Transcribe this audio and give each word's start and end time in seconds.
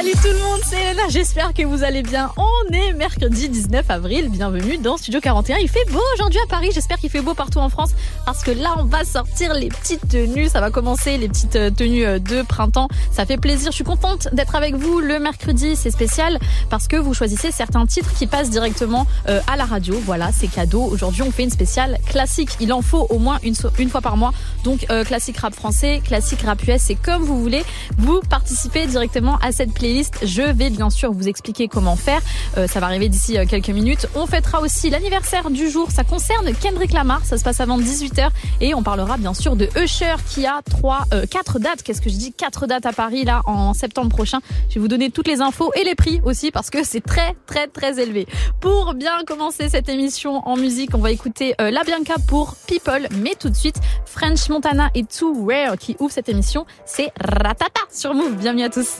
Salut 0.00 0.12
tout 0.12 0.28
le 0.28 0.38
monde, 0.38 0.60
c'est 0.64 0.82
Elena, 0.82 1.02
j'espère 1.10 1.52
que 1.52 1.62
vous 1.62 1.84
allez 1.84 2.02
bien. 2.02 2.32
On 2.38 2.72
est 2.72 2.94
mercredi 2.94 3.50
19 3.50 3.84
avril, 3.90 4.30
bienvenue 4.30 4.78
dans 4.78 4.96
Studio 4.96 5.20
41. 5.20 5.58
Il 5.58 5.68
fait 5.68 5.84
beau 5.90 6.00
aujourd'hui 6.14 6.40
à 6.42 6.48
Paris, 6.48 6.70
j'espère 6.72 6.96
qu'il 6.96 7.10
fait 7.10 7.20
beau 7.20 7.34
partout 7.34 7.58
en 7.58 7.68
France 7.68 7.90
parce 8.24 8.42
que 8.42 8.50
là 8.50 8.76
on 8.78 8.84
va 8.84 9.04
sortir 9.04 9.52
les 9.52 9.68
petites 9.68 10.08
tenues, 10.08 10.48
ça 10.48 10.62
va 10.62 10.70
commencer 10.70 11.18
les 11.18 11.28
petites 11.28 11.56
euh, 11.56 11.70
tenues 11.70 12.06
euh, 12.06 12.18
de 12.18 12.40
printemps. 12.40 12.88
Ça 13.12 13.26
fait 13.26 13.36
plaisir, 13.36 13.72
je 13.72 13.74
suis 13.74 13.84
contente 13.84 14.28
d'être 14.32 14.54
avec 14.54 14.74
vous 14.74 15.00
le 15.00 15.20
mercredi, 15.20 15.76
c'est 15.76 15.90
spécial 15.90 16.38
parce 16.70 16.88
que 16.88 16.96
vous 16.96 17.12
choisissez 17.12 17.52
certains 17.52 17.84
titres 17.84 18.14
qui 18.14 18.26
passent 18.26 18.48
directement 18.48 19.06
euh, 19.28 19.42
à 19.52 19.56
la 19.58 19.66
radio. 19.66 20.00
Voilà, 20.06 20.30
c'est 20.32 20.48
cadeau. 20.48 20.82
Aujourd'hui 20.82 21.20
on 21.20 21.30
fait 21.30 21.42
une 21.42 21.50
spéciale 21.50 21.98
classique, 22.06 22.52
il 22.60 22.72
en 22.72 22.80
faut 22.80 23.06
au 23.10 23.18
moins 23.18 23.38
une, 23.42 23.54
une 23.78 23.90
fois 23.90 24.00
par 24.00 24.16
mois. 24.16 24.32
Donc 24.64 24.86
classique 25.04 25.36
rap 25.38 25.54
français, 25.54 26.00
classique 26.02 26.40
rap 26.42 26.62
US, 26.66 26.80
c'est 26.80 26.94
comme 26.94 27.22
vous 27.22 27.38
voulez. 27.38 27.64
Vous 27.98 28.20
participez 28.30 28.86
directement 28.86 29.36
à 29.42 29.52
cette 29.52 29.74
playlist. 29.74 29.89
Je 30.22 30.42
vais 30.42 30.70
bien 30.70 30.88
sûr 30.88 31.12
vous 31.12 31.28
expliquer 31.28 31.66
comment 31.66 31.96
faire. 31.96 32.20
Euh, 32.56 32.66
ça 32.66 32.80
va 32.80 32.86
arriver 32.86 33.08
d'ici 33.08 33.36
euh, 33.36 33.44
quelques 33.44 33.70
minutes. 33.70 34.06
On 34.14 34.26
fêtera 34.26 34.60
aussi 34.60 34.88
l'anniversaire 34.88 35.50
du 35.50 35.68
jour. 35.68 35.90
Ça 35.90 36.04
concerne 36.04 36.52
Kendrick 36.54 36.92
Lamar. 36.92 37.24
Ça 37.24 37.38
se 37.38 37.44
passe 37.44 37.60
avant 37.60 37.78
18h 37.78 38.28
et 38.60 38.74
on 38.74 38.82
parlera 38.82 39.16
bien 39.16 39.34
sûr 39.34 39.56
de 39.56 39.68
Usher 39.76 40.14
qui 40.28 40.46
a 40.46 40.60
trois, 40.62 41.06
euh, 41.12 41.26
quatre 41.26 41.58
dates. 41.58 41.82
Qu'est-ce 41.82 42.00
que 42.00 42.10
je 42.10 42.16
dis? 42.16 42.32
Quatre 42.32 42.66
dates 42.66 42.86
à 42.86 42.92
Paris 42.92 43.24
là 43.24 43.42
en 43.46 43.74
septembre 43.74 44.10
prochain. 44.10 44.38
Je 44.68 44.74
vais 44.74 44.80
vous 44.80 44.88
donner 44.88 45.10
toutes 45.10 45.26
les 45.26 45.40
infos 45.40 45.72
et 45.74 45.84
les 45.84 45.96
prix 45.96 46.20
aussi 46.24 46.50
parce 46.52 46.70
que 46.70 46.84
c'est 46.84 47.04
très 47.04 47.34
très 47.46 47.66
très 47.66 48.00
élevé. 48.00 48.26
Pour 48.60 48.94
bien 48.94 49.24
commencer 49.26 49.68
cette 49.68 49.88
émission 49.88 50.46
en 50.46 50.56
musique, 50.56 50.94
on 50.94 50.98
va 50.98 51.10
écouter 51.10 51.54
euh, 51.60 51.70
La 51.70 51.82
Bianca 51.82 52.14
pour 52.28 52.54
People, 52.66 53.08
mais 53.18 53.34
tout 53.38 53.50
de 53.50 53.56
suite 53.56 53.76
French 54.04 54.48
Montana 54.48 54.90
et 54.94 55.04
Too 55.04 55.46
Rare 55.46 55.76
qui 55.76 55.96
ouvrent 55.98 56.12
cette 56.12 56.28
émission. 56.28 56.64
C'est 56.84 57.10
Ratata 57.20 57.80
sur 57.92 58.14
Move. 58.14 58.36
Bienvenue 58.36 58.64
à 58.64 58.70
tous. 58.70 58.98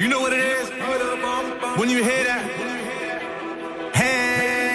You 0.00 0.08
know 0.08 0.18
what 0.18 0.32
it 0.32 0.40
is? 0.40 0.70
When 1.78 1.90
you 1.90 2.02
hear 2.02 2.24
that, 2.24 2.42
hey, 3.94 4.72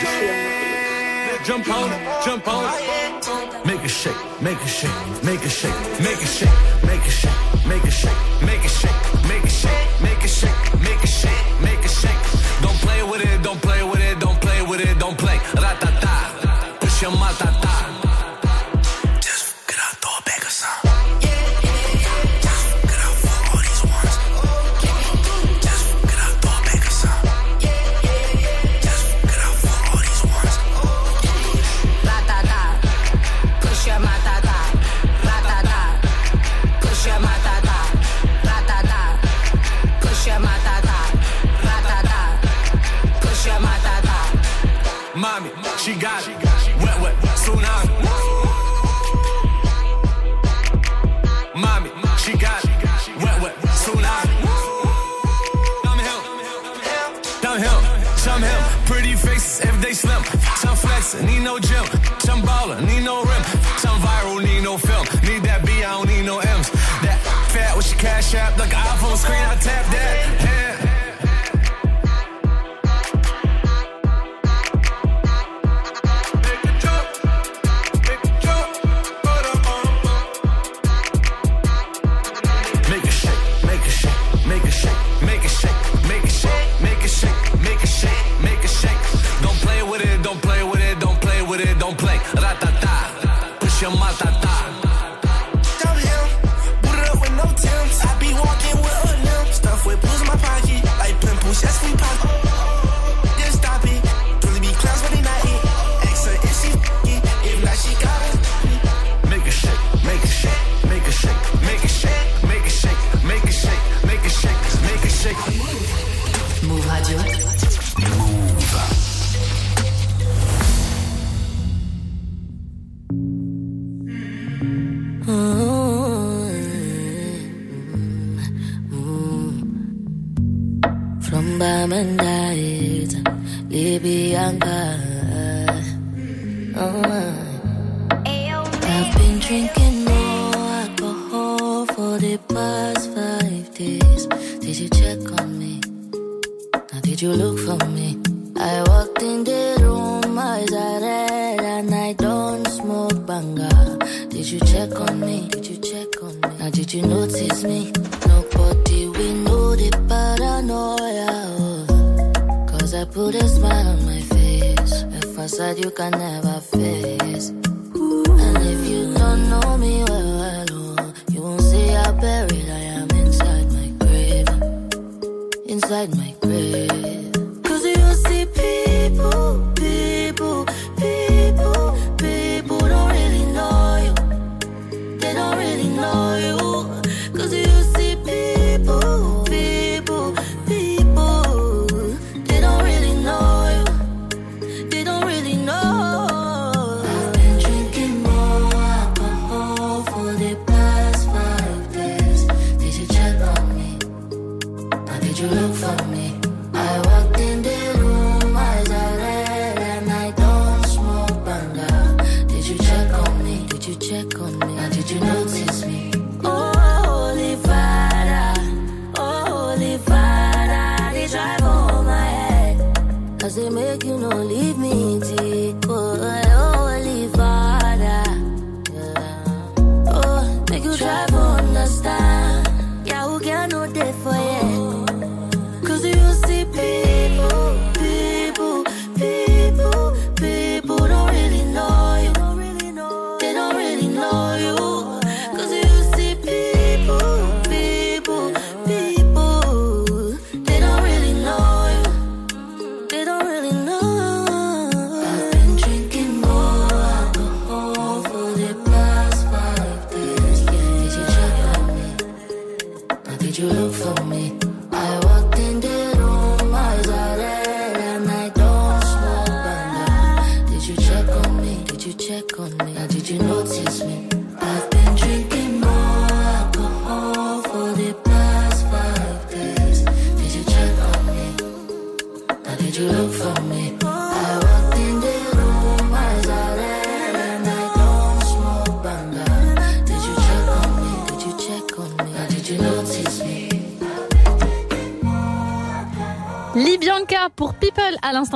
jump 1.44 1.68
on 1.68 1.92
it, 1.92 2.24
jump 2.24 2.48
on 2.48 2.64
it. 2.64 3.66
Make 3.66 3.84
it 3.84 3.90
shake, 3.90 4.14
make 4.40 4.62
it 4.62 4.68
shake, 4.68 5.24
make 5.24 5.44
it 5.44 5.50
shake, 5.50 5.74
make 6.00 6.22
it 6.22 6.28
shake, 6.28 6.54
make 6.86 7.04
it 7.04 7.10
shake, 7.10 7.34
make 7.66 7.84
it 7.84 7.90
shake, 7.90 8.14
make 8.46 8.64
it 8.66 8.70
shake, 8.70 8.94
make 9.28 9.44
it 9.44 9.50
shake, 9.50 9.82
make 10.06 10.24
it 10.24 10.30
shake, 10.30 10.54
make 10.86 11.04
it 11.04 11.10
shake, 11.10 11.60
make 11.60 11.84
it 11.84 11.90
shake. 11.90 12.22
Don't 12.62 12.78
play 12.86 13.02
with 13.02 13.26
it, 13.26 13.42
don't 13.42 13.60
play 13.64 13.82
with 13.82 14.02
it, 14.02 14.20
don't 14.20 14.40
play 14.40 14.62
with 14.62 14.80
it, 14.80 15.00
don't 15.00 15.18
play. 15.18 15.25
She 45.86 45.94
got 45.94 46.28
it. 46.28 46.36
Wet, 46.82 47.00
wet, 47.00 47.14
tsunami. 47.38 47.94
Mommy, 51.54 51.92
she 52.18 52.36
got 52.36 52.66
it. 52.66 52.72
Wet, 53.22 53.40
wet, 53.40 53.56
tsunami. 53.78 54.34
Downhill, 55.84 57.82
downhill, 58.24 58.62
him. 58.62 58.86
Pretty 58.88 59.14
faces, 59.14 59.62
everyday 59.62 59.94
slim. 59.94 60.24
Some 60.58 60.76
flexing, 60.76 61.28
need 61.28 61.44
no 61.44 61.60
gym. 61.60 61.86
Some 62.18 62.42
ballin', 62.42 62.84
need 62.88 63.04
no 63.04 63.24
rim. 63.24 63.44
Some 63.78 64.00
viral, 64.02 64.44
need 64.44 64.64
no 64.64 64.80
film. 64.80 65.06
Need 65.22 65.44
that 65.44 65.64
B, 65.68 65.84
I 65.84 65.92
don't 65.92 66.08
need 66.08 66.26
no 66.26 66.40
M's. 66.40 66.72
That 67.06 67.20
fat 67.54 67.78
with 67.78 67.92
your 67.92 68.00
cash 68.00 68.34
app, 68.34 68.58
like 68.58 68.74
an 68.74 68.82
iPhone 68.82 69.18
screen, 69.18 69.38
I 69.38 69.56
tap 69.58 69.86
that. 69.92 70.42
Yeah. 70.42 70.85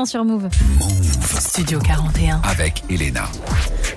Sur 0.06 0.24
Move. 0.24 0.48
Studio 1.40 1.80
41. 1.80 2.42
Avec 2.44 2.84
Elena. 2.90 3.26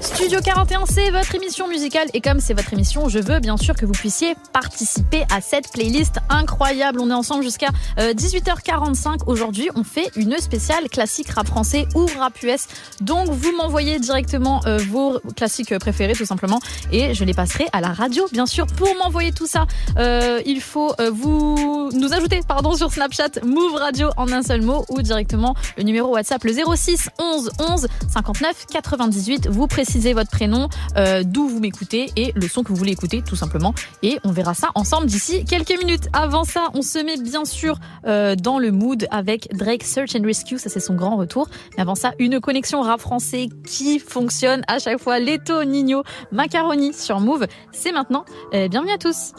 Studio 0.00 0.40
41, 0.40 0.84
c'est 0.86 1.10
votre 1.10 1.34
émission 1.34 1.51
musicale 1.72 2.08
et 2.14 2.20
comme 2.20 2.38
c'est 2.38 2.54
votre 2.54 2.72
émission, 2.72 3.08
je 3.08 3.18
veux 3.18 3.40
bien 3.40 3.56
sûr 3.56 3.74
que 3.74 3.86
vous 3.86 3.92
puissiez 3.92 4.34
participer 4.52 5.24
à 5.34 5.40
cette 5.40 5.72
playlist 5.72 6.16
incroyable. 6.28 7.00
On 7.00 7.10
est 7.10 7.14
ensemble 7.14 7.42
jusqu'à 7.42 7.68
18h45. 7.98 9.22
Aujourd'hui, 9.26 9.70
on 9.74 9.82
fait 9.82 10.10
une 10.16 10.36
spéciale 10.38 10.88
classique 10.88 11.30
rap 11.30 11.46
français 11.46 11.86
ou 11.94 12.06
rap 12.18 12.40
US. 12.42 12.66
Donc, 13.00 13.28
vous 13.30 13.52
m'envoyez 13.56 13.98
directement 13.98 14.60
euh, 14.66 14.78
vos 14.88 15.18
classiques 15.34 15.76
préférés 15.78 16.12
tout 16.12 16.26
simplement 16.26 16.60
et 16.90 17.14
je 17.14 17.24
les 17.24 17.34
passerai 17.34 17.66
à 17.72 17.80
la 17.80 17.88
radio, 17.88 18.26
bien 18.32 18.46
sûr. 18.46 18.66
Pour 18.66 18.94
m'envoyer 19.02 19.32
tout 19.32 19.46
ça, 19.46 19.66
euh, 19.98 20.40
il 20.44 20.60
faut 20.60 20.92
euh, 21.00 21.10
vous 21.10 21.90
nous 21.94 22.12
ajouter 22.12 22.40
pardon 22.46 22.74
sur 22.74 22.92
Snapchat 22.92 23.40
Move 23.44 23.74
Radio 23.74 24.10
en 24.16 24.30
un 24.30 24.42
seul 24.42 24.62
mot 24.62 24.84
ou 24.88 25.00
directement 25.02 25.54
le 25.76 25.84
numéro 25.84 26.12
WhatsApp 26.12 26.44
le 26.44 26.52
06 26.52 27.08
11 27.18 27.50
11 27.58 27.88
59 28.12 28.66
98. 28.66 29.48
Vous 29.48 29.66
précisez 29.66 30.12
votre 30.12 30.30
prénom, 30.30 30.68
euh, 30.96 31.22
d'où 31.24 31.48
vous 31.48 31.60
m'écoutez 31.62 32.10
et 32.16 32.32
le 32.34 32.46
son 32.48 32.62
que 32.62 32.68
vous 32.68 32.76
voulez 32.76 32.92
écouter 32.92 33.22
tout 33.22 33.36
simplement. 33.36 33.74
Et 34.02 34.18
on 34.24 34.30
verra 34.30 34.54
ça 34.54 34.68
ensemble 34.74 35.06
d'ici 35.06 35.44
quelques 35.44 35.78
minutes. 35.78 36.08
Avant 36.12 36.44
ça, 36.44 36.68
on 36.74 36.82
se 36.82 36.98
met 36.98 37.16
bien 37.16 37.44
sûr 37.44 37.78
euh, 38.06 38.36
dans 38.36 38.58
le 38.58 38.70
mood 38.70 39.06
avec 39.10 39.48
Drake 39.56 39.84
Search 39.84 40.14
and 40.14 40.24
Rescue. 40.24 40.58
Ça 40.58 40.68
c'est 40.68 40.80
son 40.80 40.94
grand 40.94 41.16
retour. 41.16 41.48
Mais 41.76 41.82
avant 41.82 41.94
ça, 41.94 42.12
une 42.18 42.40
connexion 42.40 42.82
rap 42.82 43.00
français 43.00 43.48
qui 43.66 43.98
fonctionne 43.98 44.62
à 44.68 44.78
chaque 44.78 44.98
fois. 45.00 45.18
Leto, 45.18 45.64
Nino, 45.64 46.02
Macaroni 46.30 46.92
sur 46.92 47.20
Move. 47.20 47.46
C'est 47.72 47.92
maintenant. 47.92 48.24
Bienvenue 48.52 48.92
à 48.92 48.98
tous. 48.98 49.32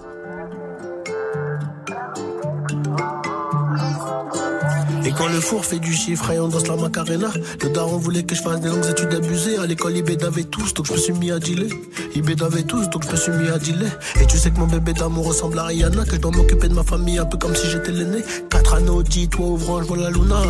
Et 5.05 5.11
quand 5.11 5.27
le 5.27 5.39
four 5.41 5.65
fait 5.65 5.79
du 5.79 5.93
chiffre 5.93 6.31
et 6.31 6.39
on 6.39 6.47
danse 6.47 6.67
la 6.67 6.75
macarena, 6.75 7.27
le 7.61 7.69
daron 7.69 7.97
voulait 7.97 8.23
que 8.23 8.35
je 8.35 8.41
fasse 8.41 8.61
des 8.61 8.69
longues 8.69 8.85
études 8.89 9.13
abusées. 9.13 9.57
À 9.57 9.65
l'école, 9.65 9.97
il 9.97 10.03
bédavait 10.03 10.43
tous, 10.43 10.73
donc 10.73 10.85
je 10.87 10.93
me 10.93 10.97
suis 10.97 11.13
mis 11.13 11.31
à 11.31 11.39
dealer. 11.39 11.69
Il 12.15 12.21
bédavait 12.21 12.63
tous, 12.63 12.89
donc 12.89 13.05
je 13.05 13.11
me 13.11 13.15
suis 13.15 13.31
mis 13.31 13.49
à 13.49 13.57
dealer. 13.57 13.91
Et 14.21 14.25
tu 14.27 14.37
sais 14.37 14.51
que 14.51 14.59
mon 14.59 14.67
bébé 14.67 14.93
d'amour 14.93 15.27
ressemble 15.27 15.59
à 15.59 15.65
Rihanna, 15.65 16.05
que 16.05 16.15
je 16.15 16.21
dois 16.21 16.31
m'occuper 16.31 16.69
de 16.69 16.73
ma 16.73 16.83
famille 16.83 17.17
un 17.17 17.25
peu 17.25 17.37
comme 17.37 17.55
si 17.55 17.69
j'étais 17.69 17.91
l'aîné. 17.91 18.23
Quatre 18.49 18.75
anneaux, 18.75 19.03
dit, 19.03 19.27
toi 19.27 19.47
vois 19.57 19.81
la 19.97 20.09
luna. 20.09 20.41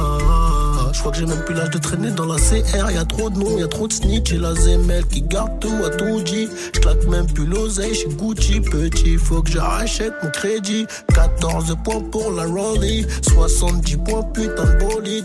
Je 0.93 0.99
crois 0.99 1.11
que 1.11 1.17
j'ai 1.17 1.25
même 1.25 1.43
plus 1.43 1.55
l'âge 1.55 1.71
de 1.71 1.79
traîner 1.79 2.11
dans 2.11 2.27
la 2.27 2.35
CR. 2.35 2.91
Y 2.91 2.97
a 2.97 3.05
trop 3.05 3.29
de 3.31 3.39
noms, 3.39 3.57
y 3.57 3.63
a 3.63 3.67
trop 3.67 3.87
de 3.87 3.93
snitch. 3.93 4.31
Et 4.31 4.37
la 4.37 4.53
ZML 4.53 5.07
qui 5.07 5.23
garde 5.23 5.59
tout 5.59 5.73
à 5.83 5.89
tout 5.89 6.21
dit. 6.21 6.47
Je 6.73 7.09
même 7.09 7.25
plus 7.25 7.45
l'oseille 7.45 7.95
chez 7.95 8.09
Gucci. 8.09 8.59
Petit, 8.59 9.17
faut 9.17 9.41
que 9.41 9.49
j'achète 9.49 10.13
mon 10.21 10.29
crédit. 10.29 10.85
14 11.13 11.75
points 11.83 12.01
pour 12.11 12.31
la 12.31 12.45
Rollie. 12.45 13.05
70 13.23 13.97
points, 13.97 14.23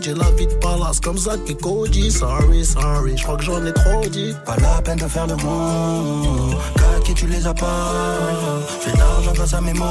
J'ai 0.01 0.13
la 0.13 0.31
vie 0.31 0.47
de 0.47 0.53
palace 0.55 0.99
comme 1.01 1.17
Zach 1.17 1.39
et 1.47 1.55
Cody. 1.55 2.09
Sorry, 2.09 2.63
sorry, 2.63 3.17
je 3.17 3.23
crois 3.23 3.35
que 3.35 3.43
j'en 3.43 3.65
ai 3.65 3.73
trop 3.73 4.01
dit. 4.09 4.33
Pas 4.45 4.55
la 4.57 4.81
peine 4.81 4.97
de 4.97 5.07
faire 5.07 5.27
le 5.27 5.35
mot. 5.35 6.55
Caquet, 6.75 7.13
tu 7.13 7.27
les 7.27 7.45
as 7.45 7.53
pas. 7.53 7.91
J'ai 8.83 8.97
l'argent 8.97 9.33
grâce 9.33 9.53
à 9.53 9.61
mes 9.61 9.73
mots. 9.73 9.85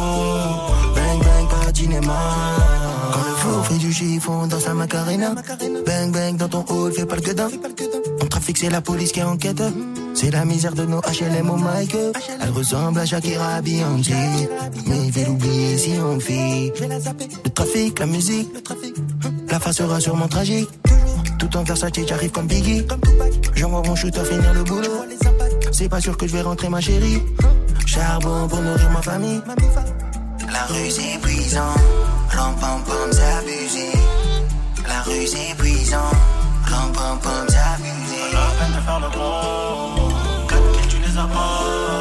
Bang, 0.94 1.19
bang, 1.20 1.38
Quand 1.86 3.25
le 3.25 3.36
fou 3.36 3.62
fait 3.62 3.78
du 3.78 3.92
chiffon 3.92 4.48
dans 4.48 4.58
sa 4.58 4.75
macarena. 4.75 5.34
Bang, 5.86 6.10
bang, 6.10 6.36
dans 6.36 6.48
ton 6.48 6.64
hall, 6.69 6.92
fais 6.92 7.06
pas 7.06 7.14
le 7.14 7.22
gueudin. 7.22 7.48
En 8.20 8.26
trafic, 8.26 8.58
c'est 8.58 8.69
la 8.69 8.80
police 8.80 9.12
qui 9.12 9.22
enquête. 9.22 9.62
C'est 10.12 10.32
la 10.32 10.44
misère 10.44 10.75
de 10.75 10.84
nos 10.84 10.98
HLM 10.98 11.48
au 11.50 11.56
Mike. 11.56 11.96
Elle 12.40 12.50
ressemble 12.50 12.98
à 12.98 13.06
Shakira 13.06 13.62
Beyoncé. 13.62 14.12
Mais 14.86 15.06
il 15.06 15.12
fait 15.12 15.25
l'oublier 15.25 15.78
si 15.78 15.92
on 16.00 16.19
fait. 16.19 16.72
Le 17.44 17.50
trafic, 17.50 17.98
la 18.00 18.06
musique. 18.06 18.48
La 19.48 19.60
face 19.60 19.76
sera 19.76 20.00
sûrement 20.00 20.26
tragique. 20.26 20.69
Tout 21.38 21.56
en 21.56 21.62
Versace, 21.62 21.92
j'arrive 22.08 22.32
comme 22.32 22.48
Biggie. 22.48 22.84
J'envoie 23.54 23.82
mon 23.86 23.94
shooter 23.94 24.25
finir 24.25 24.52
le 24.52 24.64
boulot. 24.64 25.04
C'est 25.70 25.88
pas 25.88 26.00
sûr 26.00 26.16
que 26.16 26.26
je 26.26 26.32
vais 26.32 26.42
rentrer 26.42 26.69
ma 26.69 26.80
chérie. 26.80 27.22
Charbon 27.86 28.48
pour 28.48 28.60
nourrir 28.60 28.90
ma 28.90 29.00
famille. 29.00 29.40
La 30.59 30.65
rue 30.65 30.91
c'est 30.91 31.19
brisant. 31.19 31.77
Ram 32.31 32.57
pam 32.61 32.83
pam 32.83 33.12
c'est 33.12 33.33
abusé. 33.38 33.93
La 34.88 35.03
rue 35.03 35.25
c'est 35.25 35.55
brisant. 35.57 36.11
Pam 36.69 37.47
c'est 37.49 37.59
abusé. 37.75 38.23
Pas 38.33 38.38
la 38.38 38.50
peine 38.59 38.75
de 38.75 38.81
faire 38.87 39.00
le 39.05 39.09
gros. 39.17 40.09
Quatre 40.49 40.88
tu 40.88 40.97
les 40.99 41.17
as 41.17 41.29
pas. 41.29 41.98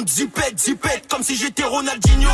De 0.00 0.08
zipette, 0.08 0.58
zipette, 0.58 1.08
comme 1.08 1.22
si 1.22 1.36
j'étais 1.36 1.64
Ronaldinho. 1.64 2.30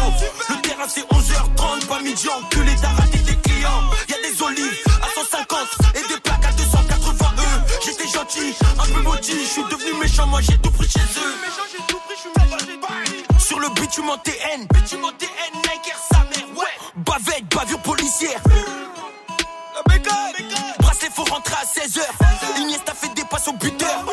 Le 0.48 0.60
terrain 0.60 0.86
c'est 0.88 1.02
11h30, 1.02 1.86
pas 1.86 2.00
midi, 2.00 2.28
enculé, 2.28 2.72
t'as 2.80 2.88
raté 2.88 3.18
tes 3.18 3.36
clients. 3.36 3.82
Y'a 4.08 4.16
des 4.16 4.42
olives 4.42 4.84
à 5.02 5.08
150 5.14 5.58
et 5.94 6.08
des 6.08 6.20
plaques 6.20 6.44
à 6.44 6.52
280 6.52 7.34
E. 7.38 7.42
J'étais 7.84 8.08
gentil, 8.08 8.54
un 8.78 8.86
peu 8.92 9.02
maudit, 9.02 9.32
je 9.32 9.48
suis 9.48 9.64
devenu 9.64 9.98
méchant, 10.00 10.26
moi 10.26 10.40
j'ai 10.40 10.58
tout 10.58 10.70
pris 10.70 10.88
chez 10.88 11.00
eux. 11.00 11.34
Sur 13.38 13.60
le 13.60 13.68
bitume 13.70 14.10
TN, 14.24 14.66
bitume 14.72 15.06
TN, 15.18 15.54
Nike 15.56 15.94
sa 16.10 16.18
mère, 16.18 16.48
ouais. 16.56 16.66
Bavette, 16.96 17.44
bavure 17.54 17.80
policière. 17.80 18.40
Bracelet, 20.78 21.10
faut 21.14 21.24
rentrer 21.24 21.54
à 21.54 21.64
16h. 21.64 22.60
Iniesta 22.60 22.94
fait 22.94 23.14
des 23.14 23.24
passes 23.24 23.48
au 23.48 23.52
buteur. 23.52 24.04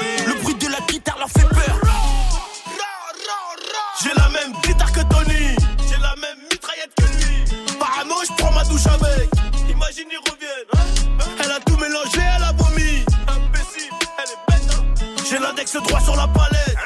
Imagine, 9.91 10.07
ils 10.10 10.31
reviennent. 10.31 10.67
hein. 10.74 11.25
Elle 11.43 11.51
a 11.51 11.60
tout 11.60 11.75
mélangé, 11.75 12.19
elle 12.38 12.43
a 12.43 12.53
vomi. 12.53 13.03
Imbécile, 13.27 13.91
elle 14.17 14.31
est 14.31 14.39
bête. 14.48 14.74
hein. 14.74 15.24
J'ai 15.29 15.38
l'index 15.38 15.74
droit 15.75 16.00
sur 16.00 16.15
la 16.15 16.27
palette. 16.29 16.77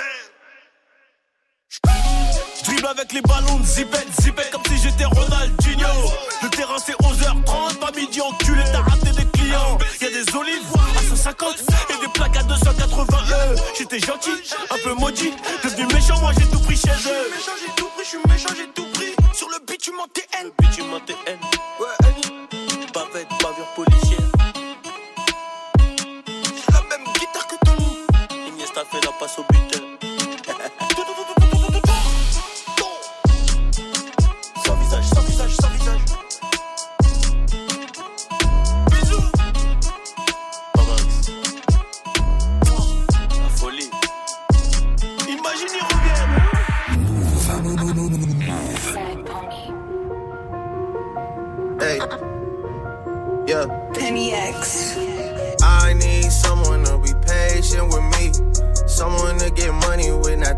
Dribble 2.64 2.88
avec 2.88 3.14
les 3.14 3.22
ballons 3.22 3.60
de 3.60 3.66
zipette, 3.66 4.08
zipette 4.22 4.50
comme 4.50 4.64
si 4.68 4.78
j'étais 4.82 5.06
Ronaldinho. 5.06 6.12
Le 6.42 6.50
terrain 6.50 6.78
c'est 6.84 6.94
11h30, 6.94 7.76
pas 7.78 7.92
midi, 7.96 8.22
enculé, 8.22 8.64
t'as 8.72 8.82
raté 8.82 9.12
des 9.12 9.26
clients. 9.38 9.78
Y'a 10.02 10.10
des 10.10 10.36
olives 10.36 10.64
à 10.98 11.02
150 11.08 11.56
et 11.92 12.02
des 12.06 12.12
plaques 12.12 12.38
à 12.38 12.44
280 12.44 13.06
E. 13.30 13.56
J'étais 13.78 14.00
gentil, 14.00 14.32
un 14.72 14.78
peu 14.84 14.94
maudit, 14.96 15.32
devenu 15.64 15.86
méchant, 15.94 16.20
moi 16.22 16.32
j'ai 16.40 16.48
tout 16.48 16.60
pris 16.60 16.76
chez 16.78 16.90
eux. 16.90 17.30
Méchant, 17.36 17.52
j'ai 17.60 17.72
tout 17.76 17.88
pris, 17.96 18.04
je 18.04 18.10
suis 18.10 18.18
méchant, 18.28 18.50
j'ai 18.58 18.68
tout 18.70 18.88
pris. 18.94 19.14
Sur 19.36 19.50
le 19.50 19.60
bitume 19.68 20.00
en 20.00 20.08
TN, 20.08 20.50
bitume 20.60 20.92
en 20.92 21.00
TN. 21.02 21.38
Ouais, 21.80 22.45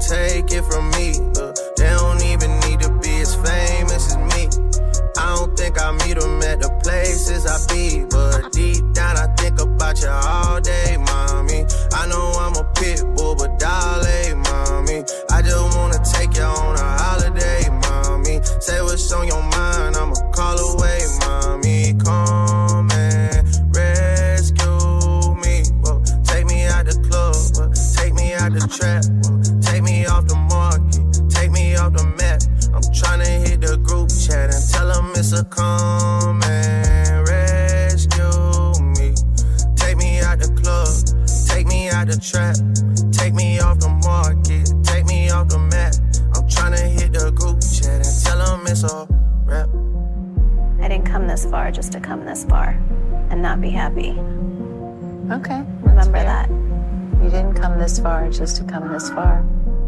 take 0.07 0.46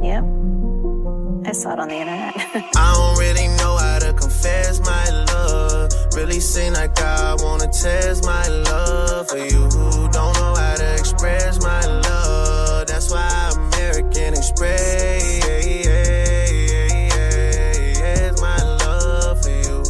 Yep. 0.02 0.24
I 1.46 1.52
saw 1.54 1.74
it 1.74 1.80
on 1.80 1.88
the 1.88 1.96
internet. 1.96 2.34
I 2.76 2.94
don't 2.94 3.18
really 3.18 3.48
know 3.58 3.78
how 3.78 4.00
to 4.00 4.14
confess 4.14 4.80
my 4.82 5.06
love. 5.34 5.92
Really 6.16 6.40
seem 6.40 6.74
like 6.74 7.00
I 7.00 7.36
wanna 7.40 7.68
test 7.68 8.26
my 8.26 8.48
love 8.48 9.30
for 9.30 9.38
you 9.38 9.64
who 9.74 10.10
don't 10.10 10.34
know 10.36 10.54
how 10.56 10.76
to 10.76 10.94
express 10.94 11.62
my 11.64 11.86
love. 11.86 12.88
That's 12.88 13.12
why 13.12 13.52
American 13.56 14.34
Express 14.34 15.62
my 18.42 18.58
love 18.84 19.42
for 19.44 19.50
you. 19.50 19.84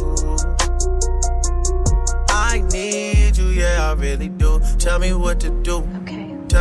I 2.28 2.62
need 2.72 3.36
you, 3.36 3.48
yeah, 3.48 3.90
I 3.90 3.92
really 3.94 4.28
do. 4.28 4.60
Tell 4.78 4.98
me 4.98 5.12
what 5.12 5.40
to 5.40 5.50
do. 5.62 5.76
okay. 6.02 6.19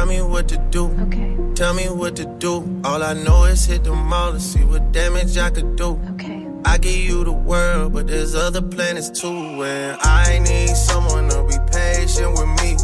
Tell 0.09 0.25
me 0.25 0.27
what 0.27 0.47
to 0.47 0.57
do. 0.57 0.85
Okay. 1.01 1.37
Tell 1.53 1.73
me 1.75 1.83
what 1.87 2.15
to 2.15 2.25
do. 2.25 2.81
All 2.83 3.03
I 3.03 3.13
know 3.13 3.43
is 3.43 3.63
hit 3.65 3.83
the 3.83 3.93
mall 3.93 4.31
to 4.31 4.39
see 4.39 4.63
what 4.63 4.91
damage 4.91 5.37
I 5.37 5.51
could 5.51 5.75
do. 5.75 6.01
Okay. 6.13 6.47
I 6.65 6.79
give 6.79 6.95
you 6.95 7.23
the 7.23 7.31
world, 7.31 7.93
but 7.93 8.07
there's 8.07 8.33
other 8.33 8.63
planets 8.63 9.11
too. 9.11 9.61
And 9.61 9.99
I 10.01 10.39
need 10.39 10.75
someone 10.75 11.29
to 11.29 11.43
be 11.43 11.57
patient 11.71 12.31
with 12.31 12.49
me. 12.57 12.75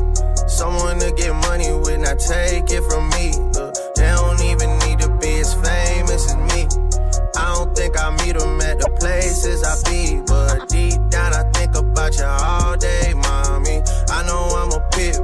Someone 0.48 1.00
to 1.00 1.12
get 1.17 1.34
money 1.50 1.74
with, 1.74 1.98
not 1.98 2.20
take 2.20 2.70
it 2.70 2.84
from 2.84 3.10
me. 3.17 3.34
Look, 3.58 3.74
they 3.96 4.12
don't 4.12 4.39
even 4.44 4.77
need 4.86 5.00
to 5.00 5.10
be 5.17 5.39
as 5.41 5.55
famous 5.55 6.29
as 6.29 6.38
me. 6.53 6.67
I 7.36 7.55
don't 7.55 7.75
think 7.75 8.00
I 8.00 8.12
meet 8.24 8.38
them 8.38 8.62
at 8.62 8.77
the 8.77 8.89
places 9.00 9.63
I 9.63 9.74
be. 9.89 10.22
But 10.27 10.70
deep 10.70 11.01
down, 11.10 11.34
I 11.34 11.41
think 11.58 11.74
about 11.74 12.15
you 12.20 12.25
all 12.25 12.77
day, 12.77 13.15
mommy. 13.15 13.82
I 14.10 14.22
know 14.27 14.46
I'm 14.62 14.72
a 14.72 14.88
pit 14.91 15.20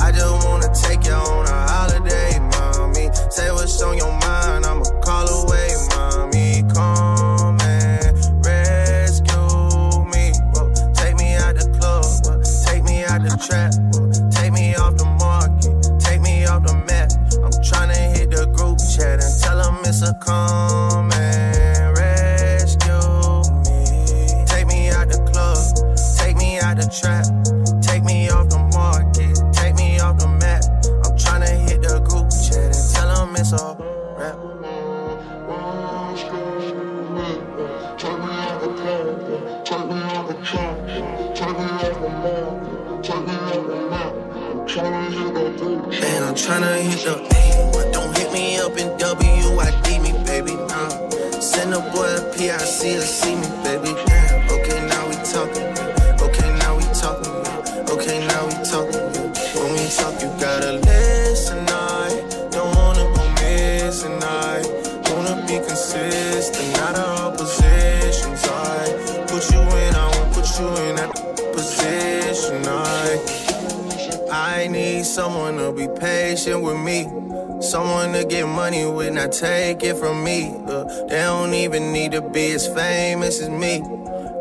I 0.00 0.12
just 0.12 0.46
wanna 0.46 0.72
take 0.74 1.04
you 1.06 1.12
on 1.12 1.46
a 1.46 1.68
holiday, 1.72 2.38
mommy. 2.40 3.10
Say 3.30 3.50
what's 3.52 3.80
on 3.82 3.96
your 3.96 4.12
mind, 4.12 4.66
I'ma 4.66 4.84
call 5.02 5.28
away, 5.28 5.68
mommy. 5.90 6.62
Come 6.74 7.60
and 7.60 8.16
rescue 8.44 10.04
me. 10.12 10.32
Whoa, 10.54 10.72
take 10.94 11.16
me 11.16 11.34
out 11.36 11.56
the 11.56 11.68
club, 11.78 12.06
whoa, 12.24 12.42
take 12.66 12.84
me 12.84 13.04
out 13.04 13.22
the 13.22 13.36
trap, 13.46 13.72
whoa, 13.92 14.30
take 14.30 14.52
me 14.52 14.74
off 14.76 14.96
the 14.96 15.04
market, 15.04 16.00
take 16.00 16.20
me 16.20 16.46
off 16.46 16.64
the 16.64 16.74
map. 16.88 17.10
I'm 17.44 17.52
tryna 17.62 18.16
hit 18.16 18.30
the 18.30 18.46
group 18.56 18.78
chat 18.78 19.22
and 19.22 19.42
tell 19.42 19.58
them 19.58 19.78
it's 19.84 20.02
a 20.02 20.14
come 20.14 20.87
patient 76.58 76.62
with 76.62 76.78
me. 76.84 77.60
Someone 77.60 78.12
to 78.12 78.24
get 78.24 78.46
money 78.46 78.86
with, 78.86 79.12
not 79.12 79.32
take 79.32 79.82
it 79.82 79.96
from 79.96 80.24
me. 80.24 80.54
Uh, 80.66 80.84
they 81.06 81.22
don't 81.22 81.54
even 81.54 81.92
need 81.92 82.12
to 82.12 82.22
be 82.22 82.52
as 82.52 82.66
famous 82.68 83.40
as 83.40 83.48
me. 83.48 83.82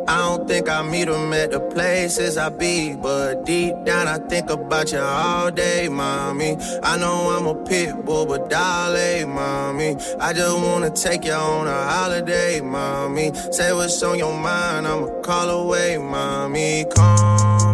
I 0.10 0.20
don't 0.20 0.48
think 0.48 0.70
I 0.70 0.82
meet 0.84 1.06
them 1.06 1.34
at 1.34 1.52
the 1.52 1.60
places 1.60 2.38
I 2.38 2.48
be, 2.48 2.96
but 2.96 3.44
deep 3.46 3.74
down 3.84 4.08
I 4.08 4.20
think 4.20 4.50
about 4.50 4.92
you 4.94 5.00
all 5.00 5.52
day, 5.52 5.90
mommy. 5.90 6.56
I 6.82 6.98
know 6.98 7.36
I'm 7.36 7.46
a 7.46 7.56
pit 7.66 8.06
bull, 8.06 8.26
but 8.26 8.50
dolly, 8.50 9.26
mommy. 9.26 9.98
I 10.22 10.32
just 10.32 10.58
wanna 10.58 10.92
take 10.92 11.26
you 11.26 11.34
on 11.34 11.68
a 11.68 11.84
holiday, 11.92 12.62
mommy. 12.62 13.34
Say 13.52 13.74
what's 13.74 14.02
on 14.02 14.18
your 14.18 14.34
mind, 14.34 14.88
I'ma 14.88 15.08
call 15.24 15.50
away, 15.50 15.98
mommy. 15.98 16.86
Come 16.96 17.67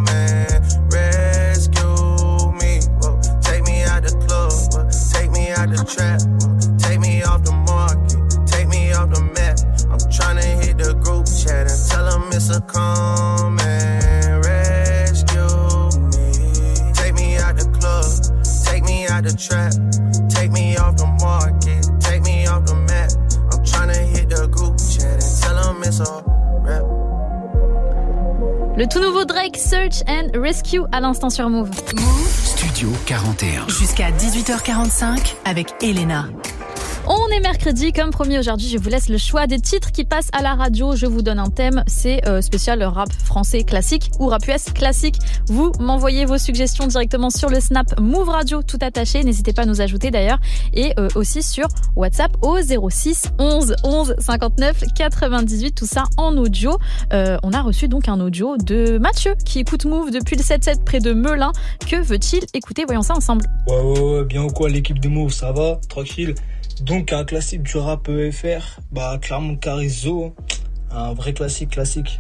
trap, 19.38 19.74
take 20.29 20.51
me 20.51 20.77
off 20.77 20.96
the 20.96 21.08
market, 21.22 21.84
take 22.00 22.22
me 22.24 22.48
off 22.48 22.65
the 22.65 22.75
map. 22.75 23.12
I'm 23.51 23.63
tryna 23.63 24.00
hit 24.15 24.29
the 24.29 24.48
group 24.48 24.77
chat 24.77 25.24
and 25.24 25.41
tell 25.41 25.55
them 25.55 25.84
it's 25.84 26.00
all 26.00 26.24
rap. 26.62 26.84
Le 28.75 28.88
tout 28.88 29.00
nouveau 29.00 29.25
Drake 29.25 29.58
Search 29.58 30.01
and 30.08 30.29
Rescue 30.34 30.82
à 30.91 31.00
l'instant 31.00 31.29
sur 31.29 31.50
Move. 31.50 31.70
Studio 31.75 32.89
41. 33.05 33.67
Jusqu'à 33.67 34.10
18h45 34.12 35.36
avec 35.46 35.74
Elena. 35.82 36.25
On 37.05 37.27
est 37.36 37.41
mercredi, 37.41 37.91
comme 37.91 38.12
promis 38.12 38.38
aujourd'hui, 38.38 38.69
je 38.69 38.77
vous 38.77 38.88
laisse 38.88 39.10
le 39.10 39.17
choix 39.17 39.45
des 39.45 39.60
titres 39.60 39.91
qui 39.91 40.05
passent 40.05 40.29
à 40.31 40.41
la 40.41 40.55
radio. 40.55 40.95
Je 40.95 41.05
vous 41.05 41.22
donne 41.22 41.38
un 41.38 41.50
thème, 41.50 41.83
c'est 41.86 42.25
euh, 42.29 42.39
spécial 42.39 42.81
rap 42.81 43.12
français 43.12 43.63
classique 43.63 44.10
ou 44.19 44.27
rap 44.27 44.48
US 44.48 44.72
classique. 44.74 45.17
Vous 45.48 45.74
m'envoyez 45.81 46.24
vos 46.24 46.38
suggestions 46.38 46.88
directement 46.88 47.29
sur 47.29 47.50
le 47.50 47.60
Snap 47.60 48.00
Move 48.00 48.29
Radio, 48.29 48.63
tout 48.63 48.77
attaché. 48.79 49.22
N'hésitez 49.25 49.51
pas 49.51 49.63
à 49.63 49.65
nous 49.65 49.81
ajouter 49.81 50.12
d'ailleurs. 50.12 50.39
Et 50.74 50.93
euh, 50.98 51.10
aussi 51.15 51.43
sur 51.43 51.67
WhatsApp 51.98 52.38
au 52.41 52.57
06 52.62 53.31
11 53.38 53.75
11 53.83 54.15
59 54.19 54.83
98, 54.95 55.75
tout 55.75 55.86
ça 55.86 56.05
en 56.15 56.38
audio. 56.38 56.77
Euh, 57.12 57.38
on 57.43 57.51
a 57.51 57.62
reçu 57.62 57.89
donc 57.89 58.07
un 58.07 58.22
audio 58.22 58.55
de 58.55 58.98
Mathieu 58.98 59.36
qui 59.43 59.60
écoute 59.60 59.83
Move 59.83 60.12
depuis 60.12 60.38
le 60.38 60.43
7-7 60.43 60.86
près 60.86 61.01
de 61.01 61.12
Melun. 61.12 61.51
Que 61.86 61.98
veut-il 61.98 62.45
écouter? 62.53 62.86
Voyons 62.86 63.01
ça 63.01 63.13
ensemble. 63.13 63.43
Ouais, 63.67 63.81
ouais, 63.81 64.00
ouais, 64.00 64.24
bien 64.24 64.43
ou 64.43 64.50
quoi, 64.51 64.69
l'équipe 64.69 65.00
de 65.00 65.10
Move, 65.10 65.33
ça 65.33 65.51
va? 65.51 65.81
Tranquille 65.89 66.33
Donc, 66.83 67.13
un 67.13 67.23
classique 67.23 67.63
du 67.63 67.77
rap 67.77 68.09
EFR, 68.09 68.59
bah, 68.91 69.17
clairement 69.21 69.55
Carizo, 69.55 70.35
un 70.91 71.13
vrai 71.13 71.33
classique, 71.33 71.69
classique. 71.69 72.19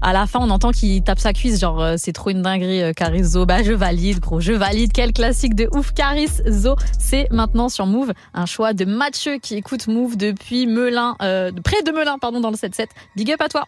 À 0.00 0.12
la 0.12 0.28
fin, 0.28 0.38
on 0.40 0.50
entend 0.50 0.70
qu'il 0.70 1.02
tape 1.02 1.18
sa 1.18 1.32
cuisse, 1.32 1.58
genre 1.58 1.82
euh, 1.82 1.94
c'est 1.98 2.12
trop 2.12 2.30
une 2.30 2.40
dinguerie, 2.40 2.80
euh, 2.80 2.92
Carizo. 2.92 3.44
Bah 3.44 3.64
je 3.64 3.72
valide, 3.72 4.20
gros, 4.20 4.38
je 4.38 4.52
valide. 4.52 4.92
Quel 4.92 5.12
classique 5.12 5.56
de 5.56 5.68
ouf, 5.72 5.92
Carizo. 5.92 6.76
C'est 6.96 7.26
maintenant 7.32 7.68
sur 7.68 7.86
Move, 7.86 8.12
un 8.34 8.46
choix 8.46 8.72
de 8.72 8.84
Mathieu 8.84 9.38
qui 9.42 9.56
écoute 9.56 9.88
Move 9.88 10.16
depuis 10.16 10.68
Melun, 10.68 11.16
euh, 11.20 11.50
près 11.64 11.82
de 11.82 11.90
Melun, 11.90 12.18
pardon, 12.18 12.40
dans 12.40 12.50
le 12.50 12.56
7-7. 12.56 12.86
Big 13.16 13.32
up 13.32 13.40
à 13.40 13.48
toi. 13.48 13.66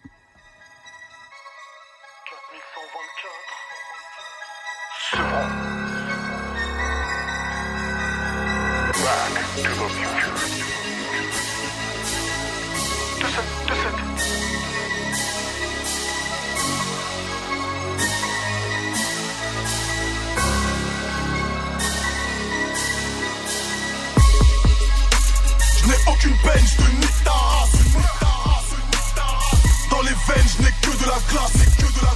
Peine, 26.42 26.64
nique. 27.00 27.24
Dans 29.90 30.02
les 30.02 30.08
veines, 30.08 30.48
je 30.56 30.62
n'ai 30.62 30.72
que 30.82 30.90
de 30.90 31.06
la 31.06 31.18
glace, 31.30 31.52
que 31.78 31.86
de 31.86 32.00
la. 32.02 32.12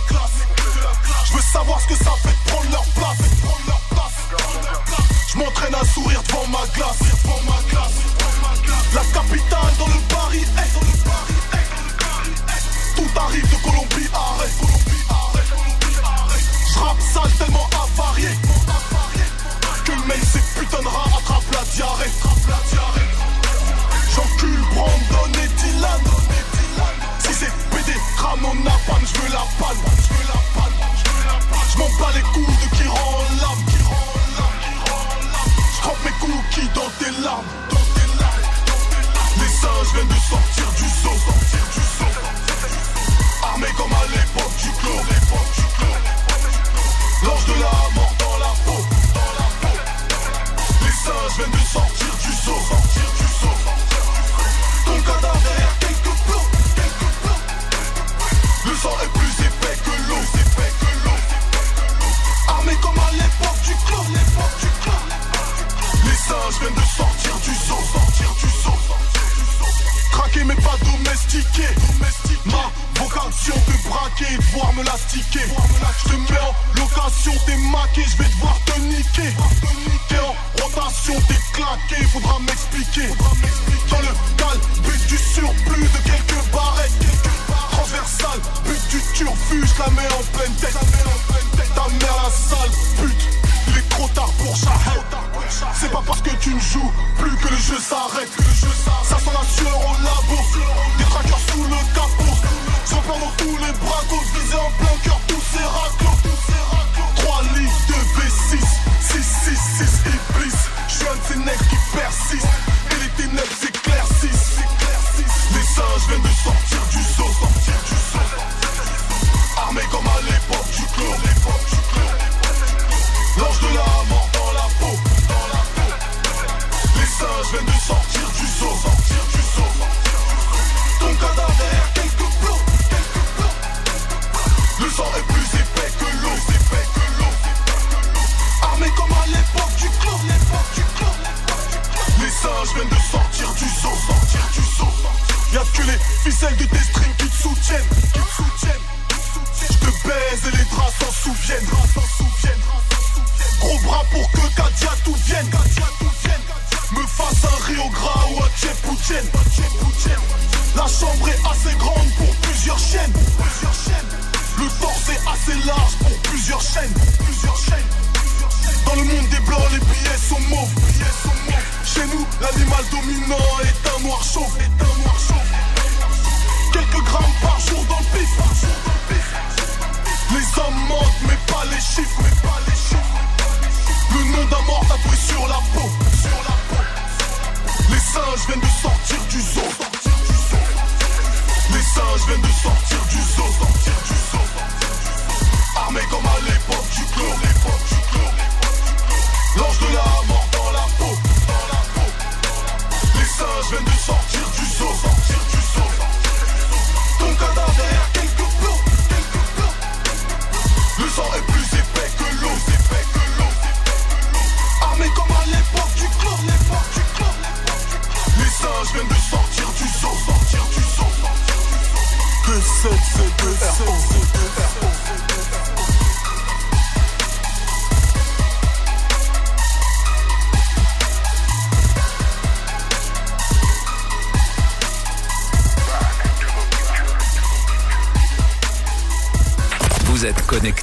Je 1.25 1.33
veux 1.33 1.43
savoir 1.43 1.81
ce 1.81 1.87
que 1.87 1.95
ça 1.95 2.13
fait 2.23 2.29
de 2.29 2.51
prendre 2.51 2.71
leur 2.71 2.85
place. 2.97 3.19
Je 5.33 5.39
m'entraîne 5.39 5.75
à 5.75 5.85
sourire 5.85 6.23
devant 6.29 6.47
ma 6.49 6.67
glace. 6.75 6.99
La 8.93 9.03
capitale 9.13 9.73
dans 9.79 9.87
le 9.87 10.01
Paris 10.09 10.45
est 10.59 10.73
Tout 12.97 13.21
arrive 13.21 13.49
de 13.49 13.57
Colombie, 13.63 14.09
arrête, 14.13 14.57
Colombie. 14.61 15.05
Je 16.73 16.79
rappe 16.79 17.01
sale 17.01 17.33
tellement 17.39 17.69
avarié. 17.85 18.31
Que 19.85 19.93
même 19.93 20.25
ces 20.33 20.43
putains 20.59 20.83
de 20.83 20.89
rats 20.89 21.19
attrapent 21.19 21.55
la 21.55 21.65
diarrhée. 21.75 22.30
Panne. 29.59 29.77
Je 31.73 31.79
m'en 31.79 31.89
bats 31.99 32.13
les 32.15 32.23
coups 32.23 32.47
de 32.47 32.77
qui 32.77 32.87
rend 32.89 33.23
l'âme. 33.41 33.65
Je 35.75 35.81
trempe 35.81 36.05
mes 36.05 36.13
cookies 36.21 36.69
dans 36.75 36.91
tes 36.99 37.11
larmes. 37.23 37.45
Les 39.39 39.49
singes 39.49 39.93
viennent 39.95 40.09
de 40.09 40.20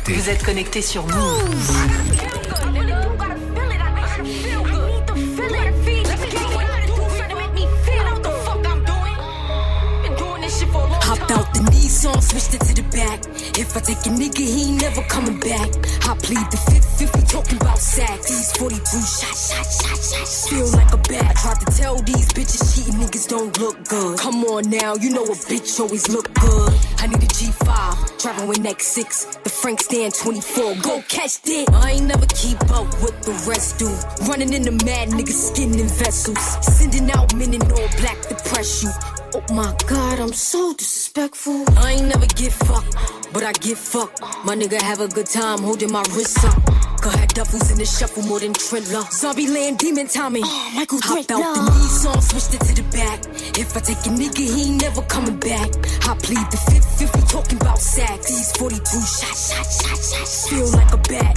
connecté. 0.08 0.14
Vous 0.14 0.30
êtes 0.30 0.44
connecté 0.44 0.82
sur 0.82 1.06
Move. 1.06 1.14
Hopped 11.10 11.32
out 11.32 11.54
the 11.54 11.62
Nissan, 11.72 12.22
switched 12.22 12.54
it 12.54 12.62
to 12.62 12.74
the 12.74 12.84
back. 12.92 13.24
If 13.58 13.76
I 13.76 13.80
take 13.80 14.06
a 14.06 14.10
nigga, 14.10 14.40
he 14.40 14.70
ain't 14.70 14.82
never 14.82 15.02
coming 15.04 15.40
back. 15.40 15.70
I 16.04 16.16
plead 16.22 16.52
the 16.52 16.58
fifth 16.70 17.02
if 17.02 17.16
we 17.16 17.22
talking 17.22 17.58
about 17.62 17.80
sacks. 17.80 18.28
These 18.28 18.52
43 18.58 18.82
shots, 18.82 19.54
shots, 19.54 19.84
shots, 19.84 20.14
shots. 20.14 20.50
Feel 20.50 20.68
like 20.72 20.92
a 20.94 20.98
bat. 20.98 21.24
I 21.24 21.34
tried 21.34 21.60
to 21.62 21.78
tell 21.78 21.96
these 22.02 22.28
bitches 22.34 22.76
cheating 22.76 23.00
niggas 23.00 23.28
don't 23.30 23.58
look 23.60 23.88
good. 23.88 24.20
Come 24.20 24.44
on 24.44 24.70
now, 24.70 24.96
you 24.96 25.12
know 25.12 25.24
a 25.24 25.36
bitch 25.48 25.80
always 25.80 26.10
look 26.10 26.34
good. 26.34 26.74
I 26.98 27.08
need 27.08 27.24
a 27.24 27.28
G5, 27.28 28.22
driving 28.22 28.48
with 28.48 28.60
next 28.60 28.88
six. 28.88 29.37
The 29.58 29.62
Frank 29.62 29.82
stand 29.82 30.14
24, 30.14 30.76
go 30.84 31.02
catch 31.10 31.42
that. 31.42 31.70
I 31.74 31.92
ain't 31.94 32.06
never 32.06 32.26
keep 32.28 32.62
up 32.72 32.88
with 33.02 33.20
the 33.24 33.34
rest 33.50 33.80
do. 33.80 33.90
Running 34.30 34.54
into 34.54 34.72
mad 34.86 35.10
niggas, 35.10 35.52
skinning 35.52 35.88
vessels. 35.88 36.40
Sending 36.62 37.10
out 37.12 37.34
men 37.36 37.54
in 37.54 37.62
all 37.64 37.90
black 37.98 38.22
to 38.30 38.36
press 38.50 38.84
you. 38.84 38.92
Oh 39.34 39.54
my 39.54 39.76
god, 39.88 40.20
I'm 40.20 40.34
so 40.34 40.74
disrespectful. 41.18 41.64
I 41.78 41.94
ain't 41.94 42.08
never 42.08 42.26
get 42.28 42.54
fucked, 42.54 42.96
but 43.34 43.44
I 43.44 43.52
get 43.54 43.78
fucked. 43.78 44.22
My 44.46 44.56
nigga 44.56 44.82
have 44.82 45.02
a 45.02 45.08
good 45.08 45.26
time 45.26 45.60
holding 45.60 45.92
my 45.92 46.04
wrist 46.14 46.44
up. 46.46 46.56
Got 47.02 47.16
had 47.16 47.30
duffels 47.30 47.72
in 47.72 47.78
the 47.78 47.86
shuffle 47.86 48.24
more 48.24 48.40
than 48.40 48.54
Triller. 48.54 49.04
Zombie 49.12 49.48
land, 49.48 49.80
demon 49.80 50.08
Tommy. 50.08 50.42
Oh, 50.44 50.72
Michael 50.76 51.00
Hop 51.04 51.32
out 51.32 51.56
the 51.56 51.88
song, 51.88 52.22
switched 52.22 52.54
it 52.54 52.62
to 52.68 52.82
the 52.82 52.88
back. 52.92 53.20
If 53.58 53.76
I 53.76 53.80
take 53.80 53.98
a 54.06 54.10
nigga, 54.10 54.46
he 54.46 54.70
ain't 54.70 54.82
never 54.82 55.02
coming 55.04 55.38
back. 55.40 55.70
I 56.08 56.14
plead 56.22 56.46
the 56.52 56.60
fifth, 56.70 57.02
if 57.02 57.16
we 57.16 57.22
talking 57.22 57.60
about 57.60 57.80
sacks. 57.80 58.28
These 58.28 58.52
42 58.58 58.84
shots, 58.84 59.54
shots, 59.54 59.84
shots, 59.84 60.14
shots. 60.14 60.50
Feel 60.50 60.70
like 60.72 60.94
a 60.94 60.98
bat. 61.10 61.36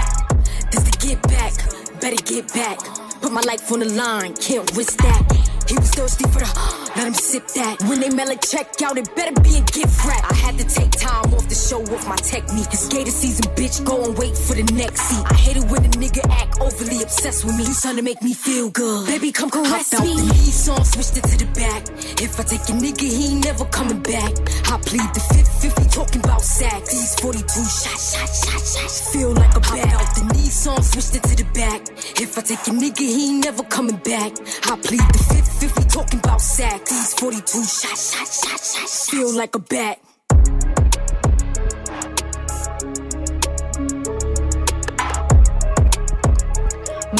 This 0.72 0.84
to 0.84 1.06
get 1.06 1.22
back, 1.22 1.52
better 2.00 2.20
get 2.24 2.52
back. 2.52 2.78
Put 3.20 3.32
my 3.32 3.42
life 3.42 3.70
on 3.72 3.80
the 3.80 3.88
line, 3.88 4.34
can't 4.34 4.70
risk 4.76 4.96
that. 4.98 5.49
He 5.70 5.76
was 5.78 5.90
thirsty 5.90 6.24
for 6.34 6.40
the, 6.42 6.50
let 6.96 7.06
him 7.06 7.14
sip 7.14 7.46
that. 7.54 7.78
When 7.86 8.00
they 8.00 8.10
mail 8.10 8.28
a 8.28 8.34
check 8.34 8.82
out, 8.82 8.98
it 8.98 9.06
better 9.14 9.30
be 9.40 9.54
a 9.54 9.62
gift 9.70 10.04
wrap. 10.04 10.26
I 10.28 10.34
had 10.34 10.58
to 10.58 10.66
take 10.66 10.90
time 10.90 11.32
off 11.32 11.46
to 11.46 11.54
show 11.54 11.78
off 11.78 12.08
my 12.08 12.16
technique. 12.16 12.66
It's 12.74 12.88
gator 12.88 13.12
season, 13.12 13.46
bitch, 13.54 13.78
go 13.86 14.02
and 14.02 14.18
wait 14.18 14.36
for 14.36 14.54
the 14.58 14.66
next 14.74 14.98
seat. 15.06 15.22
I 15.30 15.34
hate 15.34 15.58
it 15.58 15.70
when 15.70 15.84
a 15.84 15.92
nigga 15.94 16.26
act 16.28 16.58
overly 16.60 17.02
obsessed 17.02 17.44
with 17.44 17.56
me. 17.56 17.62
You 17.70 17.74
trying 17.80 17.94
to 17.94 18.02
make 18.02 18.20
me 18.20 18.34
feel 18.34 18.70
good. 18.70 19.06
Baby, 19.06 19.30
come 19.30 19.48
caress 19.48 19.94
Hopped 19.94 20.02
me. 20.02 20.10
Out 20.10 20.18
the 20.18 20.24
knee 20.34 20.50
song, 20.50 20.82
switched 20.82 21.16
it 21.16 21.24
to 21.30 21.38
the 21.38 21.50
back. 21.54 21.86
If 22.18 22.40
I 22.40 22.42
take 22.42 22.66
a 22.66 22.74
nigga, 22.74 23.06
he 23.06 23.30
ain't 23.30 23.44
never 23.44 23.64
coming 23.66 24.02
back. 24.02 24.34
I 24.66 24.74
plead 24.82 25.06
the 25.14 25.22
fifth, 25.30 25.62
fifth, 25.62 25.78
we 25.78 25.86
talking 25.86 26.20
about 26.20 26.42
sacks. 26.42 26.90
These 26.90 27.14
42 27.22 27.46
shots, 27.46 28.10
shots, 28.10 28.42
shots, 28.42 28.74
shots. 28.74 29.12
Feel 29.12 29.30
like 29.34 29.54
a 29.54 29.60
bat. 29.60 29.86
out 29.94 30.10
the 30.18 30.34
knee 30.34 30.50
song, 30.50 30.82
switched 30.82 31.14
it 31.14 31.22
to 31.30 31.36
the 31.38 31.48
back. 31.54 31.86
If 32.20 32.36
I 32.36 32.42
take 32.42 32.66
a 32.66 32.74
nigga, 32.74 33.06
he 33.06 33.30
ain't 33.30 33.44
never 33.44 33.62
coming 33.62 34.02
back. 34.02 34.34
I 34.66 34.74
plead 34.82 35.06
the 35.14 35.22
fifth, 35.30 35.59
if 35.62 35.76
we 35.76 35.84
talking 35.84 36.20
about 36.20 36.40
sacks, 36.40 36.90
these 36.90 37.14
42 37.14 37.64
shots, 37.64 38.14
shots, 38.14 38.46
shots, 38.46 38.78
shots, 38.78 39.10
feel 39.10 39.32
like 39.36 39.54
a 39.54 39.58
bat. 39.58 39.98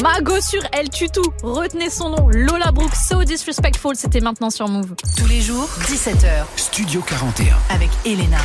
Mago 0.01 0.41
sur 0.41 0.61
Elle 0.71 0.89
tue 0.89 1.09
tout. 1.09 1.31
Retenez 1.43 1.89
son 1.89 2.09
nom, 2.09 2.29
Lola 2.29 2.71
Brooke, 2.71 2.95
So 2.95 3.23
Disrespectful. 3.23 3.95
C'était 3.95 4.21
maintenant 4.21 4.49
sur 4.49 4.67
Move. 4.67 4.95
Tous 5.17 5.27
les 5.27 5.41
jours, 5.41 5.69
17h. 5.87 6.45
Studio 6.55 7.01
41. 7.01 7.55
Avec 7.69 7.89
Elena. 8.05 8.39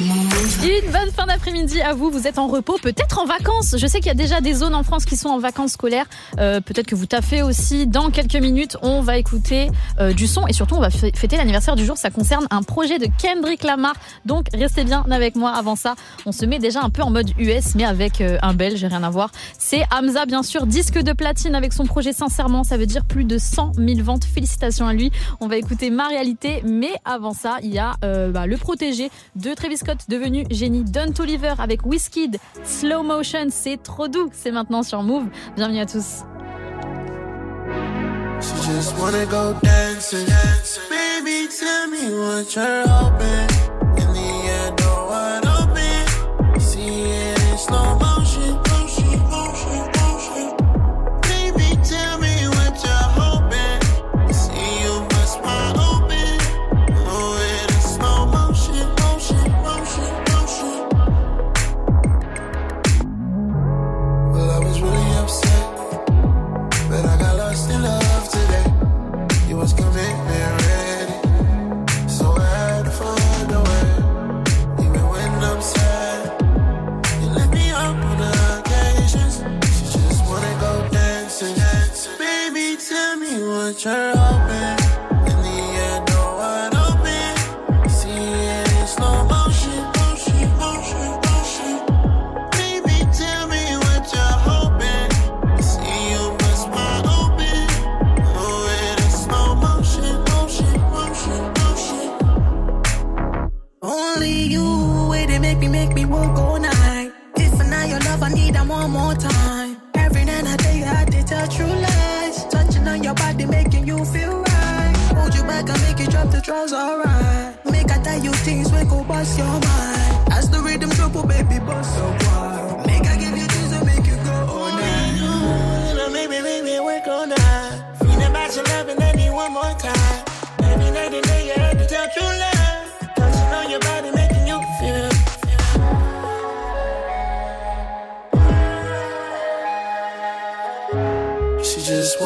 Une 0.00 0.90
bonne 0.92 1.10
fin 1.14 1.26
d'après-midi 1.26 1.82
à 1.82 1.92
vous. 1.92 2.10
Vous 2.10 2.26
êtes 2.26 2.38
en 2.38 2.46
repos, 2.46 2.78
peut-être 2.80 3.18
en 3.18 3.26
vacances. 3.26 3.74
Je 3.76 3.86
sais 3.86 3.98
qu'il 3.98 4.06
y 4.06 4.10
a 4.10 4.14
déjà 4.14 4.40
des 4.40 4.54
zones 4.54 4.74
en 4.74 4.82
France 4.82 5.04
qui 5.04 5.14
sont 5.14 5.28
en 5.28 5.38
vacances 5.38 5.72
scolaires. 5.72 6.06
Euh, 6.38 6.62
peut-être 6.62 6.86
que 6.86 6.94
vous 6.94 7.04
taffez 7.04 7.42
aussi. 7.42 7.86
Dans 7.86 8.10
quelques 8.10 8.36
minutes, 8.36 8.78
on 8.80 9.02
va 9.02 9.18
écouter 9.18 9.68
euh, 9.98 10.14
du 10.14 10.26
son 10.26 10.46
et 10.46 10.54
surtout 10.54 10.76
on 10.76 10.80
va 10.80 10.88
fêter 10.88 11.36
l'anniversaire 11.36 11.76
du 11.76 11.84
jour. 11.84 11.98
Ça 11.98 12.08
concerne 12.08 12.46
un 12.50 12.62
projet 12.62 12.98
de 12.98 13.08
Kendrick 13.20 13.62
Lamar. 13.62 13.92
Donc 14.24 14.46
restez 14.54 14.84
bien 14.84 15.04
avec 15.10 15.36
moi. 15.36 15.50
Avant 15.50 15.76
ça, 15.76 15.96
on 16.24 16.32
se 16.32 16.46
met 16.46 16.58
déjà 16.58 16.80
un 16.82 16.88
peu 16.88 17.02
en 17.02 17.10
mode 17.10 17.30
US, 17.38 17.74
mais 17.74 17.84
avec 17.84 18.22
euh, 18.22 18.38
un 18.40 18.54
Belge, 18.54 18.82
rien 18.82 19.02
à 19.02 19.10
voir. 19.10 19.30
C'est 19.58 19.82
Hamza, 19.92 20.24
bien 20.24 20.42
sûr, 20.42 20.64
disque 20.64 20.98
de 20.98 21.12
platine 21.12 21.54
avec 21.54 21.74
son 21.74 21.84
projet 21.84 22.14
Sincèrement. 22.14 22.64
Ça 22.64 22.78
veut 22.78 22.86
dire 22.86 23.04
plus 23.04 23.24
de 23.24 23.36
100 23.36 23.72
000 23.76 24.02
ventes. 24.02 24.24
Félicitations 24.24 24.86
à 24.86 24.94
lui. 24.94 25.12
On 25.40 25.46
va 25.46 25.58
écouter 25.58 25.90
ma 25.90 26.08
réalité, 26.08 26.62
mais 26.64 26.92
avant 27.04 27.34
ça, 27.34 27.58
il 27.62 27.74
y 27.74 27.78
a 27.78 27.96
bah, 28.00 28.46
le 28.46 28.56
protégé 28.56 29.10
de 29.36 29.52
Travis 29.52 29.76
Scott 29.76 29.89
devenu 30.08 30.44
génie. 30.50 30.84
Don 30.84 31.12
Oliver 31.18 31.54
avec 31.58 31.84
Whiskey, 31.84 32.30
Slow 32.64 33.02
Motion, 33.02 33.46
c'est 33.50 33.82
trop 33.82 34.08
doux. 34.08 34.30
C'est 34.32 34.50
maintenant 34.50 34.82
sur 34.82 35.02
Move. 35.02 35.26
Bienvenue 35.56 35.80
à 35.80 35.86
tous. 35.86 36.24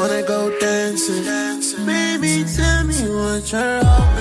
Wanna 0.09 0.23
go 0.23 0.51
dancing. 0.59 1.25
Baby, 1.87 2.45
tell 2.45 2.85
me 2.85 3.09
what 3.09 3.51
you're 3.53 3.81
Plus 3.81 4.14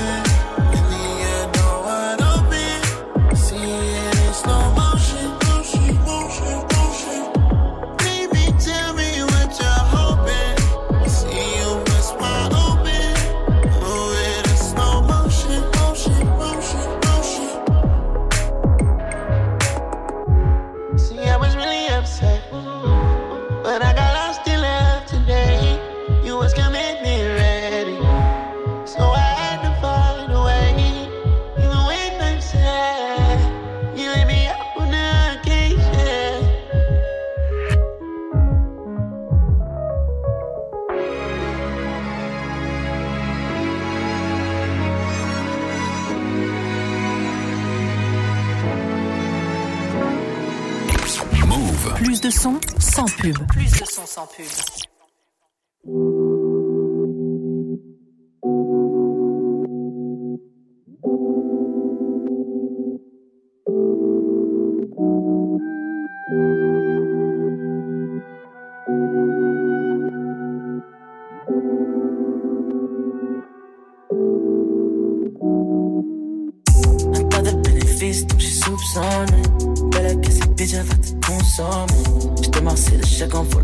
sans 54.13 54.27
pub. 54.27 54.72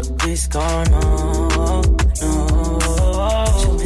J'ai 0.02 0.12
pris 0.14 0.38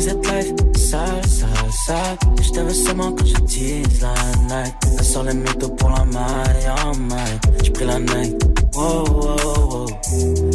cette 0.01 0.25
life? 0.27 0.53
Sale, 0.75 1.25
sale, 1.27 1.71
sale. 1.85 2.17
Et 2.39 2.43
j't'avais 2.43 2.73
seulement 2.73 3.11
quand 3.13 3.25
je 3.25 3.33
tease 3.45 4.01
la 4.01 4.13
night. 4.47 4.73
Elle 4.97 5.03
sort 5.05 5.23
les 5.23 5.33
métaux 5.33 5.69
pour 5.69 5.89
la 5.89 6.05
maille, 6.05 6.71
oh 6.85 6.97
my. 6.97 7.63
J'ai 7.63 7.71
pris 7.71 7.85
la 7.85 7.99
night, 7.99 8.35
wow, 8.75 9.03
wow, 9.05 9.35
wow. 9.71 9.85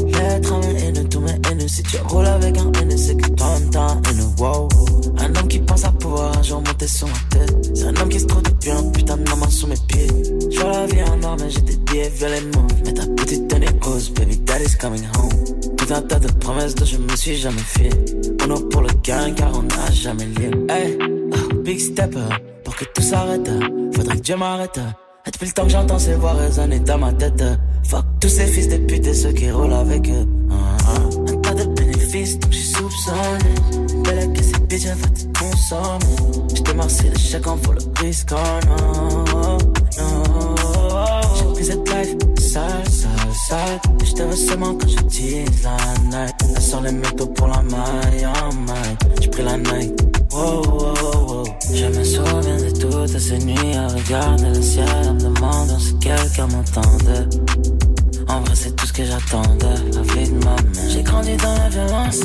Lettre 0.07 0.53
à 0.53 0.59
mes 0.59 0.83
haineux, 0.83 1.09
tous 1.09 1.21
mes 1.21 1.33
haineux. 1.51 1.69
Si 1.69 1.83
tu 1.83 1.97
roules 2.07 2.27
avec 2.27 2.57
un 2.59 2.71
haineux, 2.81 2.97
c'est 2.97 3.17
que 3.17 3.29
toi 3.31 3.49
t'as 3.73 3.81
un 3.81 4.03
haineux, 4.11 4.29
wow. 4.39 4.69
Un 5.19 5.35
homme 5.35 5.49
qui 5.49 5.59
pense 5.59 5.85
à 5.85 5.91
pouvoir 5.91 6.43
jour 6.45 6.63
monter 6.65 6.87
sur 6.87 7.09
ma 7.09 7.19
tête. 7.31 7.71
C'est 7.75 7.85
un 7.87 7.97
homme 7.97 8.09
qui 8.09 8.21
se 8.21 8.27
trouve 8.27 8.43
depuis 8.43 8.71
un 8.71 8.85
putain 8.91 9.17
de 9.17 9.29
main 9.29 9.51
sous 9.51 9.67
mes 9.67 9.77
pieds. 9.89 10.07
Je 10.51 10.61
vois 10.61 10.71
la 10.71 10.87
vie 10.87 11.03
en 11.03 11.23
or, 11.25 11.37
mais 11.41 11.51
j'ai 11.51 11.61
des 11.63 11.77
billets 11.77 12.11
violemment. 12.11 12.67
Mais 12.85 12.93
ta 12.93 13.07
petite 13.07 13.49
tenue 13.49 13.67
rose, 13.83 14.11
baby, 14.11 14.38
coming 14.81 15.05
home. 15.17 15.77
Tout 15.77 15.95
un 15.95 16.03
tas 16.03 16.19
de 16.19 16.29
promesses 16.33 16.75
dont 16.75 16.85
je 16.85 16.97
me 16.97 17.17
suis 17.17 17.37
jamais 17.37 17.59
fié. 17.59 17.91
On 18.45 18.51
a 18.51 18.61
pour 18.71 18.83
le 18.83 18.89
gain 19.03 19.33
car 19.33 19.53
on 19.55 19.63
n'a 19.63 19.91
jamais 19.93 20.27
lié. 20.27 20.51
Hey, 20.69 20.99
oh, 21.01 21.55
big 21.63 21.79
stepper, 21.79 22.29
pour 22.65 22.75
que 22.77 22.85
tout 22.85 23.03
s'arrête, 23.03 23.49
faudrait 23.95 24.17
que 24.17 24.23
Dieu 24.23 24.37
m'arrête. 24.37 24.81
Et 25.27 25.31
depuis 25.31 25.47
le 25.47 25.53
temps 25.53 25.65
que 25.65 25.71
j'entends 25.71 25.99
ces 25.99 26.15
voix 26.15 26.33
résonner 26.33 26.81
dans 26.81 26.99
ma 26.99 27.13
tête. 27.13 27.43
Fuck 27.85 28.05
tous 28.21 28.29
ces 28.29 28.47
fils 28.47 28.69
de 28.69 28.79
pute 28.79 29.07
et 29.07 29.15
ceux 29.15 29.33
qui 29.33 29.51
roulent 29.51 29.73
avec 29.73 30.09
eux. 30.09 30.27
Ah, 30.51 30.55
ah. 30.87 31.33
Un 31.33 31.37
tas 31.37 31.55
de 31.55 31.65
bénéfices, 31.75 32.39
donc 32.39 32.53
j'suis 32.53 32.69
soupçonné. 32.69 33.55
Belle 34.05 34.33
que 34.33 34.43
cette 34.43 34.67
bitch, 34.69 34.87
elle 34.87 34.99
va 34.99 35.09
te 35.09 35.39
consommer. 35.39 36.49
J't'ai 36.55 36.75
marcé 36.75 37.05
de 37.11 37.49
en 37.49 37.57
faut 37.57 37.73
le 37.73 37.81
risque, 38.01 38.31
oh 38.33 38.37
non, 38.67 39.25
non. 39.33 39.59
J'ai 41.37 41.45
pris 41.55 41.65
cette 41.65 41.89
life 41.89 42.17
sale, 42.41 42.89
sale, 42.91 43.18
sale. 43.47 43.81
Et 44.01 44.05
j't'avais 44.05 44.37
seulement 44.37 44.75
quand 44.75 44.89
je 44.89 45.03
tease 45.05 45.63
la 45.63 45.77
night. 46.11 46.35
Elle 46.55 46.63
sort 46.63 46.83
les 46.83 46.93
métaux 46.93 47.27
pour 47.27 47.49
la 47.49 47.63
maille, 47.63 48.27
oh 48.27 48.55
my. 48.55 48.73
J'ai 49.21 49.29
pris 49.29 49.43
la 49.43 49.57
night, 49.57 49.93
wow, 50.33 50.63
wow, 50.63 50.95
wow. 51.29 51.45
Je 51.73 51.87
me 51.87 52.05
souviens 52.05 52.57
de 52.57 52.71
toutes 52.71 53.19
ces 53.19 53.39
nuits 53.39 53.77
à 53.77 53.89
regarder 53.89 54.49
le 54.49 54.63
ciel, 54.63 54.89
en 55.09 55.15
me 55.15 55.21
demandant 55.21 55.79
si 55.79 55.97
quelqu'un 55.99 56.47
m'entendait. 56.49 57.29
En 58.29 58.41
vrai, 58.41 58.55
c'est 58.55 58.77
tout 58.77 58.87
ce 58.87 58.93
que 58.93 59.05
j'attendais, 59.05 59.67
la 59.95 60.03
vie 60.03 60.31
de 60.31 60.45
ma 60.45 60.51
mère. 60.51 60.91
J'ai 60.91 61.03
grandi 61.03 61.37
dans 61.37 61.55
la 61.55 61.69
violence, 61.71 62.21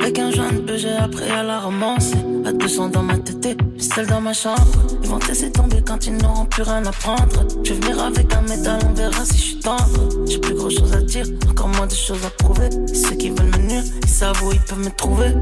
avec 0.00 0.18
un 0.18 0.30
jeune 0.30 0.64
peu, 0.64 0.76
j'ai 0.76 0.92
appris 0.92 1.28
à 1.30 1.42
la 1.42 1.58
romance. 1.60 2.12
À 2.44 2.52
200 2.52 2.88
dans 2.90 3.02
ma 3.02 3.18
tête, 3.18 3.58
seul 3.78 4.06
dans 4.06 4.20
ma 4.20 4.32
chambre. 4.32 4.64
Ils 5.02 5.08
vont 5.08 5.18
laisser 5.28 5.50
tomber 5.50 5.82
quand 5.84 6.06
ils 6.06 6.16
n'auront 6.16 6.46
plus 6.46 6.62
rien 6.62 6.84
à 6.86 6.92
prendre. 6.92 7.46
Je 7.64 7.72
vais 7.74 7.80
venir 7.80 8.02
avec 8.02 8.32
un 8.32 8.42
métal, 8.42 8.80
on 8.88 8.92
verra 8.94 9.24
si 9.24 9.36
je 9.36 9.42
suis 9.42 9.58
tendre. 9.58 10.26
J'ai 10.26 10.38
plus 10.38 10.54
grand 10.54 10.70
chose 10.70 10.92
à 10.92 11.02
dire, 11.02 11.26
encore 11.50 11.68
moins 11.68 11.86
de 11.86 11.92
choses 11.92 12.24
à 12.24 12.30
prouver. 12.30 12.70
Ceux 12.94 13.16
qui 13.16 13.30
veulent 13.30 13.46
me 13.46 13.68
nuire, 13.68 13.84
ils 14.02 14.08
savent 14.08 14.42
où 14.44 14.52
ils 14.52 14.60
peuvent 14.60 14.78
me 14.78 14.90
trouver. 14.90 15.34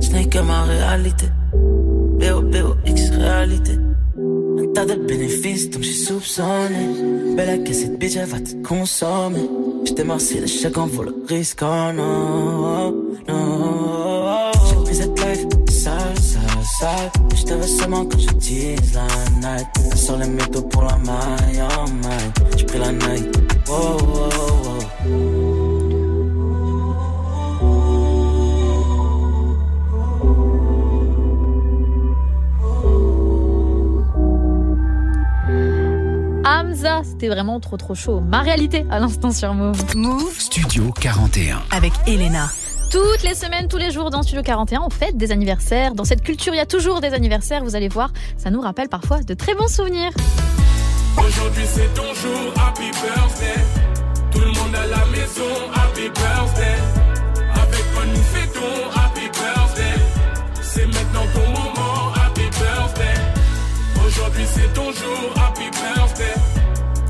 Ce 0.00 0.10
n'est 0.10 0.28
que 0.28 0.40
ma 0.40 0.64
réalité. 0.64 1.26
B-O-B-O-X 2.18 3.10
réalité. 3.10 3.78
Tas 4.76 4.84
de 4.84 4.94
bénéfices, 4.94 5.70
donc 5.70 5.82
j'ai 5.84 5.94
soupçonné. 5.94 7.34
Belle 7.34 7.64
que 7.64 7.72
cette 7.72 7.98
bitch, 7.98 8.16
elle 8.16 8.28
va 8.28 8.38
te 8.40 8.52
consommer. 8.56 9.48
J't'ai 9.86 10.04
marcé 10.04 10.38
de 10.38 10.46
chèque 10.46 10.76
en 10.76 10.86
vaut 10.86 11.04
le 11.04 11.14
risque, 11.26 11.62
oh 11.62 11.92
non, 11.94 12.92
non. 13.26 14.52
J'ai 14.68 14.76
pris 14.84 14.94
cette 14.96 15.18
life 15.18 15.46
sale, 15.70 16.18
sale, 16.20 16.42
sale. 16.78 17.10
Et 17.32 17.36
j't'avais 17.36 17.66
seulement 17.66 18.04
quand 18.04 18.18
je 18.18 18.28
tease 18.34 18.92
la 18.92 19.06
night. 19.40 19.66
Sort 19.96 20.18
les 20.18 20.28
métaux 20.28 20.60
pour 20.60 20.82
la 20.82 20.98
maille, 20.98 21.62
oh 21.62 21.90
my. 21.90 22.58
J'ai 22.58 22.66
pris 22.66 22.78
la 22.78 22.92
night, 22.92 23.34
wow, 23.66 23.96
wow, 23.96 24.28
wow. 25.06 25.55
Hamza, 36.46 37.02
c'était 37.02 37.26
vraiment 37.26 37.58
trop 37.58 37.76
trop 37.76 37.96
chaud. 37.96 38.20
Ma 38.20 38.40
réalité 38.40 38.86
à 38.88 39.00
l'instant 39.00 39.32
sur 39.32 39.52
Move. 39.52 39.96
Move 39.96 40.38
Studio 40.38 40.92
41. 40.92 41.58
avec 41.72 41.92
Elena. 42.06 42.46
Toutes 42.92 43.24
les 43.24 43.34
semaines, 43.34 43.66
tous 43.66 43.78
les 43.78 43.90
jours 43.90 44.10
dans 44.10 44.22
Studio 44.22 44.42
41, 44.42 44.82
on 44.86 44.90
fête 44.90 45.16
des 45.16 45.32
anniversaires. 45.32 45.96
Dans 45.96 46.04
cette 46.04 46.22
culture, 46.22 46.54
il 46.54 46.58
y 46.58 46.60
a 46.60 46.66
toujours 46.66 47.00
des 47.00 47.14
anniversaires. 47.14 47.64
Vous 47.64 47.74
allez 47.74 47.88
voir, 47.88 48.12
ça 48.36 48.50
nous 48.52 48.60
rappelle 48.60 48.88
parfois 48.88 49.22
de 49.22 49.34
très 49.34 49.54
bons 49.54 49.66
souvenirs. 49.66 50.12
Aujourd'hui 51.18 51.64
c'est 51.66 51.92
ton 51.94 52.14
jour, 52.14 52.52
happy 52.64 52.90
birthday. 52.92 53.64
Tout 54.30 54.38
le 54.38 54.46
monde 54.46 54.74
à 54.74 54.86
la 54.86 55.04
maison, 55.06 55.50
happy 55.74 56.02
birthday. 56.02 57.05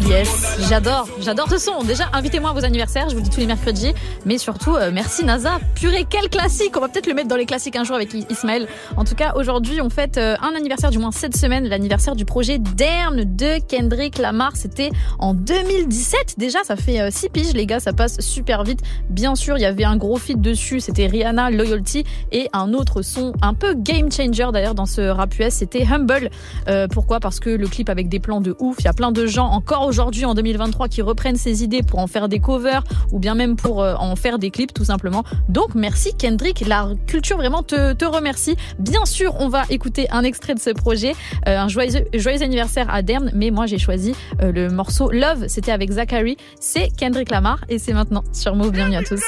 Yes, 0.08 0.58
j'adore, 0.68 1.08
j'adore 1.18 1.50
ce 1.50 1.58
son. 1.58 1.82
Déjà, 1.82 2.04
invitez-moi 2.12 2.50
à 2.50 2.52
vos 2.52 2.64
anniversaires, 2.64 3.08
je 3.08 3.16
vous 3.16 3.20
dis 3.20 3.28
tous 3.28 3.40
les 3.40 3.46
mercredis. 3.46 3.92
Mais 4.24 4.38
surtout, 4.38 4.76
euh, 4.76 4.92
merci 4.92 5.24
NASA. 5.24 5.58
Purée, 5.74 6.06
quel 6.08 6.28
classique 6.28 6.76
On 6.76 6.80
va 6.80 6.88
peut-être 6.88 7.08
le 7.08 7.14
mettre 7.14 7.26
dans 7.26 7.36
les 7.36 7.44
classiques 7.44 7.74
un 7.74 7.82
jour 7.82 7.96
avec 7.96 8.14
Ismaël. 8.30 8.68
En 8.96 9.02
tout 9.04 9.16
cas, 9.16 9.32
aujourd'hui, 9.34 9.80
on 9.80 9.90
fête 9.90 10.16
euh, 10.16 10.36
un 10.40 10.54
anniversaire, 10.54 10.90
du 10.90 10.98
moins 10.98 11.10
cette 11.10 11.36
semaine, 11.36 11.66
l'anniversaire 11.66 12.14
du 12.14 12.24
projet 12.24 12.58
Dern 12.58 13.24
de 13.24 13.58
Kendrick 13.66 14.18
Lamar. 14.18 14.52
C'était 14.54 14.90
en 15.18 15.34
2017. 15.34 16.36
Déjà, 16.38 16.62
ça 16.62 16.76
fait 16.76 17.10
6 17.10 17.28
piges, 17.30 17.52
les 17.54 17.66
gars, 17.66 17.80
ça 17.80 17.92
passe 17.92 18.20
super 18.20 18.62
vite. 18.62 18.82
Bien 19.10 19.34
sûr, 19.34 19.58
il 19.58 19.62
y 19.62 19.66
avait 19.66 19.84
un 19.84 19.96
gros 19.96 20.18
feat 20.18 20.40
dessus, 20.40 20.78
c'était 20.78 21.08
Rihanna, 21.08 21.50
Loyalty, 21.50 22.04
et 22.30 22.48
un 22.52 22.74
autre 22.74 23.02
son 23.02 23.32
un 23.42 23.54
peu 23.54 23.74
game 23.74 24.12
changer 24.12 24.46
d'ailleurs 24.52 24.76
dans 24.76 24.86
ce 24.86 25.00
rap 25.00 25.36
US, 25.40 25.54
c'était 25.54 25.84
Humble. 25.84 26.30
Euh, 26.68 26.86
pourquoi? 26.86 27.18
Parce 27.18 27.40
que 27.40 27.50
le 27.50 27.66
clip 27.66 27.88
avec 27.88 28.08
des 28.08 28.20
plans 28.20 28.40
de 28.40 28.54
ouf, 28.60 28.76
il 28.78 28.84
y 28.84 28.88
a 28.88 28.92
plein 28.92 29.10
de 29.10 29.26
gens 29.26 29.46
encore 29.46 29.82
aujourd'hui 29.82 29.96
en 30.24 30.34
2023 30.34 30.88
qui 30.88 31.02
reprennent 31.02 31.36
ces 31.36 31.64
idées 31.64 31.82
pour 31.82 31.98
en 31.98 32.06
faire 32.06 32.28
des 32.28 32.38
covers 32.38 32.82
ou 33.12 33.18
bien 33.18 33.34
même 33.34 33.56
pour 33.56 33.82
euh, 33.82 33.94
en 33.98 34.14
faire 34.16 34.38
des 34.38 34.50
clips 34.50 34.72
tout 34.72 34.84
simplement. 34.84 35.24
Donc 35.48 35.74
merci 35.74 36.14
Kendrick, 36.16 36.66
la 36.66 36.90
culture 37.06 37.36
vraiment 37.36 37.62
te, 37.62 38.04
remercie. 38.06 38.56
Bien 38.78 39.04
sûr, 39.04 39.34
on 39.40 39.48
va 39.48 39.64
écouter 39.68 40.06
un 40.10 40.22
extrait 40.22 40.54
de 40.54 40.60
ce 40.60 40.70
projet, 40.70 41.14
euh, 41.48 41.58
un 41.58 41.68
joyeux, 41.68 42.06
anniversaire 42.42 42.86
à 42.88 43.02
Dern, 43.02 43.30
mais 43.34 43.50
moi 43.50 43.66
j'ai 43.66 43.78
choisi 43.78 44.14
euh, 44.42 44.52
le 44.52 44.68
morceau 44.68 45.10
Love, 45.10 45.46
c'était 45.48 45.72
avec 45.72 45.90
Zachary, 45.90 46.36
c'est 46.60 46.88
Kendrick 46.96 47.30
Lamar 47.30 47.58
et 47.68 47.78
c'est 47.78 47.92
maintenant 47.92 48.22
sur 48.32 48.54
Move. 48.54 48.70
Bienvenue 48.70 48.96
à 48.96 49.02
tous. 49.02 49.20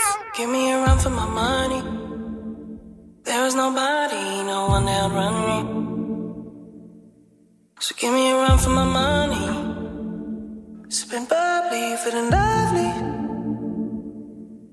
Sipping 10.91 11.27
bubbly, 11.27 11.97
feeling 11.99 12.31
lovely. 12.31 12.91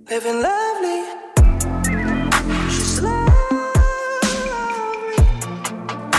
Living 0.10 0.42
lovely. 0.42 1.04
She's 2.72 3.04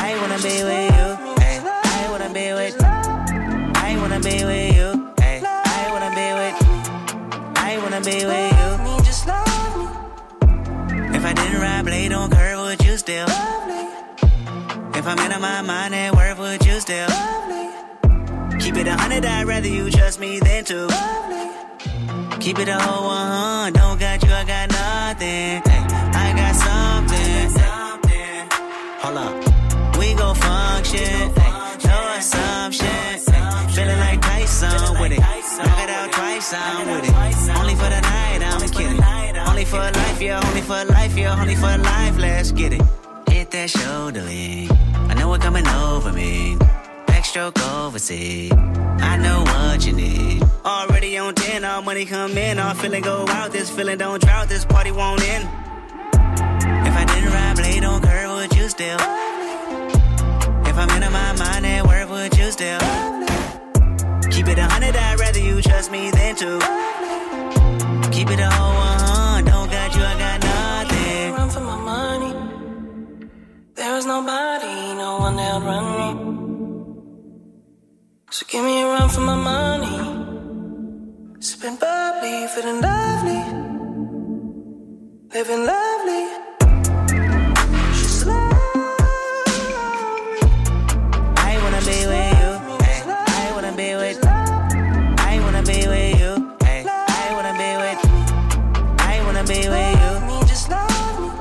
I 0.04 0.18
wanna 0.20 0.37
be 0.37 0.64
with 0.68 0.92
you. 0.92 1.09
Ay, 1.40 1.62
I 1.64 2.09
wanna 2.11 2.28
be 2.28 2.52
with. 2.52 2.76
I 2.82 3.96
wanna 3.96 4.20
be 4.20 4.44
with 4.44 4.76
you. 4.76 5.14
Ay, 5.18 5.40
I 5.42 5.88
wanna 5.90 6.11
be 6.12 6.28
with. 6.37 6.56
I 7.56 7.78
wanna 7.78 8.00
be 8.02 8.26
with 8.26 8.52
you. 8.52 8.68
me, 8.85 8.98
just 9.02 9.26
love 9.26 9.76
me. 9.80 9.87
If 11.16 11.24
I 11.24 11.32
didn't 11.32 11.59
ride 11.59 11.87
blade 11.87 12.12
on 12.12 12.30
curve, 12.30 12.59
would 12.59 12.85
you 12.85 12.98
still? 12.98 13.26
Love 13.28 13.66
me. 13.66 13.88
If 14.98 15.06
I'm 15.06 15.18
in 15.18 15.40
my 15.40 15.62
mind 15.62 15.94
at 15.94 16.14
work, 16.14 16.38
would 16.38 16.66
you 16.66 16.80
still? 16.80 17.09
Keep 18.66 18.79
it 18.79 18.88
a 18.88 18.96
hundred, 18.96 19.24
I'd 19.24 19.46
rather 19.46 19.68
you 19.68 19.88
trust 19.92 20.18
me 20.18 20.40
than 20.40 20.64
to. 20.64 20.88
Keep 22.40 22.59
it 22.59 22.68
a 22.68 22.76
whole 22.81 23.07
one, 23.07 23.72
don't 23.72 23.96
got 23.96 24.20
you, 24.24 24.29
I 24.29 24.42
got 24.42 24.68
nothing. 24.70 25.62
Hey, 25.62 25.83
I 26.18 26.35
got 26.35 26.55
something. 26.66 27.50
something. 27.62 28.48
Hold 29.02 29.18
up, 29.18 29.98
we 29.98 30.14
gon' 30.14 30.35
function. 30.35 31.31
Ay, 31.38 31.79
no 31.85 31.98
assumption. 32.18 32.88
Ay, 32.88 33.70
Feeling 33.72 34.00
like 34.00 34.20
Tyson 34.20 35.00
with 35.00 35.12
it. 35.12 35.20
Knock 35.20 35.83
it 35.85 35.90
out 35.90 36.11
twice, 36.11 36.52
I'm 36.52 36.90
with 36.90 37.09
it. 37.09 37.57
Only 37.61 37.74
for 37.76 37.88
the 37.88 38.00
night, 38.00 38.42
I'm 38.42 38.68
kidding. 38.68 39.00
Only 39.46 39.64
for 39.64 39.79
life, 39.79 40.20
yeah, 40.20 40.42
only 40.44 40.62
for 40.62 40.85
life, 40.87 41.16
yeah, 41.16 41.40
only 41.40 41.55
for 41.55 41.79
life, 41.79 42.18
let's 42.18 42.50
get 42.50 42.72
it. 42.72 42.83
Hit 43.31 43.52
that 43.52 43.70
shoulder 43.70 44.22
lean. 44.22 44.68
I 45.09 45.14
know 45.14 45.33
it 45.35 45.40
coming 45.40 45.68
over 45.68 46.12
me. 46.12 46.59
Backstroke 47.37 47.85
overseas. 47.85 48.53
I 48.53 49.18
know 49.18 49.42
what 49.42 49.87
you 49.87 49.92
need. 49.92 50.42
Already 50.64 51.18
on 51.18 51.35
10, 51.35 51.64
all 51.66 51.83
money 51.83 52.07
come 52.07 52.37
in. 52.38 52.59
All 52.59 52.75
feeling 52.75 53.03
go 53.03 53.27
out. 53.29 53.53
This 53.53 53.70
feeling 53.70 53.99
don't 53.99 54.22
drought. 54.22 54.49
This 54.49 54.64
party 54.64 54.90
won't 54.90 55.22
end. 55.22 55.44
If 56.87 56.94
I 56.96 57.05
didn't 57.05 57.31
ride 57.31 57.57
blade 57.57 57.85
on 57.85 58.01
curve, 58.01 58.31
would 58.31 58.57
you 58.57 58.68
still? 58.70 58.99
If 60.66 60.77
I'm 60.79 60.90
in 61.03 61.12
my 61.12 61.33
mind 61.37 61.66
at 61.66 61.87
work, 61.87 62.09
would 62.09 62.38
you 62.38 62.51
still? 62.51 62.81
Keep 64.31 64.49
it 64.49 64.59
a 64.59 64.64
hundred, 64.64 64.96
I'd 64.96 65.20
rather 65.20 65.38
you 65.38 65.61
trust 65.61 65.90
me 65.90 66.11
than 66.11 66.37
to. 66.37 66.59
Keep 68.12 68.31
it 68.31 68.40
a 68.40 68.51
whole 68.51 68.75
one, 68.75 69.44
don't 69.44 69.70
got 69.70 69.94
you, 69.94 70.03
I 70.03 70.18
got 70.18 70.42
nothing. 70.42 71.35
Run 71.35 71.51
for 71.51 71.61
my 71.61 71.77
money. 71.77 72.35
There 73.75 73.96
is 73.96 74.07
nobody, 74.07 74.94
no 74.94 75.18
one 75.18 75.37
that 75.37 75.62
run 75.62 76.16
me. 76.16 76.25
So 78.37 78.44
give 78.46 78.62
me 78.62 78.83
a 78.83 78.87
run 78.87 79.09
for 79.09 79.22
my 79.22 79.35
money. 79.35 79.96
Sipping 81.40 81.77
bubbly, 81.77 82.46
feeling 82.49 82.83
lovely. 82.83 83.40
Living 85.33 85.64
lovely. 85.72 86.25
She's 87.96 88.27
love. 88.27 88.53
I 91.49 91.53
wanna 91.62 91.81
be 91.88 91.99
with 92.12 92.33
you. 92.40 92.51
Ay, 92.85 93.46
I 93.46 93.53
wanna 93.55 93.72
be 93.72 93.88
with. 94.01 94.18
I 95.33 95.40
wanna 95.40 95.62
be 95.62 95.79
with 95.92 96.20
you. 96.20 96.33
I 96.61 97.29
wanna 97.37 97.55
be 97.62 97.70
with. 97.83 98.01
I 99.12 99.22
wanna 99.25 99.44
be 99.44 99.61
with 99.72 99.96
you. 100.03 100.16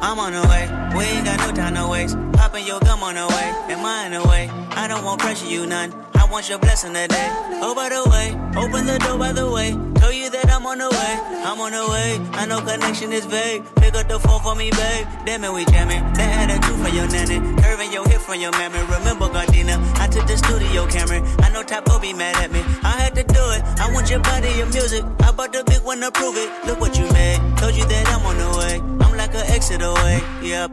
I'm 0.01 0.17
on 0.19 0.31
the 0.31 0.47
way. 0.47 0.63
We 0.97 1.03
ain't 1.03 1.25
got 1.25 1.39
no 1.39 1.51
time 1.51 1.75
to 1.75 1.89
waste. 1.89 2.15
Popping 2.31 2.65
your 2.65 2.79
gum 2.79 3.03
on 3.03 3.15
the 3.15 3.27
way. 3.27 3.47
Am 3.73 3.85
I 3.85 4.05
in 4.05 4.13
the 4.13 4.23
way? 4.25 4.49
I 4.71 4.87
don't 4.87 5.03
want 5.03 5.19
pressure, 5.19 5.47
you 5.47 5.65
none. 5.65 6.04
I 6.25 6.27
want 6.27 6.49
your 6.49 6.57
blessing 6.57 6.91
today. 6.91 7.29
Oh, 7.61 7.75
by 7.75 7.87
the 7.89 8.01
way, 8.09 8.33
open 8.57 8.87
the 8.87 8.97
door 8.97 9.15
by 9.15 9.31
the 9.31 9.45
way. 9.45 9.77
Tell 10.01 10.11
you 10.11 10.31
that 10.31 10.49
I'm 10.49 10.65
on 10.65 10.79
the 10.79 10.89
way. 10.89 11.13
I'm 11.45 11.61
on 11.61 11.69
the 11.69 11.85
way. 11.85 12.17
I 12.33 12.47
know 12.47 12.65
connection 12.65 13.13
is 13.13 13.25
vague. 13.25 13.61
Pick 13.75 13.93
up 13.93 14.09
the 14.09 14.17
phone 14.17 14.41
for 14.41 14.55
me, 14.55 14.71
babe. 14.71 15.05
Damn 15.23 15.43
it, 15.43 15.53
we 15.53 15.65
jamming. 15.65 16.01
That 16.17 16.49
attitude 16.49 16.81
for 16.81 16.89
your 16.89 17.05
nanny. 17.13 17.37
Curving 17.61 17.93
your 17.93 18.09
hip 18.09 18.21
from 18.21 18.41
your 18.41 18.49
mammy. 18.57 18.81
Remember, 18.89 19.29
Gardena, 19.29 19.77
I 20.01 20.07
took 20.07 20.25
the 20.25 20.35
studio 20.35 20.87
camera. 20.87 21.21
I 21.45 21.53
know 21.53 21.61
will 21.61 21.99
be 22.01 22.11
mad 22.11 22.41
at 22.41 22.49
me. 22.49 22.61
I 22.81 22.97
had 23.05 23.13
to 23.21 23.23
do 23.23 23.43
it. 23.53 23.61
I 23.77 23.93
want 23.93 24.09
your 24.09 24.21
body, 24.25 24.49
your 24.57 24.69
music. 24.73 25.05
I 25.21 25.29
bought 25.29 25.53
the 25.53 25.63
big 25.63 25.85
one 25.85 26.01
to 26.01 26.09
prove 26.09 26.37
it. 26.37 26.49
Look 26.65 26.81
what 26.81 26.97
you 26.97 27.05
made. 27.13 27.37
Told 27.61 27.77
you 27.77 27.85
that 27.85 28.09
I'm 28.09 28.25
on 28.25 28.37
the 28.41 28.49
way. 28.57 28.81
I'm 28.81 29.13
like 29.15 29.35
an 29.35 29.45
exit 29.53 29.83
away. 29.83 30.25
Yep. 30.41 30.71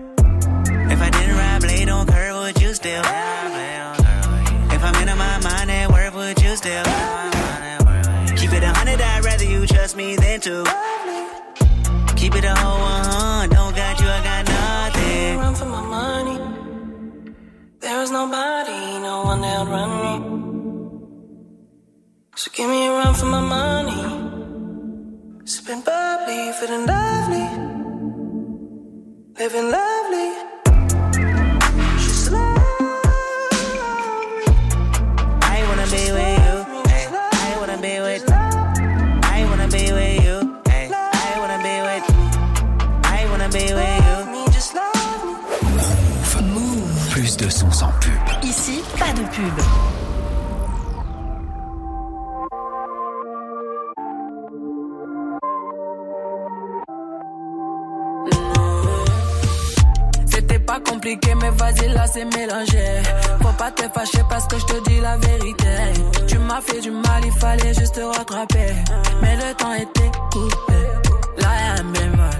If 0.88 0.98
I 0.98 1.10
didn't 1.12 1.36
ride 1.36 1.60
blade 1.60 1.90
on 1.90 2.06
curve, 2.06 2.40
would 2.40 2.62
you 2.62 2.72
still? 2.72 3.04
If 3.04 3.81
still? 6.62 6.84
Keep 8.40 8.52
it 8.58 8.62
a 8.62 8.72
hundred, 8.78 9.00
I'd 9.00 9.24
rather 9.24 9.44
you 9.44 9.66
trust 9.66 9.96
me 9.96 10.16
than 10.16 10.40
to. 10.46 10.64
Keep 12.20 12.34
it 12.36 12.44
a 12.44 12.54
whole 12.54 12.80
one, 12.80 13.48
don't 13.56 13.74
got 13.74 13.94
you, 14.00 14.08
I 14.16 14.20
got 14.30 14.42
nothing. 14.46 15.38
Run 15.42 15.54
for 15.60 15.68
my 15.76 15.82
money. 15.98 16.38
There 17.80 18.00
is 18.04 18.10
nobody, 18.12 18.80
no 19.08 19.14
one 19.30 19.40
that 19.46 19.66
run 19.74 19.90
me. 20.04 20.14
So 22.36 22.50
give 22.54 22.68
me 22.70 22.86
a 22.86 22.92
run 23.00 23.14
for 23.14 23.26
my 23.26 23.42
money. 23.56 24.02
Sipping 25.44 25.82
bubbly, 25.88 26.40
feeling 26.58 26.86
lovely. 26.86 27.46
Living 29.38 29.68
lovely. 29.78 30.51
C'est 62.12 62.24
mélangé. 62.24 63.02
Faut 63.40 63.56
pas 63.56 63.70
te 63.70 63.82
fâcher 63.82 64.22
parce 64.28 64.46
que 64.46 64.58
je 64.58 64.66
te 64.66 64.88
dis 64.88 65.00
la 65.00 65.16
vérité. 65.16 65.74
Tu 66.26 66.38
m'as 66.38 66.60
fait 66.60 66.80
du 66.80 66.90
mal, 66.90 67.22
il 67.24 67.32
fallait 67.32 67.74
juste 67.74 67.94
te 67.94 68.00
rattraper. 68.00 68.72
Mais 69.22 69.36
le 69.36 69.54
temps 69.54 69.72
était 69.74 70.10
coupé. 70.30 70.80
Là 71.38 71.48
y'a 71.62 71.80
un 71.80 71.84
bémol. 71.94 72.38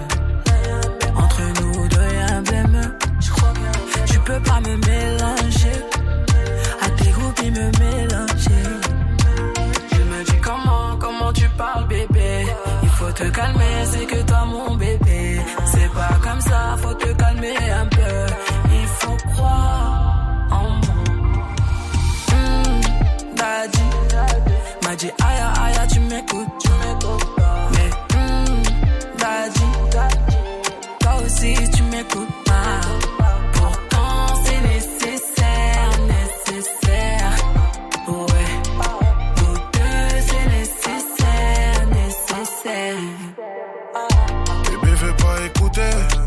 Entre 1.17 1.43
nous 1.57 1.89
deux 1.89 2.15
y'a 2.17 2.37
un 2.37 2.43
bémol. 2.43 2.99
Tu 4.07 4.19
peux 4.21 4.41
pas 4.41 4.61
me 4.61 4.77
mélanger. 4.77 5.79
À 6.83 6.91
tes 6.91 7.11
groupes, 7.11 7.43
me 7.43 7.67
mélanger. 7.81 8.65
Je 9.93 10.03
me 10.03 10.25
dis 10.25 10.41
comment, 10.43 10.97
comment 10.99 11.33
tu 11.33 11.49
parles, 11.57 11.87
bébé. 11.89 12.47
Il 12.83 12.89
faut 12.91 13.13
te 13.13 13.25
calmer, 13.25 13.85
c'est 13.91 14.07
que 14.07 14.23
toi, 14.23 14.45
mon 14.45 14.75
bébé. 14.77 15.41
C'est 15.65 15.93
pas 15.93 16.19
comme 16.23 16.41
ça, 16.41 16.77
faut 16.79 16.95
te 16.95 17.07
calmer 17.13 17.32
dit 25.03 25.11
aïe 25.25 25.41
aïe, 25.65 25.89
tu 25.93 26.01
m'écoutes, 26.01 26.49
tu. 26.61 26.71
Mais 27.73 27.91
daddy, 29.19 29.63
toi 31.01 31.13
aussi 31.25 31.55
tu 31.75 31.83
m'écoutes 31.85 32.42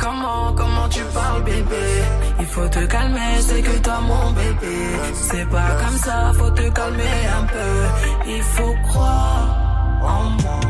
Comment, 0.00 0.52
comment 0.54 0.88
tu 0.88 1.02
parles 1.14 1.42
bébé. 1.44 1.86
Il 2.40 2.46
faut 2.46 2.68
te 2.68 2.84
calmer, 2.86 3.40
c'est 3.40 3.62
que 3.62 3.78
toi 3.78 4.00
mon 4.00 4.30
bébé. 4.32 4.76
C'est 5.14 5.48
pas 5.48 5.70
comme 5.82 5.98
ça, 5.98 6.32
faut 6.34 6.50
te 6.50 6.68
calmer 6.70 7.18
un 7.38 7.44
peu. 7.44 7.72
Il 8.26 8.42
faut 8.42 8.74
croire 8.88 9.48
en 10.02 10.30
moi. 10.42 10.60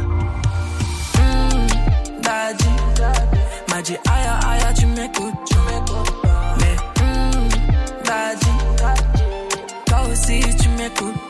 Hmm, 1.16 1.66
Daddy. 2.22 2.74
M'a 3.68 3.82
dit 3.82 3.96
aïe 4.14 4.28
aïe 4.48 4.74
tu 4.78 4.86
m'écoutes. 4.86 5.56
Mais 6.58 6.76
hmm, 7.00 7.48
Daddy. 8.04 8.54
Toi 9.86 10.00
aussi 10.10 10.40
tu 10.56 10.68
m'écoutes 10.70 11.29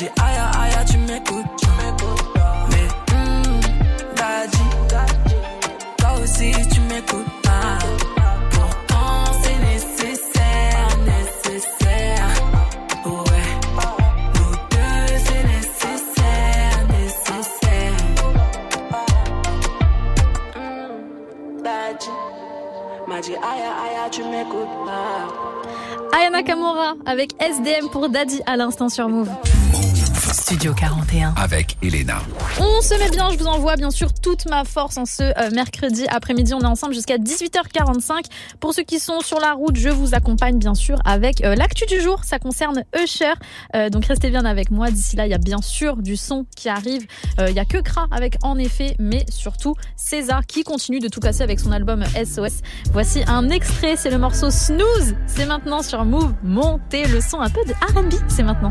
Dit 0.00 0.08
aïe 0.18 0.40
aïe 0.58 0.84
tu 0.90 0.96
m'écoutes 0.96 1.44
Mais 2.70 2.88
hmm, 3.12 3.60
Daddy 4.16 4.58
Toi 5.98 6.08
aussi 6.22 6.52
tu 6.72 6.80
m'écoutes 6.80 7.42
pas 7.42 7.78
Pourtant 8.50 9.32
c'est 9.42 9.58
nécessaire, 9.58 10.88
nécessaire 11.04 12.28
Ouais 13.04 13.50
nous 14.36 14.54
c'est 15.18 15.44
nécessaire, 15.44 16.86
nécessaire. 16.88 17.96
Hmm, 20.56 21.62
Daddy, 21.62 22.10
m'a 23.06 23.20
dit 23.20 23.34
aïe 23.34 23.60
aïe 23.60 23.96
aïe, 24.02 24.10
tu 24.10 24.22
m'écoutes 24.22 24.86
pas. 24.86 25.50
Aya 26.16 26.30
Nakamura 26.30 26.94
avec 27.06 27.34
SDM 27.40 27.88
pour 27.90 28.08
Daddy 28.08 28.40
à 28.46 28.56
l'instant 28.56 28.88
sur 28.88 29.08
Move. 29.08 29.28
Studio 30.32 30.72
41. 30.74 31.34
Avec 31.36 31.76
Elena. 31.82 32.18
On 32.60 32.80
se 32.80 32.94
met 32.98 33.10
bien, 33.10 33.30
je 33.32 33.36
vous 33.36 33.46
envoie 33.46 33.76
bien 33.76 33.90
sûr 33.90 34.12
toute 34.12 34.48
ma 34.48 34.64
force 34.64 34.96
en 34.96 35.04
ce 35.04 35.22
euh, 35.22 35.50
mercredi 35.52 36.06
après-midi. 36.08 36.54
On 36.54 36.60
est 36.60 36.66
ensemble 36.66 36.94
jusqu'à 36.94 37.16
18h45. 37.16 38.26
Pour 38.60 38.72
ceux 38.72 38.82
qui 38.82 39.00
sont 39.00 39.20
sur 39.20 39.40
la 39.40 39.52
route, 39.54 39.76
je 39.76 39.88
vous 39.88 40.14
accompagne 40.14 40.58
bien 40.58 40.74
sûr 40.74 40.98
avec 41.04 41.42
euh, 41.44 41.54
l'actu 41.56 41.86
du 41.86 42.00
jour. 42.00 42.22
Ça 42.24 42.38
concerne 42.38 42.84
Usher. 42.96 43.32
Euh, 43.74 43.90
donc 43.90 44.04
restez 44.06 44.30
bien 44.30 44.44
avec 44.44 44.70
moi. 44.70 44.90
D'ici 44.90 45.16
là, 45.16 45.26
il 45.26 45.30
y 45.30 45.34
a 45.34 45.38
bien 45.38 45.62
sûr 45.62 45.96
du 45.96 46.16
son 46.16 46.46
qui 46.56 46.68
arrive. 46.68 47.06
Il 47.38 47.54
y 47.54 47.58
a 47.58 47.64
que 47.64 47.78
Kra 47.78 48.06
avec 48.10 48.36
En 48.42 48.58
effet, 48.58 48.94
mais 48.98 49.24
surtout 49.30 49.74
César 49.96 50.46
qui 50.46 50.62
continue 50.62 51.00
de 51.00 51.08
tout 51.08 51.20
casser 51.20 51.42
avec 51.42 51.58
son 51.58 51.72
album 51.72 52.04
SOS. 52.04 52.60
Voici 52.92 53.22
un 53.26 53.48
extrait, 53.48 53.96
c'est 53.96 54.10
le 54.10 54.18
morceau 54.18 54.50
Snooze. 54.50 55.16
C'est 55.26 55.46
maintenant 55.46 55.82
sur 55.82 56.04
Move. 56.04 56.34
Montez 56.42 57.06
le 57.06 57.20
son 57.20 57.40
un 57.40 57.50
peu 57.50 57.64
de 57.64 57.72
R&B. 57.72 58.14
C'est 58.28 58.42
maintenant. 58.42 58.70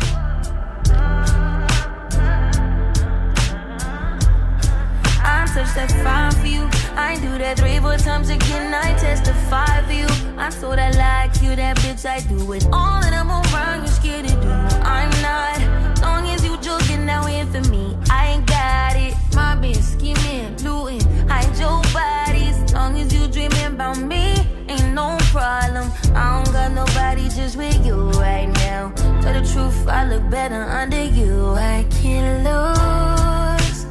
Touch 5.63 5.75
that 5.75 5.91
fine 6.03 6.31
for 6.31 6.47
you. 6.47 6.69
I 6.95 7.19
do 7.19 7.37
that 7.37 7.59
three, 7.59 7.79
four 7.79 7.97
times 7.97 8.29
again. 8.29 8.73
I 8.73 8.93
testify 8.97 9.81
for 9.81 9.93
you. 9.93 10.07
I'm 10.37 10.51
so 10.51 10.75
that 10.75 10.95
like 10.95 11.41
you, 11.41 11.55
that 11.55 11.77
bitch. 11.77 12.05
I 12.05 12.21
do 12.21 12.53
it 12.53 12.65
all, 12.71 13.03
and 13.03 13.13
I'm 13.13 13.29
around. 13.29 13.81
You 13.81 13.87
scared 13.87 14.27
to 14.27 14.33
do? 14.33 14.49
I'm 14.83 15.09
not. 15.21 16.01
Long 16.01 16.27
as 16.29 16.45
you 16.45 16.55
joking, 16.61 17.05
now 17.05 17.27
in 17.27 17.47
for 17.51 17.61
me. 17.69 17.97
I 18.09 18.27
ain't 18.27 18.45
got 18.45 18.95
it. 18.95 19.13
My 19.33 19.55
bitch 19.55 19.83
scheming, 19.83 20.55
looting, 20.63 21.01
hide 21.27 21.57
your 21.57 21.81
bodies. 21.93 22.73
Long 22.73 22.97
as 22.97 23.13
you 23.13 23.27
dreaming 23.27 23.73
about 23.73 23.97
me, 23.97 24.35
ain't 24.69 24.93
no 24.93 25.17
problem. 25.31 25.91
I 26.15 26.41
don't 26.41 26.53
got 26.53 26.71
nobody 26.71 27.27
just 27.29 27.57
with 27.57 27.85
you 27.85 28.11
right 28.11 28.49
now. 28.65 28.93
Tell 29.21 29.33
the 29.33 29.43
truth, 29.51 29.87
I 29.87 30.05
look 30.05 30.29
better 30.29 30.63
under 30.63 31.03
you. 31.03 31.53
I 31.55 31.85
can't 32.01 32.45
lose 32.47 33.85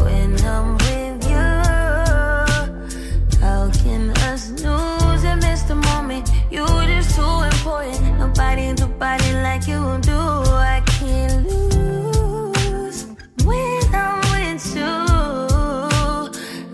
when 0.00 0.40
I'm 0.44 0.71
Nobody 8.34 8.72
do 8.72 8.86
body 8.86 9.32
like 9.34 9.68
you 9.68 9.98
do. 10.00 10.16
I 10.16 10.82
can't 10.86 11.46
lose 11.46 13.04
when 13.44 13.94
I'm 13.94 14.20
with 14.32 14.74
you. 14.74 14.94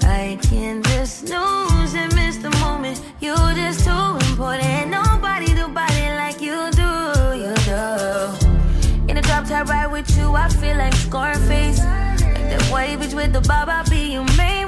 I 0.06 0.38
can't 0.40 0.86
just 0.86 1.26
snooze 1.26 1.94
and 1.96 2.14
miss 2.14 2.36
the 2.36 2.50
moment. 2.60 3.02
You're 3.20 3.54
just 3.54 3.84
too 3.84 4.18
important. 4.30 4.90
Nobody 4.90 5.46
do 5.46 5.66
body 5.66 6.06
like 6.22 6.40
you 6.40 6.70
do. 6.70 6.92
You 7.42 7.52
do. 7.66 7.82
In 9.08 9.16
the 9.16 9.22
drop 9.22 9.48
top 9.48 9.68
ride 9.68 9.88
with 9.90 10.16
you, 10.16 10.32
I 10.36 10.48
feel 10.48 10.76
like 10.76 10.94
Scarface. 10.94 11.80
Like 11.80 12.20
that 12.50 12.62
white 12.70 13.00
bitch 13.00 13.14
with 13.14 13.32
the 13.32 13.40
bob, 13.40 13.68
I'll 13.68 13.84
be 13.90 14.12
your 14.12 14.24
main 14.36 14.67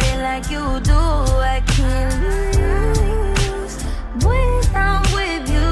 like 0.21 0.49
you 0.51 0.79
do. 0.81 0.93
I 0.93 1.61
can't 1.65 2.13
lose 2.21 3.75
when 4.23 4.61
I'm 4.75 5.01
with 5.17 5.49
you. 5.49 5.71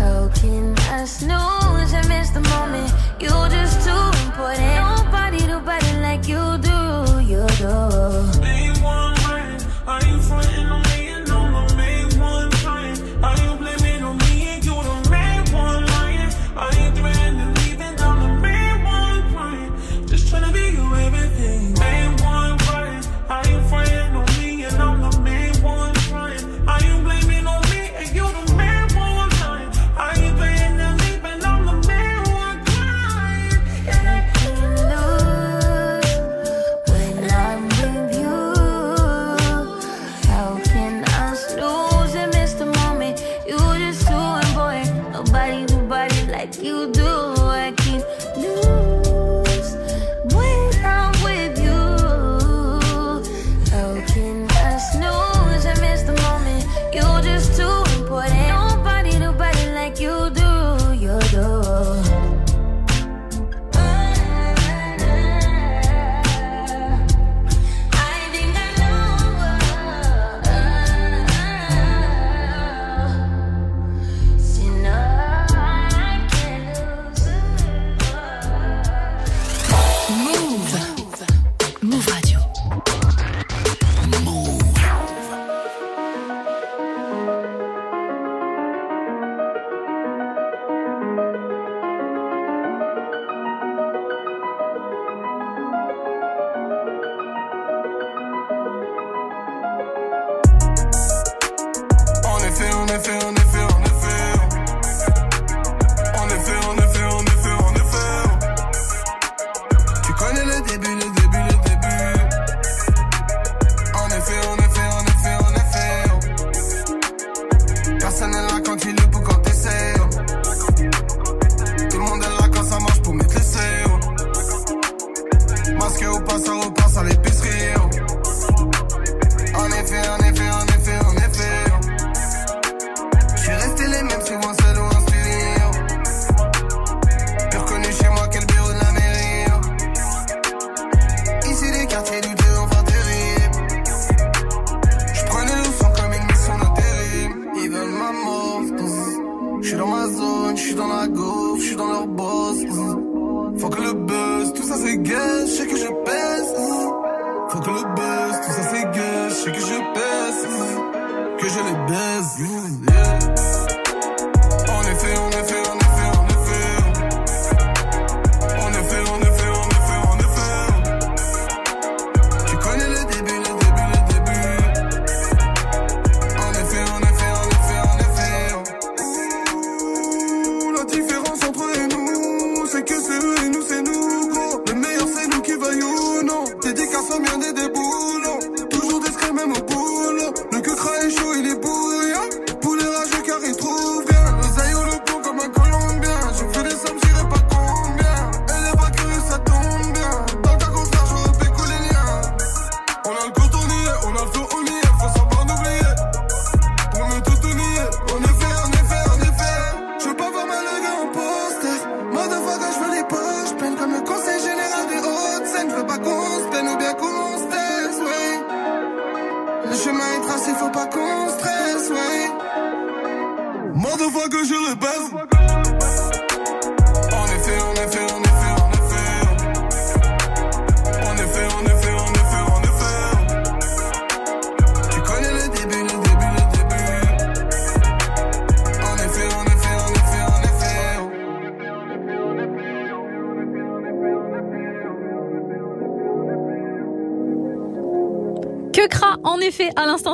How 0.00 0.28
can 0.34 0.76
I 0.90 1.04
snooze 1.04 1.92
and 1.92 2.08
miss 2.08 2.30
the 2.30 2.40
moment? 2.40 2.92
You 3.20 3.28
just 3.28 3.57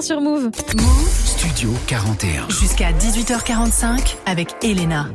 sur 0.00 0.20
Move. 0.20 0.50
Studio 1.24 1.70
41. 1.86 2.48
Jusqu'à 2.48 2.92
18h45 2.92 4.16
avec 4.26 4.54
Elena. 4.62 5.08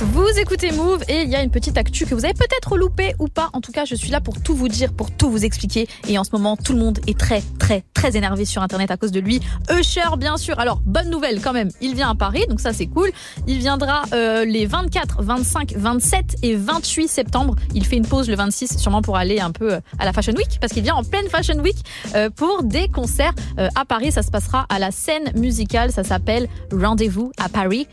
Vous 0.00 0.28
écoutez 0.38 0.70
Move 0.70 1.02
et 1.08 1.22
il 1.22 1.28
y 1.28 1.34
a 1.34 1.42
une 1.42 1.50
petite 1.50 1.76
actu 1.76 2.06
que 2.06 2.14
vous 2.14 2.24
avez 2.24 2.32
peut-être 2.32 2.76
loupé 2.76 3.16
ou 3.18 3.26
pas. 3.26 3.50
En 3.52 3.60
tout 3.60 3.72
cas, 3.72 3.84
je 3.84 3.96
suis 3.96 4.10
là 4.10 4.20
pour 4.20 4.40
tout 4.40 4.54
vous 4.54 4.68
dire, 4.68 4.92
pour 4.92 5.10
tout 5.10 5.28
vous 5.28 5.44
expliquer. 5.44 5.88
Et 6.06 6.18
en 6.18 6.22
ce 6.22 6.30
moment, 6.30 6.56
tout 6.56 6.72
le 6.72 6.78
monde 6.78 7.00
est 7.08 7.18
très, 7.18 7.42
très, 7.58 7.82
très 7.94 8.16
énervé 8.16 8.44
sur 8.44 8.62
Internet 8.62 8.92
à 8.92 8.96
cause 8.96 9.10
de 9.10 9.18
lui. 9.18 9.40
Usher, 9.68 10.16
bien 10.16 10.36
sûr. 10.36 10.60
Alors, 10.60 10.80
bonne 10.86 11.10
nouvelle 11.10 11.40
quand 11.40 11.52
même. 11.52 11.70
Il 11.80 11.96
vient 11.96 12.10
à 12.10 12.14
Paris, 12.14 12.44
donc 12.48 12.60
ça 12.60 12.72
c'est 12.72 12.86
cool. 12.86 13.10
Il 13.48 13.58
viendra 13.58 14.02
euh, 14.12 14.44
les 14.44 14.66
24, 14.66 15.20
25, 15.20 15.74
27 15.76 16.36
et 16.44 16.54
28 16.54 17.08
septembre. 17.08 17.56
Il 17.74 17.84
fait 17.84 17.96
une 17.96 18.06
pause 18.06 18.28
le 18.28 18.36
26, 18.36 18.78
sûrement 18.78 19.02
pour 19.02 19.16
aller 19.16 19.40
un 19.40 19.50
peu 19.50 19.74
euh, 19.74 19.80
à 19.98 20.04
la 20.04 20.12
Fashion 20.12 20.34
Week, 20.34 20.58
parce 20.60 20.72
qu'il 20.72 20.84
vient 20.84 20.94
en 20.94 21.02
pleine 21.02 21.28
Fashion 21.28 21.58
Week 21.58 21.76
euh, 22.14 22.30
pour 22.30 22.62
des 22.62 22.88
concerts 22.88 23.34
à 23.74 23.84
Paris. 23.84 24.12
Ça 24.12 24.22
se 24.22 24.30
passera 24.30 24.64
à 24.68 24.78
la 24.78 24.92
scène 24.92 25.32
musicale. 25.34 25.90
Ça 25.90 26.04
s'appelle 26.04 26.46
Rendez-vous 26.72 27.32
à 27.36 27.48
Paris 27.48 27.88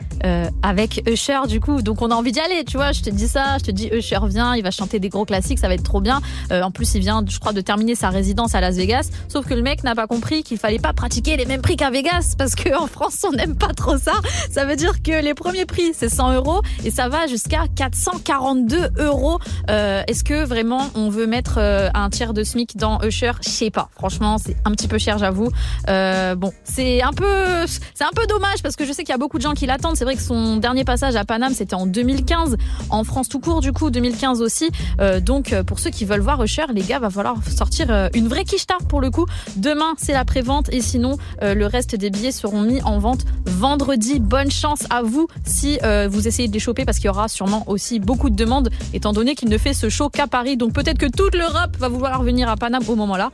avec 0.61 1.01
Usher, 1.09 1.47
du 1.47 1.59
coup. 1.59 1.81
On 2.01 2.11
a 2.11 2.15
envie 2.15 2.31
d'y 2.31 2.39
aller, 2.39 2.63
tu 2.65 2.77
vois. 2.77 2.91
Je 2.91 3.01
te 3.01 3.09
dis 3.09 3.27
ça, 3.27 3.57
je 3.59 3.65
te 3.65 3.71
dis 3.71 3.89
Usher 3.91 4.19
vient, 4.27 4.55
il 4.55 4.63
va 4.63 4.71
chanter 4.71 4.99
des 4.99 5.09
gros 5.09 5.25
classiques, 5.25 5.59
ça 5.59 5.67
va 5.67 5.73
être 5.73 5.83
trop 5.83 6.01
bien. 6.01 6.21
Euh, 6.51 6.61
en 6.61 6.71
plus, 6.71 6.95
il 6.95 7.01
vient, 7.01 7.23
je 7.27 7.39
crois, 7.39 7.53
de 7.53 7.61
terminer 7.61 7.95
sa 7.95 8.09
résidence 8.09 8.55
à 8.55 8.61
Las 8.61 8.75
Vegas. 8.75 9.09
Sauf 9.27 9.45
que 9.45 9.53
le 9.53 9.61
mec 9.61 9.83
n'a 9.83 9.95
pas 9.95 10.07
compris 10.07 10.43
qu'il 10.43 10.57
fallait 10.57 10.79
pas 10.79 10.93
pratiquer 10.93 11.37
les 11.37 11.45
mêmes 11.45 11.61
prix 11.61 11.75
qu'à 11.75 11.89
Vegas, 11.89 12.35
parce 12.37 12.55
qu'en 12.55 12.87
France, 12.87 13.25
on 13.27 13.31
n'aime 13.31 13.55
pas 13.55 13.73
trop 13.73 13.97
ça. 13.97 14.13
Ça 14.51 14.65
veut 14.65 14.75
dire 14.75 15.01
que 15.03 15.23
les 15.23 15.33
premiers 15.33 15.65
prix, 15.65 15.91
c'est 15.93 16.09
100 16.09 16.33
euros 16.33 16.61
et 16.83 16.91
ça 16.91 17.09
va 17.09 17.27
jusqu'à 17.27 17.65
442 17.75 18.89
euros. 18.97 19.39
Euh, 19.69 20.03
Est-ce 20.07 20.23
que 20.23 20.45
vraiment 20.45 20.89
on 20.95 21.09
veut 21.09 21.27
mettre 21.27 21.55
euh, 21.57 21.89
un 21.93 22.09
tiers 22.09 22.33
de 22.33 22.43
SMIC 22.43 22.77
dans 22.77 23.01
Usher 23.03 23.31
Je 23.41 23.49
sais 23.49 23.69
pas. 23.69 23.89
Franchement, 23.95 24.37
c'est 24.37 24.55
un 24.65 24.71
petit 24.71 24.87
peu 24.87 24.97
cher, 24.97 25.17
j'avoue. 25.17 25.49
Bon, 25.87 26.51
c'est 26.63 27.01
un 27.01 27.13
peu, 27.13 27.65
c'est 27.93 28.03
un 28.03 28.09
peu 28.15 28.25
dommage 28.27 28.61
parce 28.61 28.75
que 28.75 28.85
je 28.85 28.91
sais 28.91 29.03
qu'il 29.03 29.11
y 29.11 29.15
a 29.15 29.17
beaucoup 29.17 29.37
de 29.37 29.43
gens 29.43 29.53
qui 29.53 29.65
l'attendent. 29.65 29.95
C'est 29.95 30.03
vrai 30.05 30.15
que 30.15 30.21
son 30.21 30.57
dernier 30.57 30.83
passage 30.83 31.15
à 31.15 31.23
Paname, 31.25 31.53
c'était 31.53 31.75
en 31.75 31.84
2015. 31.85 32.57
En 32.89 33.03
France 33.03 33.29
tout 33.29 33.39
court, 33.39 33.61
du 33.61 33.71
coup, 33.71 33.89
2015 33.89 34.41
aussi. 34.41 34.69
Euh, 34.99 35.19
donc, 35.19 35.53
euh, 35.53 35.63
pour 35.63 35.79
ceux 35.79 35.89
qui 35.89 36.05
veulent 36.05 36.21
voir 36.21 36.43
Usher, 36.43 36.65
les 36.73 36.81
gars, 36.81 36.99
va 36.99 37.09
falloir 37.09 37.37
sortir 37.47 37.87
euh, 37.89 38.09
une 38.13 38.27
vraie 38.27 38.43
quicheta 38.43 38.75
pour 38.89 39.01
le 39.01 39.11
coup. 39.11 39.25
Demain, 39.57 39.93
c'est 39.97 40.13
la 40.13 40.25
prévente 40.25 40.71
et 40.71 40.81
sinon, 40.81 41.17
le 41.41 41.65
reste 41.65 41.95
des 41.95 42.09
billets 42.09 42.31
seront 42.31 42.61
mis 42.61 42.81
en 42.83 42.99
vente 42.99 43.25
vendredi. 43.45 44.19
Bonne 44.19 44.51
chance 44.51 44.83
à 44.89 45.01
vous 45.01 45.27
si 45.45 45.77
vous 46.09 46.27
essayez 46.27 46.47
de 46.47 46.53
les 46.53 46.59
choper 46.59 46.85
parce 46.85 46.97
qu'il 46.97 47.05
y 47.05 47.09
aura 47.09 47.27
sûrement 47.27 47.63
aussi 47.67 47.99
beaucoup 47.99 48.29
de 48.29 48.35
demandes 48.35 48.69
étant 48.93 49.13
donné 49.13 49.35
qu'il 49.35 49.49
ne 49.49 49.57
fait 49.57 49.73
ce 49.73 49.89
show 49.89 50.09
qu'à 50.09 50.27
Paris. 50.27 50.57
Donc, 50.57 50.73
peut-être 50.73 50.97
que 50.97 51.05
toute 51.05 51.35
l'Europe 51.35 51.77
va 51.77 51.87
vouloir 51.87 52.23
venir 52.23 52.49
à 52.49 52.55
Paname 52.55 52.83
au 52.87 52.95
moment-là. 52.95 53.31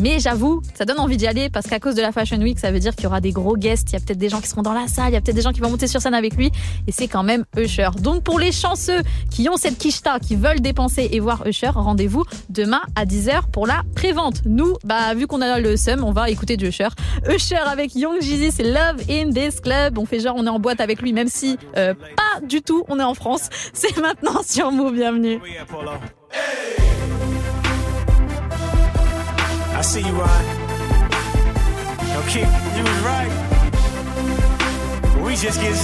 Mais 0.00 0.20
j'avoue, 0.20 0.62
ça 0.74 0.84
donne 0.84 0.98
envie 0.98 1.16
d'y 1.16 1.26
aller 1.26 1.50
parce 1.50 1.66
qu'à 1.66 1.78
cause 1.78 1.94
de 1.94 2.00
la 2.00 2.12
Fashion 2.12 2.38
Week, 2.38 2.58
ça 2.58 2.70
veut 2.70 2.78
dire 2.78 2.94
qu'il 2.94 3.04
y 3.04 3.06
aura 3.06 3.20
des 3.20 3.30
gros 3.30 3.56
guests. 3.56 3.90
Il 3.90 3.92
y 3.94 3.96
a 3.96 4.00
peut-être 4.00 4.18
des 4.18 4.30
gens 4.30 4.40
qui 4.40 4.48
seront 4.48 4.62
dans 4.62 4.72
la 4.72 4.88
salle, 4.88 5.10
il 5.10 5.12
y 5.12 5.16
a 5.16 5.20
peut-être 5.20 5.36
des 5.36 5.42
gens 5.42 5.52
qui 5.52 5.60
vont 5.60 5.70
monter 5.70 5.86
sur 5.86 6.00
scène 6.00 6.14
avec 6.14 6.34
lui. 6.36 6.50
Et 6.86 6.92
c'est 6.92 7.08
quand 7.08 7.22
même 7.22 7.44
Usher. 7.56 7.90
Donc 8.00 8.22
pour 8.22 8.38
les 8.38 8.52
chanceux 8.52 9.00
qui 9.30 9.48
ont 9.48 9.56
cette 9.56 9.78
quicheta, 9.78 10.18
qui 10.18 10.36
veulent 10.36 10.60
dépenser 10.60 11.08
et 11.12 11.20
voir 11.20 11.46
Usher, 11.46 11.70
rendez-vous 11.74 12.24
demain 12.48 12.80
à 12.96 13.04
10h 13.04 13.50
pour 13.52 13.66
la 13.66 13.82
prévente. 13.94 14.42
Nous, 14.44 14.74
bah 14.84 15.14
vu 15.14 15.26
qu'on 15.26 15.40
a 15.40 15.58
le 15.58 15.76
seum, 15.76 16.04
on 16.04 16.12
va 16.12 16.30
écouter 16.30 16.56
du 16.56 16.68
Usher. 16.68 16.88
Usher 17.28 17.56
avec 17.56 17.94
Young 17.94 18.20
Jeezy, 18.20 18.52
c'est 18.52 18.64
Love 18.64 19.02
in 19.08 19.30
this 19.30 19.60
club. 19.60 19.98
On 19.98 20.06
fait 20.06 20.20
genre 20.20 20.34
on 20.36 20.46
est 20.46 20.50
en 20.50 20.58
boîte 20.58 20.80
avec 20.80 21.02
lui, 21.02 21.12
même 21.12 21.28
si 21.28 21.58
euh, 21.76 21.94
pas 21.94 22.46
du 22.46 22.62
tout, 22.62 22.84
on 22.88 22.98
est 22.98 23.04
en 23.04 23.14
France. 23.14 23.48
C'est 23.72 23.96
maintenant 23.98 24.42
sur 24.44 24.70
Move, 24.70 24.94
bienvenue. 24.94 25.40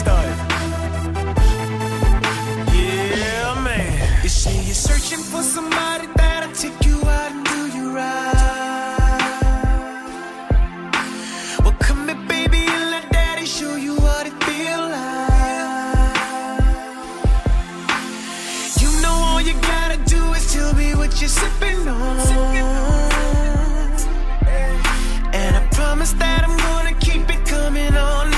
I. 0.09 0.58
say 4.39 4.55
you're 4.63 4.73
searching 4.73 5.19
for 5.19 5.43
somebody 5.43 6.07
that'll 6.15 6.53
take 6.53 6.85
you 6.87 6.97
out 7.03 7.33
and 7.33 7.45
do 7.45 7.61
you 7.77 7.91
right. 7.91 8.33
Well, 11.65 11.75
come 11.81 12.07
here, 12.07 12.23
baby, 12.29 12.59
and 12.59 12.91
let 12.93 13.11
daddy 13.11 13.47
show 13.47 13.75
you 13.75 13.97
what 13.97 14.29
it 14.29 14.37
feel 14.45 14.83
like. 14.97 16.15
You 18.83 18.91
know 19.03 19.17
all 19.29 19.41
you 19.41 19.55
gotta 19.73 19.99
do 20.15 20.23
is 20.35 20.45
tell 20.55 20.73
me 20.75 20.95
what 20.95 21.21
you're 21.21 21.37
sipping 21.41 21.89
on. 21.89 22.19
And 25.41 25.57
I 25.57 25.69
promise 25.73 26.13
that 26.13 26.41
I'm 26.47 26.57
gonna 26.69 26.95
keep 27.01 27.29
it 27.29 27.45
coming 27.45 27.97
all 27.97 28.38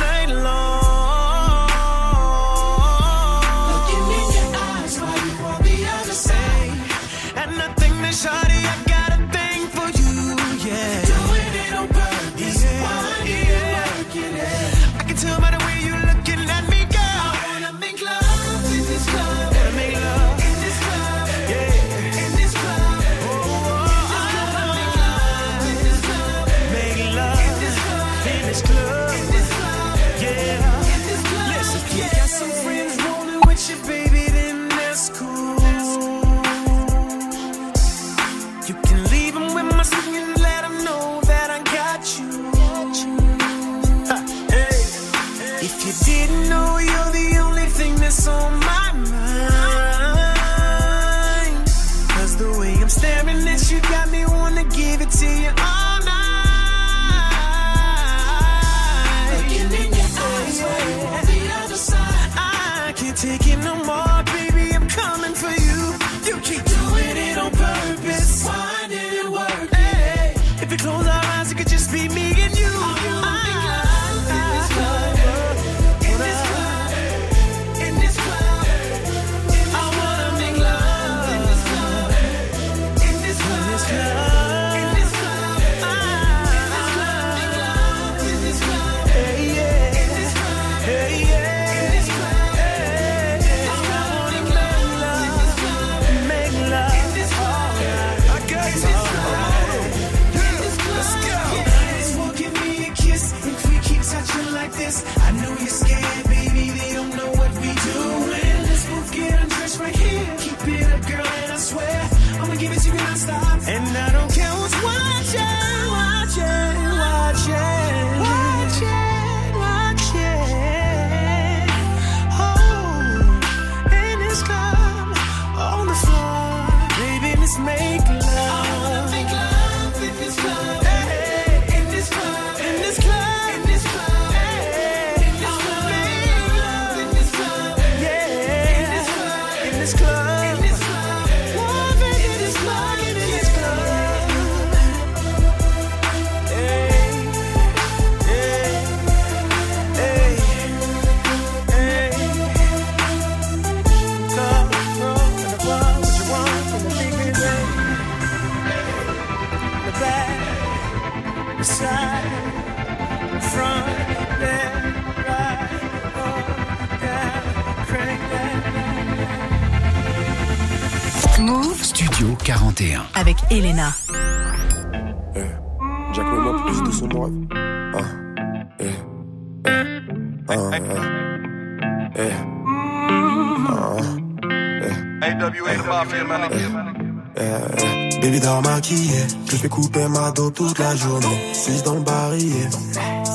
la 190.91 190.97
journée. 190.97 191.55
Suis 191.55 191.83
dans 191.83 191.95
le 191.95 192.01
barillet. 192.01 192.69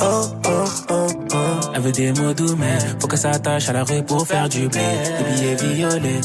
Oh, 0.01 0.25
oh, 0.45 0.49
oh, 0.89 1.07
oh. 1.33 1.37
Elle 1.73 1.81
veut 1.81 1.91
des 1.91 2.11
mots 2.11 2.33
doux, 2.33 2.55
mais 2.57 2.77
faut 2.99 3.07
que 3.07 3.17
ça 3.17 3.31
attache 3.31 3.69
à 3.69 3.73
la 3.73 3.83
rue 3.83 4.03
pour 4.03 4.27
faire 4.27 4.49
du 4.49 4.67
blé. 4.67 4.81
Des 4.81 5.55
billets 5.55 5.73
violets. 5.73 6.21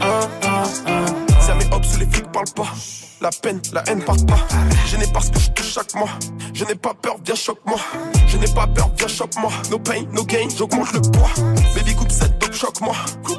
Oh, 0.00 0.04
oh, 0.04 0.48
oh. 0.86 1.40
Ça 1.40 1.54
met 1.54 1.66
hop 1.72 1.84
sous 1.84 2.00
les 2.00 2.06
flics 2.06 2.30
parle 2.32 2.50
pas. 2.54 2.74
La 3.20 3.30
peine, 3.30 3.60
la 3.72 3.82
haine 3.88 4.02
part 4.04 4.16
pas. 4.26 4.46
Je 4.86 4.96
n'ai 4.96 5.06
pas 5.06 5.20
ce 5.20 5.30
que 5.30 5.40
je 5.40 5.50
touche 5.50 5.72
chaque 5.72 5.94
mois. 5.94 6.10
Je 6.52 6.64
n'ai 6.64 6.74
pas 6.74 6.94
peur, 6.94 7.16
viens 7.24 7.34
choque-moi. 7.34 7.78
Je 8.26 8.36
n'ai 8.36 8.46
pas 8.46 8.66
peur, 8.66 8.90
viens 8.96 9.08
choque-moi. 9.08 9.50
No 9.70 9.78
pain, 9.78 10.04
no 10.12 10.24
gain, 10.24 10.48
j'augmente 10.56 10.92
le 10.92 11.00
poids. 11.00 11.30
Baby 11.74 11.94
coupe 11.94 12.12
cette 12.12 12.38
dope, 12.38 12.52
choque-moi. 12.52 12.94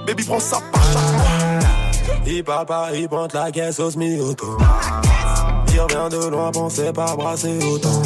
Baby 0.05 0.23
prends 0.23 0.39
ça 0.39 0.57
par 0.71 0.83
chaque 0.83 1.13
mois. 1.13 2.65
Pas, 2.65 2.89
il 2.93 3.07
pointe 3.07 3.33
la 3.33 3.51
caisse 3.51 3.79
au 3.79 3.89
semi-auto. 3.89 4.57
Revient 5.79 6.09
de 6.11 6.29
loin, 6.29 6.51
pensez 6.51 6.91
pas 6.91 7.15
brasser 7.15 7.57
autant. 7.71 8.01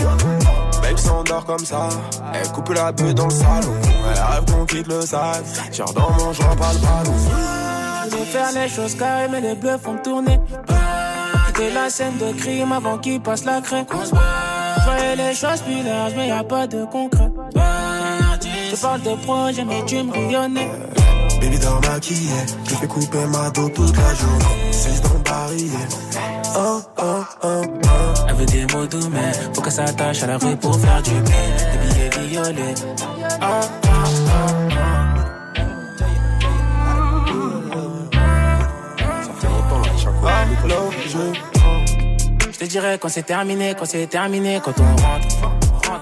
Babe 0.82 0.98
s'endort 0.98 1.46
comme 1.46 1.66
ça, 1.66 1.90
elle 2.34 2.48
coupe 2.52 2.70
la 2.70 2.92
bulle 2.92 3.14
dans 3.14 3.26
le 3.26 3.32
salon. 3.32 3.74
Elle 3.84 4.22
rêve 4.22 4.46
qu'on 4.46 4.66
quitte 4.66 4.88
le 4.88 5.02
sale, 5.02 5.44
tire 5.72 5.86
dans 5.86 6.12
mon 6.12 6.32
joint, 6.34 6.56
pas 6.56 6.74
le 6.74 6.80
ballon. 6.80 7.18
Je 8.12 8.16
veux 8.16 8.26
faire 8.26 8.52
les 8.54 8.70
choses 8.70 8.96
carrées, 8.96 9.28
mais 9.32 9.42
les 9.42 9.56
bleus 9.56 9.78
font 9.78 9.98
tourner. 10.04 10.40
Quitter 11.48 11.74
la 11.74 11.90
scène 11.90 12.18
de 12.18 12.32
crime 12.34 12.72
avant 12.72 12.98
qu'il 12.98 13.22
passe 13.22 13.46
la 13.46 13.62
craie. 13.62 13.86
Je 13.90 15.18
les 15.18 15.34
choses 15.34 15.62
plus 15.62 15.84
larges, 15.84 16.14
mais 16.16 16.28
y 16.28 16.32
a 16.32 16.44
pas 16.44 16.68
de 16.68 16.86
concret. 16.86 17.32
Je 18.72 18.76
parle 18.82 19.02
de 19.02 19.16
projet, 19.26 19.66
mais 19.66 19.84
tu 19.86 20.04
me 20.04 20.12
rayonnais. 20.12 20.70
Baby 21.42 21.60
dans 21.60 21.80
maquillé, 21.90 22.32
je 22.66 22.76
fais 22.76 22.88
couper 22.88 23.26
ma 23.32 23.50
dos 23.50 23.70
toute 23.70 23.96
la 23.96 24.14
journée. 24.14 24.72
Suis 24.72 25.00
dans 25.02 25.14
le 25.14 25.20
barillet. 25.20 25.88
Oh, 26.56 26.82
faut 29.54 29.62
que 29.62 29.72
ça 29.72 29.84
attache 29.84 30.24
à 30.24 30.28
la 30.28 30.38
rue 30.38 30.56
pour 30.58 30.80
faire 30.80 31.02
du 31.02 31.12
blé. 31.12 31.34
Des 31.72 32.10
billets 32.10 32.28
violets. 32.28 32.76
Oh, 33.42 33.46
oh, 33.46 33.88
oh, 33.88 34.64
Je 42.52 42.58
te 42.58 42.66
dirais 42.66 42.98
quand 43.00 43.10
c'est 43.10 43.24
terminé, 43.24 43.76
quand 43.78 43.86
c'est 43.86 44.08
terminé, 44.08 44.62
quand 44.64 44.74
on 44.80 44.96
rentre. 45.02 45.28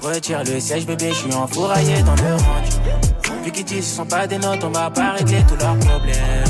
Retire 0.01 0.43
le 0.43 0.59
siège, 0.59 0.85
bébé, 0.85 1.09
je 1.09 1.15
suis 1.15 1.33
enfouraillé 1.33 2.01
dans 2.03 2.15
le 2.15 2.35
range. 2.35 3.43
Vu 3.43 3.51
qu'ils 3.51 3.65
disent 3.65 3.87
ce 3.87 3.95
sont 3.97 4.05
pas 4.05 4.27
des 4.27 4.37
notes, 4.37 4.63
on 4.63 4.69
va 4.69 4.89
pas 4.89 5.11
régler 5.11 5.43
tous 5.47 5.55
leurs 5.55 5.77
problèmes. 5.77 6.43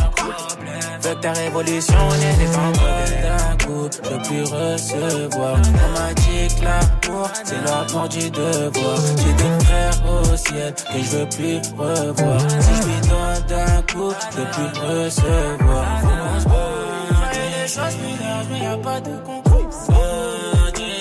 Que 1.02 1.14
ta 1.22 1.32
révolution, 1.34 1.96
on 2.10 2.14
est 2.14 2.38
des 2.38 3.61
je 4.12 4.16
veux 4.16 4.22
plus 4.24 4.44
recevoir. 4.44 5.56
On 5.56 6.00
m'a 6.00 6.14
dit 6.14 6.56
que 6.56 6.64
l'amour, 6.64 7.30
c'est 7.44 7.62
l'amour 7.66 8.10
du 8.10 8.30
devoir. 8.30 8.98
J'ai 9.18 9.34
des 9.34 9.66
frères 9.66 10.04
au 10.06 10.38
ciel 10.38 10.74
que 10.74 11.04
je 11.04 11.18
veux 11.18 11.30
plus 11.30 11.58
revoir. 11.78 12.40
Si 12.42 12.76
je 12.76 12.88
lui 12.88 13.00
donne 13.08 13.44
d'un 13.48 13.82
coup, 13.94 14.14
je 14.32 14.38
veux 14.38 14.50
plus 14.52 14.72
recevoir. 14.82 15.86
Faut 16.42 16.50
qu'on 16.50 17.30
les 17.34 17.68
choses 17.68 17.98
larges, 18.22 18.48
mais 18.52 18.60
y 18.60 18.66
a 18.66 18.78
pas 18.78 19.00
de 19.02 19.12
concours. 19.26 19.70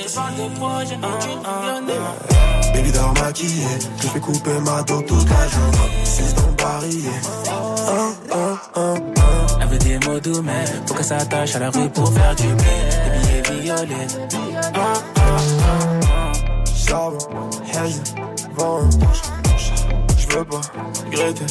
Je 0.06 0.14
parle 0.14 0.34
de 0.34 0.54
projet, 0.58 0.98
mais 1.00 1.18
tu 1.20 1.28
connais. 1.44 2.72
Baby 2.74 2.92
dans 2.92 3.12
maquillé, 3.12 3.66
je 4.00 4.06
fais 4.08 4.20
couper 4.20 4.58
ma 4.64 4.82
dos 4.82 5.02
toute 5.02 5.28
la 5.28 5.48
journée. 5.48 6.04
Suis 6.04 6.32
dans 6.34 6.46
le 6.48 7.79
des 9.80 9.98
mots 10.06 10.20
doux, 10.20 10.42
mais 10.42 10.64
faut 10.86 10.94
que 10.94 11.02
ça 11.02 11.18
attache 11.18 11.54
à 11.56 11.58
la 11.58 11.70
rue 11.70 11.88
pour 11.90 12.12
faire 12.12 12.34
du 12.34 12.46
blé. 12.54 12.64
Des 13.24 13.50
billets 13.50 13.62
violets. 13.62 14.06
Je 20.18 20.36
veux 20.36 20.44
pas 20.44 20.60
regretter. 21.06 21.46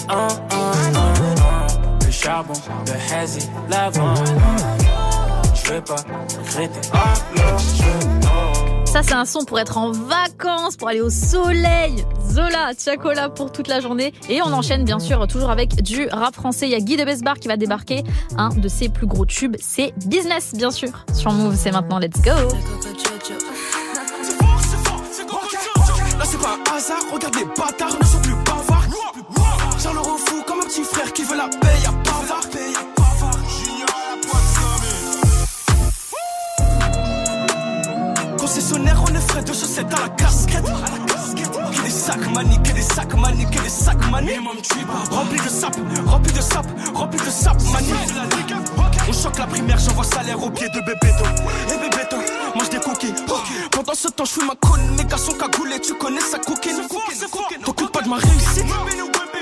Le 2.05 2.11
charbon, 2.11 2.53
le 2.87 3.15
hazy, 3.15 3.49
l'avant. 3.69 4.13
Je 5.53 5.73
veux 5.73 5.81
pas 5.81 5.95
regretter. 5.95 6.89
Alors, 6.93 7.59
je 7.59 8.48
Ça, 8.91 9.03
c'est 9.03 9.13
un 9.13 9.25
son 9.25 9.45
pour 9.45 9.59
être 9.59 9.77
en 9.77 9.91
vacances, 9.91 10.75
pour 10.75 10.87
aller 10.87 11.01
au 11.01 11.11
soleil. 11.11 12.03
Zola, 12.27 12.73
Tiakola 12.75 13.29
pour 13.29 13.51
toute 13.51 13.67
la 13.67 13.81
journée. 13.81 14.15
Et 14.29 14.41
on 14.41 14.51
enchaîne, 14.51 14.83
bien 14.83 14.97
sûr, 14.97 15.27
toujours 15.27 15.51
avec 15.51 15.83
du 15.83 16.07
rap 16.11 16.33
français. 16.33 16.67
Il 16.67 16.71
y 16.71 16.75
a 16.75 16.79
Guy 16.79 16.97
de 16.97 17.03
Besbar 17.03 17.35
qui 17.35 17.47
va 17.47 17.55
débarquer. 17.55 18.03
Un 18.35 18.49
de 18.49 18.67
ses 18.67 18.89
plus 18.89 19.05
gros 19.05 19.27
tubes, 19.27 19.57
c'est 19.61 19.93
Business, 20.07 20.53
bien 20.55 20.71
sûr. 20.71 21.05
Sur 21.13 21.31
Move, 21.33 21.55
c'est 21.55 21.71
maintenant 21.71 21.99
Let's 21.99 22.19
Go. 22.23 22.31
Là 26.17 26.25
c'est 26.25 26.41
pas 26.41 26.57
un 26.57 26.75
hasard, 26.75 26.97
regarde 27.13 27.35
les 27.35 27.45
bâtards 27.45 27.97
ne 27.99 28.05
sont 28.05 28.21
plus 28.21 28.35
bavards. 28.45 28.87
J'en 29.81 29.93
fou 30.17 30.43
comme 30.45 30.59
un 30.59 30.65
petit 30.65 30.83
frère 30.83 31.13
qui 31.13 31.23
veut 31.23 31.37
la 31.37 31.47
paix, 31.47 31.68
chaussettes 39.79 39.93
à 39.93 40.01
la 40.01 40.09
casquette. 40.09 40.65
Que 41.75 41.81
des 41.83 41.89
sacs 41.89 42.33
mani, 42.33 42.57
que 42.63 42.73
des 42.73 42.81
sacs 42.81 43.15
mani, 43.15 43.45
que 43.45 43.61
des 43.61 43.69
sacs 43.69 44.11
mani. 44.11 44.31
Rempli 45.11 45.39
de 45.39 45.49
sap, 45.49 45.75
rempli 46.05 46.31
de 46.31 46.41
sap, 46.41 46.65
rempli 46.93 47.19
de 47.19 47.29
sap 47.29 47.61
mani. 47.71 47.93
On 49.07 49.13
choque 49.13 49.37
la 49.37 49.47
primaire, 49.47 49.79
j'envoie 49.79 50.03
salaire 50.03 50.41
au 50.43 50.49
pied 50.49 50.67
de 50.69 50.79
Bébéto. 50.81 51.23
Et 51.67 51.77
Bébéto, 51.77 52.17
mange 52.55 52.69
des 52.69 52.79
cookies. 52.79 53.13
Pendant 53.71 53.93
ce 53.93 54.07
temps, 54.09 54.25
je 54.25 54.31
fais 54.31 54.45
ma 54.45 54.55
conne, 54.55 54.81
mes 54.97 55.05
gars 55.05 55.17
sont 55.17 55.33
cagoulés, 55.33 55.79
tu 55.79 55.93
connais 55.95 56.21
sa 56.21 56.39
coquine. 56.39 56.81
T'occupe 57.63 57.91
pas 57.91 58.01
de 58.01 58.09
ma 58.09 58.17
réussite. 58.17 58.65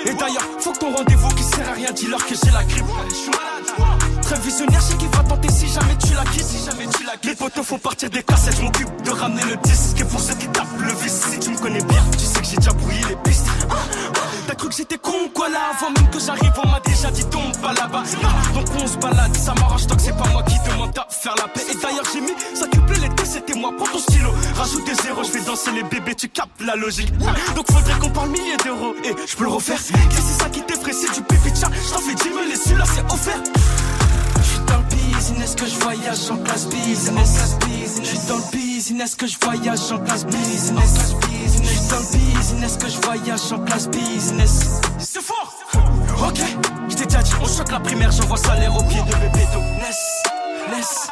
Et 0.05 0.13
d'ailleurs, 0.13 0.47
faut 0.59 0.71
que 0.71 0.79
ton 0.79 0.93
rendez-vous 0.95 1.29
qui 1.29 1.43
sert 1.43 1.69
à 1.69 1.73
rien, 1.73 1.91
dis-leur 1.91 2.25
que 2.25 2.35
j'ai 2.35 2.51
la 2.51 2.63
grippe. 2.63 2.85
Très 4.28 4.39
visionnaire, 4.41 4.82
je 4.82 4.88
sais 4.88 5.07
va 5.15 5.23
tenter 5.23 5.47
si 5.49 5.67
jamais 5.69 5.95
tu 6.05 6.13
la 6.13 6.25
quittes. 6.25 6.43
Si 6.43 6.65
jamais 6.65 6.86
tu 6.88 7.05
la. 7.05 7.13
Les 7.23 7.34
potos 7.34 7.63
font 7.63 7.80
partir 7.80 8.09
des 8.09 8.21
cassettes, 8.23 8.57
je 8.57 8.61
m'occupe 8.61 9.01
de 9.03 9.11
ramener 9.11 9.41
le 9.45 9.55
disque. 9.63 10.01
Et 10.01 10.03
pour 10.03 10.19
ceux 10.19 10.36
qui 10.36 10.47
tapent 10.47 10.67
le 10.82 10.91
vice, 11.01 11.28
si 11.32 11.39
tu 11.39 11.49
me 11.51 11.57
connais 11.57 11.82
bien, 11.84 12.03
tu 12.11 12.25
sais 12.25 12.41
que 12.41 12.45
j'ai 12.45 12.57
déjà 12.57 12.73
brouillé 12.73 12.99
les 13.07 13.15
pistes. 13.23 13.47
Ah, 13.69 13.75
ah, 13.75 14.19
T'as 14.45 14.55
cru 14.55 14.67
que 14.67 14.75
j'étais 14.75 14.97
con 14.97 15.30
quoi 15.34 15.47
là? 15.47 15.71
Avant 15.71 15.91
même 15.91 16.09
que 16.09 16.19
j'arrive, 16.19 16.51
on 16.61 16.67
m'a 16.67 16.82
déjà 16.82 17.09
dit 17.09 17.23
tombe 17.30 17.55
pas 17.61 17.71
là-bas. 17.71 18.03
Ah, 18.21 18.53
Donc 18.53 18.65
on 18.84 18.86
se 18.86 18.97
balade, 18.97 19.34
ça 19.34 19.53
m'arrange 19.53 19.88
tant 19.88 19.95
que 19.95 20.01
c'est 20.01 20.17
pas 20.17 20.28
moi 20.34 20.43
qui 20.43 20.59
demande 20.69 20.91
à 20.97 21.07
faire 21.09 21.36
la 21.38 21.47
paix. 21.47 21.63
Et 21.71 21.75
d'ailleurs, 21.75 22.05
j'ai 22.11 22.19
mis 22.19 22.36
ça 22.53 22.67
couplait 22.67 22.99
l'été, 22.99 23.23
c'était 23.23 23.57
moi. 23.57 23.71
Prends 23.78 23.88
ton 23.88 23.99
stylo, 23.99 24.32
rajoute 24.57 24.86
des 24.86 24.95
zéros, 25.03 25.23
je 25.23 25.32
vais 25.32 25.45
danser 25.45 25.71
les 25.71 25.84
bébés, 25.84 26.15
tu 26.15 26.28
captes 26.28 26.59
la 26.65 26.75
logique. 26.75 27.17
Donc 27.55 27.71
faudrait 27.71 27.97
qu'on 27.97 28.09
parle 28.09 28.32
milliers 28.32 28.57
d'euros. 28.65 28.93
Et 29.05 29.15
je 29.25 29.38
peux 29.38 29.45
le 29.45 29.51
refaire. 29.51 29.80
Si 29.80 29.93
c'est 30.11 30.43
ça 30.43 30.49
qui 30.49 30.61
t'effraie, 30.63 30.91
c'est 30.91 31.13
du 31.13 31.21
pipi 31.21 31.57
chat. 31.57 31.71
Je 31.71 31.93
t'en 31.93 31.99
fais 31.99 32.13
10 32.13 32.23
000 32.23 32.36
et 32.51 32.55
celui-là 32.57 32.84
c'est 32.93 33.13
offert. 33.13 33.41
Business 35.18 35.55
que 35.55 35.65
je 35.65 35.80
voyage 35.80 36.30
en 36.32 36.38
classe 36.38 36.68
business. 36.68 37.57
J'suis 38.03 38.20
dans 38.28 38.38
le 38.38 38.51
business 38.51 39.15
que 39.15 39.26
je 39.28 39.38
voyage 39.41 39.91
en 39.91 39.97
classe 39.99 40.26
business. 40.26 41.15
J'suis 41.63 41.88
dans 41.89 41.99
le 41.99 42.18
business 42.18 42.78
que 42.78 42.88
je 42.88 42.97
voyage 43.01 43.51
en 43.51 43.59
classe 43.65 43.88
business. 43.89 44.80
C'est 44.99 45.22
fort! 45.22 45.55
Ok, 46.28 46.39
j't'ai 46.89 47.05
déjà 47.05 47.24
dit, 47.24 47.32
on 47.41 47.47
choque 47.47 47.72
la 47.72 47.80
primaire, 47.80 48.11
j'envoie 48.11 48.38
salaire 48.38 48.76
au 48.76 48.84
pied 48.84 49.01
de 49.01 49.15
Bébéto. 49.15 49.59
Ness, 49.82 50.24
Ness, 50.76 51.07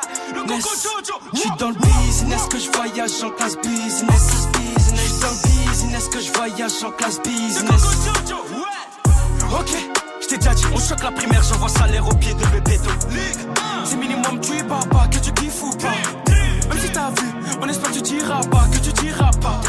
Ness. 0.47 0.88
J'suis 1.34 1.49
dans 1.60 1.70
le 1.70 1.76
business 1.76 2.43
que 2.49 2.60
je 2.60 2.70
voyage 2.72 3.24
en 3.24 3.32
classe 3.32 3.58
business. 3.58 4.47
J'suis 4.78 5.20
dans 5.20 5.30
le 5.30 5.72
business 5.72 6.08
que 6.10 6.20
je 6.22 6.32
voyage 6.32 6.84
en 6.84 6.91
classe 6.91 7.20
business. 7.24 7.84
Ok, 9.51 9.72
j't'ai 10.26 10.38
déjà 10.38 10.53
dit, 10.53 10.65
on 10.73 10.80
choque 10.80 11.03
la 11.03 11.11
primaire, 11.11 11.43
j'envoie 11.43 11.69
salaire 11.69 12.07
au 12.07 12.13
pied 12.15 12.34
de 12.34 12.45
Bébéto. 12.47 12.89
C'est 13.84 13.97
minimum, 13.97 14.39
tu 14.41 14.57
es 14.57 14.63
papa, 14.63 15.07
que 15.11 15.17
tu 15.19 15.32
kiffes 15.32 15.63
ou 15.63 15.69
pas. 15.71 15.89
Même 16.69 16.80
si 16.80 16.89
t'as 16.91 17.09
vu, 17.09 17.28
on 17.61 17.67
espère 17.69 17.91
que 17.91 17.95
tu 17.95 18.01
diras 18.01 18.41
pas, 18.43 18.67
que 18.71 18.78
tu 18.78 18.91
diras 18.93 19.32
pas. 19.41 19.61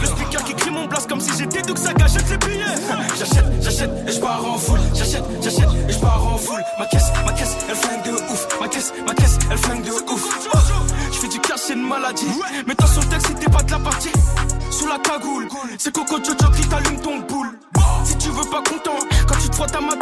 Le 0.00 0.06
speaker 0.06 0.44
qui 0.44 0.54
crie 0.54 0.70
mon 0.70 0.86
blast 0.86 1.08
comme 1.08 1.20
si 1.20 1.30
j'étais 1.36 1.62
Saga, 1.76 2.06
jette 2.06 2.30
les 2.30 2.38
billets. 2.38 2.64
J'achète, 3.18 3.44
j'achète 3.60 3.90
et 4.06 4.12
je 4.12 4.20
pars 4.20 4.44
en 4.44 4.58
foule. 4.58 4.80
J'achète, 4.94 5.24
j'achète 5.42 5.68
et 5.88 5.92
je 5.92 5.98
pars 5.98 6.26
en 6.26 6.38
foule. 6.38 6.62
Ma 6.78 6.86
caisse, 6.86 7.12
ma 7.24 7.32
caisse, 7.32 7.56
elle 7.68 7.76
flingue 7.76 8.04
de 8.04 8.10
ouf. 8.12 8.60
Ma 8.60 8.68
caisse, 8.68 8.92
ma 9.06 9.14
caisse, 9.14 9.38
elle 9.50 9.58
flingue 9.58 9.82
de 9.82 9.90
ouf. 9.90 10.48
Oh, 10.54 10.58
Je 11.12 11.18
fais 11.18 11.28
du 11.28 11.38
cash, 11.40 11.60
c'est 11.66 11.74
une 11.74 11.86
maladie. 11.86 12.26
Mais 12.66 12.74
dans 12.74 12.86
son 12.86 13.00
texte, 13.00 13.28
si 13.28 13.34
t'es 13.34 13.50
pas 13.50 13.62
de 13.62 13.70
la 13.70 13.78
partie. 13.78 14.12
Sous 14.70 14.86
la 14.86 14.98
cagoule, 14.98 15.48
c'est 15.78 15.92
Coco 15.92 16.16
Jojo 16.18 16.50
qui 16.52 16.68
t'allume 16.68 17.00
ton 17.00 17.18
boule. 17.20 17.58
Si 18.04 18.16
tu 18.16 18.28
veux 18.30 18.48
pas 18.50 18.62
content, 18.62 18.98
quand 19.26 19.36
tu 19.42 19.48
te 19.48 19.54
frottes 19.56 19.74
à 19.74 19.80
ma 19.80 19.96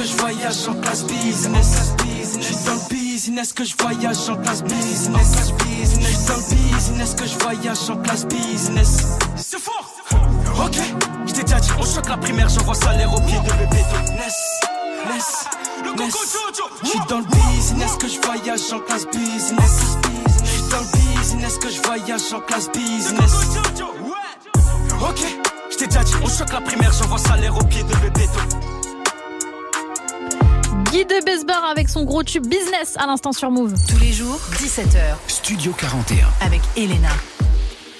que 0.00 0.06
je 0.06 0.16
voyage 0.16 0.68
en 0.68 0.74
classe 0.80 1.04
business. 1.04 1.94
Je 2.38 2.42
suis 2.42 2.64
dans 2.64 2.72
le 2.72 2.88
business, 2.88 3.52
que 3.52 3.64
je 3.64 3.74
voyage 3.78 4.28
en 4.30 4.36
classe 4.36 4.62
business. 4.62 5.52
Je 5.68 6.06
suis 6.06 6.26
dans 6.26 6.36
le 6.36 6.54
business, 6.54 7.14
que 7.14 7.26
je 7.26 7.38
voyage 7.38 7.90
en 7.90 7.96
classe 7.96 8.26
business. 8.26 9.06
C'est 9.36 9.60
fort! 9.60 9.94
Ok, 10.64 10.78
je 11.26 11.32
t'ai 11.32 11.42
déjà 11.42 11.60
dit, 11.60 11.70
on 11.78 11.84
choque 11.84 12.08
la 12.08 12.16
primaire, 12.16 12.48
j'envoie 12.48 12.74
salaire 12.74 13.12
au 13.12 13.20
pied 13.20 13.38
de 13.40 13.52
bébé 13.52 13.84
de 13.92 14.12
Ness. 14.12 14.60
Ness, 15.06 15.44
Ness. 15.98 16.14
Je 16.82 16.88
suis 16.88 17.00
dans 17.08 17.18
le 17.18 17.24
business, 17.24 17.96
que 17.96 18.08
je 18.08 18.20
voyage 18.20 18.72
en 18.72 18.80
classe 18.80 19.06
business. 19.06 19.98
Je 20.42 20.50
suis 20.50 20.62
dans 20.70 20.80
le 20.80 21.20
business, 21.20 21.58
que 21.58 21.68
je 21.68 21.82
voyage 21.82 22.32
en 22.32 22.40
classe 22.40 22.70
business. 22.72 23.32
Ok, 25.02 25.20
je 25.70 25.76
t'ai 25.76 25.86
déjà 25.86 26.04
dit, 26.04 26.14
on 26.24 26.28
choque 26.28 26.52
la 26.52 26.62
primaire, 26.62 26.92
j'envoie 26.92 27.18
salaire 27.18 27.54
au 27.54 27.64
pied 27.64 27.82
de 27.82 27.94
bébé 27.96 28.26
de 28.26 28.79
Guy 30.90 31.04
de 31.04 31.24
Besbar 31.24 31.64
avec 31.66 31.88
son 31.88 32.02
gros 32.02 32.24
tube 32.24 32.46
business 32.46 32.96
à 32.96 33.06
l'instant 33.06 33.32
sur 33.32 33.50
Move. 33.50 33.74
Tous 33.88 33.98
les 34.00 34.12
jours, 34.12 34.40
17h. 34.54 35.14
Studio 35.28 35.72
41. 35.72 36.26
Avec 36.44 36.62
Elena. 36.76 37.10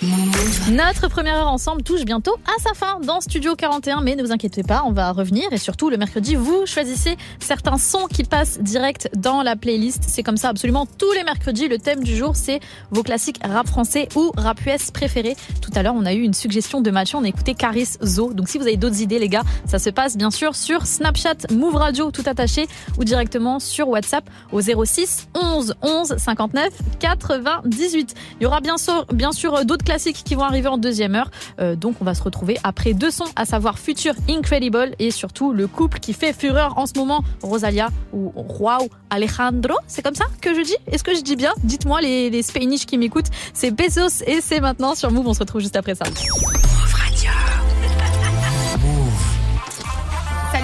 Notre 0.02 1.08
première 1.08 1.36
heure 1.36 1.48
ensemble 1.48 1.82
touche 1.82 2.04
bientôt 2.06 2.34
à 2.46 2.62
sa 2.62 2.72
fin 2.72 3.00
dans 3.00 3.20
Studio 3.20 3.54
41, 3.54 4.00
mais 4.00 4.16
ne 4.16 4.22
vous 4.22 4.32
inquiétez 4.32 4.62
pas, 4.62 4.82
on 4.86 4.92
va 4.92 5.12
revenir 5.12 5.52
et 5.52 5.58
surtout 5.58 5.90
le 5.90 5.98
mercredi, 5.98 6.36
vous 6.36 6.64
choisissez 6.64 7.18
certains 7.38 7.76
sons 7.76 8.06
qui 8.06 8.24
passent 8.24 8.60
direct 8.60 9.10
dans 9.14 9.42
la 9.42 9.56
playlist. 9.56 10.04
C'est 10.06 10.22
comme 10.22 10.38
ça 10.38 10.48
absolument 10.48 10.86
tous 10.86 11.12
les 11.12 11.22
mercredis. 11.22 11.68
Le 11.68 11.78
thème 11.78 12.02
du 12.02 12.16
jour, 12.16 12.34
c'est 12.34 12.60
vos 12.90 13.02
classiques 13.02 13.40
rap 13.44 13.66
français 13.66 14.08
ou 14.16 14.32
rap 14.38 14.64
US 14.64 14.90
préférés. 14.90 15.36
Tout 15.60 15.70
à 15.74 15.82
l'heure, 15.82 15.94
on 15.94 16.06
a 16.06 16.14
eu 16.14 16.22
une 16.22 16.34
suggestion 16.34 16.80
de 16.80 16.90
Mathieu, 16.90 17.18
on 17.18 17.24
a 17.24 17.28
écouté 17.28 17.54
Caris 17.54 17.98
Zo. 18.02 18.32
Donc 18.32 18.48
si 18.48 18.56
vous 18.56 18.64
avez 18.64 18.78
d'autres 18.78 19.02
idées, 19.02 19.18
les 19.18 19.28
gars, 19.28 19.42
ça 19.66 19.78
se 19.78 19.90
passe 19.90 20.16
bien 20.16 20.30
sûr 20.30 20.56
sur 20.56 20.86
Snapchat, 20.86 21.52
Move 21.52 21.76
Radio, 21.76 22.10
tout 22.10 22.24
attaché, 22.24 22.68
ou 22.96 23.04
directement 23.04 23.58
sur 23.58 23.88
WhatsApp 23.88 24.24
au 24.50 24.62
06 24.62 25.28
11 25.34 25.74
11 25.82 26.14
59 26.16 26.68
98. 27.00 28.14
Il 28.40 28.44
y 28.44 28.46
aura 28.46 28.60
bien 28.60 28.78
sûr, 28.78 29.04
bien 29.12 29.32
sûr 29.32 29.66
d'autres 29.66 29.84
classiques 29.90 30.22
qui 30.24 30.36
vont 30.36 30.44
arriver 30.44 30.68
en 30.68 30.78
deuxième 30.78 31.16
heure. 31.16 31.32
Euh, 31.58 31.74
donc 31.74 31.96
on 32.00 32.04
va 32.04 32.14
se 32.14 32.22
retrouver 32.22 32.58
après 32.62 32.92
deux 32.94 33.10
sons, 33.10 33.24
à 33.34 33.44
savoir 33.44 33.76
Future 33.76 34.14
Incredible 34.28 34.94
et 35.00 35.10
surtout 35.10 35.52
le 35.52 35.66
couple 35.66 35.98
qui 35.98 36.12
fait 36.12 36.32
fureur 36.32 36.78
en 36.78 36.86
ce 36.86 36.92
moment, 36.96 37.24
Rosalia 37.42 37.88
ou 38.12 38.32
Juan 38.56 38.86
Alejandro. 39.10 39.74
C'est 39.88 40.02
comme 40.02 40.14
ça 40.14 40.26
que 40.40 40.54
je 40.54 40.60
dis? 40.60 40.76
Est-ce 40.86 41.02
que 41.02 41.12
je 41.12 41.22
dis 41.22 41.34
bien? 41.34 41.52
Dites-moi 41.64 42.00
les, 42.02 42.30
les 42.30 42.42
Spanish 42.42 42.86
qui 42.86 42.98
m'écoutent. 42.98 43.30
C'est 43.52 43.72
Bezos 43.72 44.22
et 44.28 44.40
c'est 44.40 44.60
maintenant 44.60 44.94
sur 44.94 45.10
Move. 45.10 45.26
On 45.26 45.34
se 45.34 45.40
retrouve 45.40 45.60
juste 45.60 45.74
après 45.74 45.96
ça. 45.96 46.04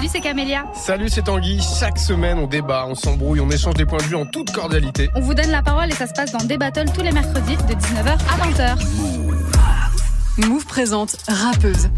Salut, 0.07 0.23
c'est 0.23 0.29
Camélia. 0.29 0.63
Salut, 0.73 1.09
c'est 1.09 1.23
Tanguy. 1.23 1.59
Chaque 1.79 1.99
semaine, 1.99 2.39
on 2.39 2.47
débat, 2.47 2.85
on 2.87 2.95
s'embrouille, 2.95 3.41
on 3.41 3.49
échange 3.49 3.73
des 3.73 3.85
points 3.85 3.97
de 3.97 4.03
vue 4.03 4.15
en 4.15 4.25
toute 4.25 4.51
cordialité. 4.51 5.09
On 5.15 5.19
vous 5.19 5.33
donne 5.33 5.51
la 5.51 5.61
parole 5.61 5.89
et 5.89 5.95
ça 5.95 6.07
se 6.07 6.13
passe 6.13 6.31
dans 6.31 6.45
des 6.45 6.57
battles 6.57 6.89
tous 6.93 7.01
les 7.01 7.11
mercredis 7.11 7.57
de 7.57 7.73
19h 7.73 8.07
à 8.07 8.37
20h. 8.47 8.77
Move 10.47 10.65
présente 10.65 11.17
Rappeuse, 11.27 11.89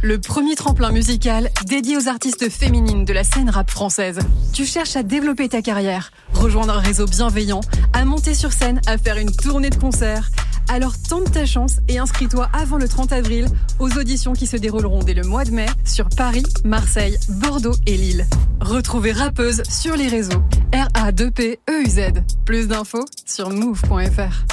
le 0.00 0.18
premier 0.18 0.54
tremplin 0.54 0.92
musical 0.92 1.50
dédié 1.66 1.98
aux 1.98 2.08
artistes 2.08 2.48
féminines 2.48 3.04
de 3.04 3.12
la 3.12 3.22
scène 3.22 3.50
rap 3.50 3.70
française. 3.70 4.20
Tu 4.54 4.64
cherches 4.64 4.96
à 4.96 5.02
développer 5.02 5.50
ta 5.50 5.60
carrière, 5.60 6.10
rejoindre 6.32 6.72
un 6.72 6.80
réseau 6.80 7.04
bienveillant, 7.04 7.60
à 7.92 8.06
monter 8.06 8.34
sur 8.34 8.52
scène, 8.52 8.80
à 8.86 8.96
faire 8.96 9.18
une 9.18 9.34
tournée 9.34 9.68
de 9.68 9.76
concerts. 9.76 10.30
Alors 10.68 10.94
tente 11.00 11.32
ta 11.32 11.46
chance 11.46 11.78
et 11.88 11.98
inscris-toi 11.98 12.48
avant 12.52 12.76
le 12.76 12.86
30 12.86 13.12
avril 13.12 13.46
aux 13.78 13.90
auditions 13.98 14.34
qui 14.34 14.46
se 14.46 14.56
dérouleront 14.56 15.02
dès 15.02 15.14
le 15.14 15.22
mois 15.22 15.44
de 15.44 15.50
mai 15.50 15.66
sur 15.84 16.08
Paris, 16.10 16.44
Marseille, 16.64 17.18
Bordeaux 17.28 17.74
et 17.86 17.96
Lille. 17.96 18.26
Retrouvez 18.60 19.12
Rappeuse 19.12 19.62
sur 19.68 19.96
les 19.96 20.08
réseaux 20.08 20.42
R-A-2-P-E-U-Z. 20.74 22.22
Plus 22.44 22.68
d'infos 22.68 23.06
sur 23.24 23.50
move.fr. 23.50 24.44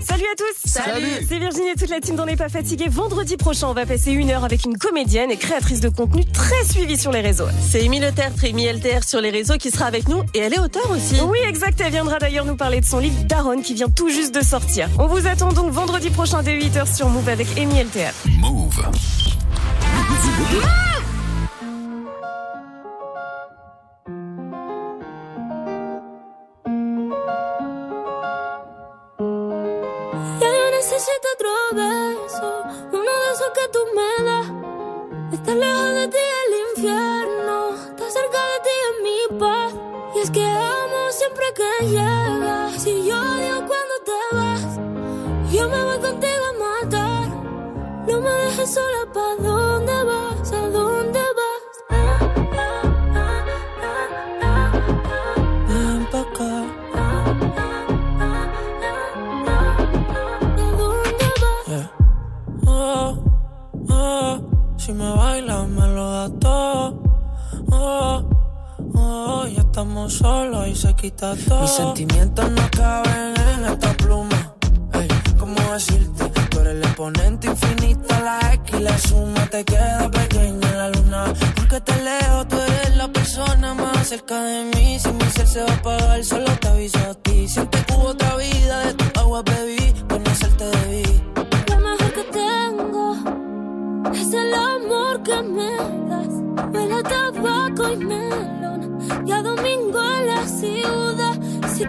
Salut 0.00 0.24
à 0.32 0.36
tous 0.36 0.70
Salut. 0.70 1.06
C'est 1.28 1.38
Virginie 1.38 1.70
et 1.70 1.74
toute 1.74 1.90
la 1.90 2.00
team 2.00 2.16
d'On 2.16 2.26
n'est 2.26 2.36
pas 2.36 2.48
fatigué. 2.48 2.86
Vendredi 2.88 3.36
prochain, 3.36 3.68
on 3.68 3.74
va 3.74 3.86
passer 3.86 4.12
une 4.12 4.30
heure 4.30 4.44
avec 4.44 4.64
une 4.64 4.76
comédienne 4.76 5.30
et 5.30 5.36
créatrice 5.36 5.80
de 5.80 5.88
contenu 5.88 6.24
très 6.24 6.64
suivie 6.64 6.96
sur 6.96 7.12
les 7.12 7.20
réseaux. 7.20 7.46
C'est 7.60 7.84
Amy 7.84 8.00
Le 8.00 8.10
Tertre, 8.12 8.44
Amy 8.44 8.66
LTR 8.66 9.04
sur 9.04 9.20
les 9.20 9.30
réseaux 9.30 9.56
qui 9.56 9.70
sera 9.70 9.86
avec 9.86 10.08
nous 10.08 10.22
et 10.34 10.38
elle 10.38 10.54
est 10.54 10.60
auteure 10.60 10.90
aussi. 10.90 11.20
Oui, 11.20 11.38
exact. 11.46 11.80
Elle 11.80 11.92
viendra 11.92 12.18
d'ailleurs 12.18 12.44
nous 12.44 12.56
parler 12.56 12.80
de 12.80 12.86
son 12.86 12.98
livre 12.98 13.22
Daron 13.24 13.60
qui 13.62 13.74
vient 13.74 13.90
tout 13.90 14.08
juste 14.08 14.34
de 14.34 14.42
sortir. 14.42 14.88
On 14.98 15.06
vous 15.06 15.26
attend 15.26 15.52
donc 15.52 15.70
vendredi 15.70 16.10
prochain 16.10 16.42
dès 16.42 16.58
8h 16.58 16.94
sur 16.94 17.08
Move 17.08 17.28
avec 17.28 17.46
Amy 17.58 17.82
LTR. 17.82 18.12
Move. 18.40 18.80
Ya 20.52 21.09
necesito 31.00 31.28
otro 31.34 31.50
beso, 31.72 32.62
uno 32.92 33.10
de 33.22 33.32
esos 33.32 33.50
que 33.54 33.68
tú 33.72 33.78
me 33.96 34.24
das. 34.24 34.46
Estar 35.32 35.56
lejos 35.56 35.94
de 35.94 36.08
ti 36.08 36.18
el 36.46 36.52
infierno, 36.68 37.74
estar 37.74 38.10
cerca 38.10 38.38
de 38.50 38.58
ti 38.64 38.74
es 38.86 39.02
mi 39.02 39.38
paz. 39.38 39.72
Y 40.14 40.18
es 40.18 40.30
que 40.30 40.44
amo 40.44 41.10
siempre 41.10 41.44
que 41.54 41.86
llegas, 41.86 42.86
y 42.86 43.06
yo 43.06 43.16
odio 43.18 43.56
cuando 43.70 43.94
te 44.04 44.36
vas. 44.36 44.78
Yo 45.50 45.68
me 45.70 45.82
voy 45.82 45.98
contigo 46.00 46.44
a 46.50 46.82
matar, 46.82 47.28
no 48.06 48.20
me 48.20 48.30
dejes 48.30 48.74
sola, 48.74 49.06
¿pa' 49.14 49.36
quita 70.88 71.34
todo. 71.48 71.62
Mis 71.62 71.70
sentimientos 71.70 72.50
no 72.50 72.70
caben 72.70 73.34
en 73.54 73.64
esta 73.66 73.92
pluma. 73.94 74.54
Ey, 74.94 75.08
¿cómo 75.38 75.60
decirte? 75.72 76.24
Tú 76.50 76.60
eres 76.60 76.74
el 76.74 76.82
exponente 76.82 77.46
infinito, 77.48 78.08
la 78.24 78.54
X 78.54 78.74
y 78.78 78.82
la 78.82 78.98
suma 78.98 79.46
te 79.46 79.64
queda 79.64 80.10
pequeña 80.10 80.70
la 80.72 80.88
luna. 80.90 81.24
Porque 81.54 81.80
te 81.80 81.96
leo, 82.02 82.46
tú 82.46 82.56
eres 82.56 82.96
la 82.96 83.08
persona 83.08 83.74
más 83.74 84.08
cerca 84.08 84.42
de 84.42 84.64
mí. 84.64 84.98
Si 84.98 85.12
mi 85.12 85.24
ser 85.24 85.46
se 85.46 85.62
va 85.62 85.70
a 85.70 85.74
apagar, 85.74 86.24
solo 86.24 86.59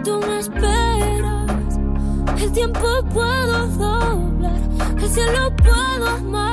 tú 0.04 0.18
me 0.26 0.38
esperas, 0.38 1.78
el 2.40 2.52
tiempo 2.52 2.80
puedo 3.12 3.66
doblar. 3.68 4.60
El 5.00 5.08
cielo 5.08 5.54
puedo 5.56 6.06
amarrar 6.08 6.51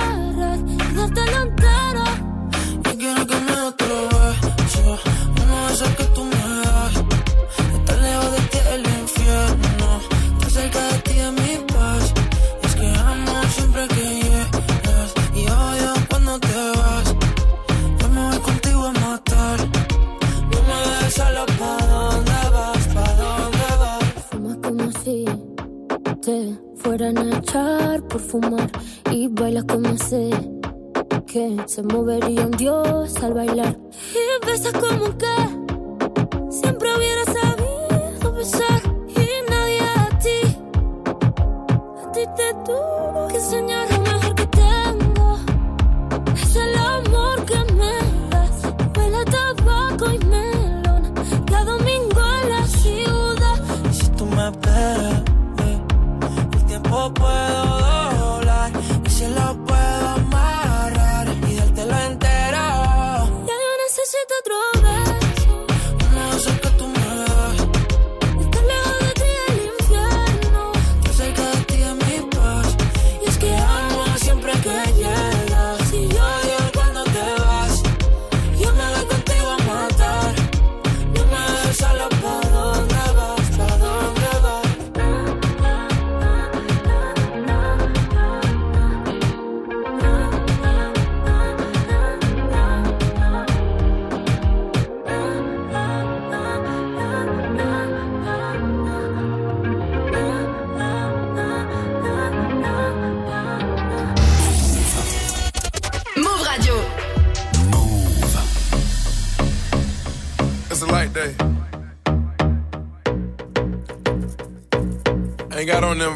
se 31.80 31.84
movería 31.84 32.29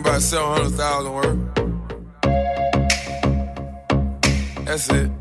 about 0.03 0.21
700,000 0.21 1.13
worth. 1.13 1.39
That's 4.65 4.89
it. 4.89 5.11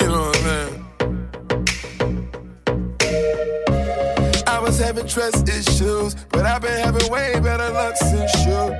You 0.00 0.06
know 0.08 0.22
what 0.22 0.36
I'm 0.36 0.42
saying? 0.42 0.74
I 4.46 4.58
was 4.60 4.78
having 4.80 5.06
trust 5.06 5.48
issues, 5.48 6.14
but 6.30 6.46
I've 6.46 6.62
been 6.62 6.78
having 6.82 7.10
way 7.12 7.38
better 7.40 7.70
luck 7.72 7.96
since 7.96 8.34
you. 8.46 8.74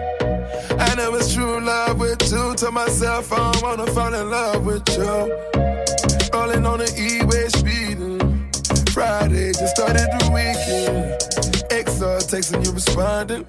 I 0.78 0.94
know 0.96 1.14
it's 1.14 1.34
true 1.34 1.61
love 1.61 2.01
with 2.01 2.22
you. 2.32 2.55
Told 2.55 2.74
myself 2.74 3.32
I 3.32 3.53
don't 3.53 3.62
wanna 3.62 3.86
fall 3.92 4.14
in 4.14 4.30
love 4.30 4.64
with 4.64 4.88
you. 4.96 5.05
Rolling 6.32 6.64
on 6.66 6.78
the 6.78 6.90
E-way 6.96 7.48
speeding. 7.48 8.18
Friday 8.90 9.53
just 9.53 9.76
started 9.76 10.09
the 10.18 10.30
weekend. 10.32 11.20
Responding. 12.87 13.47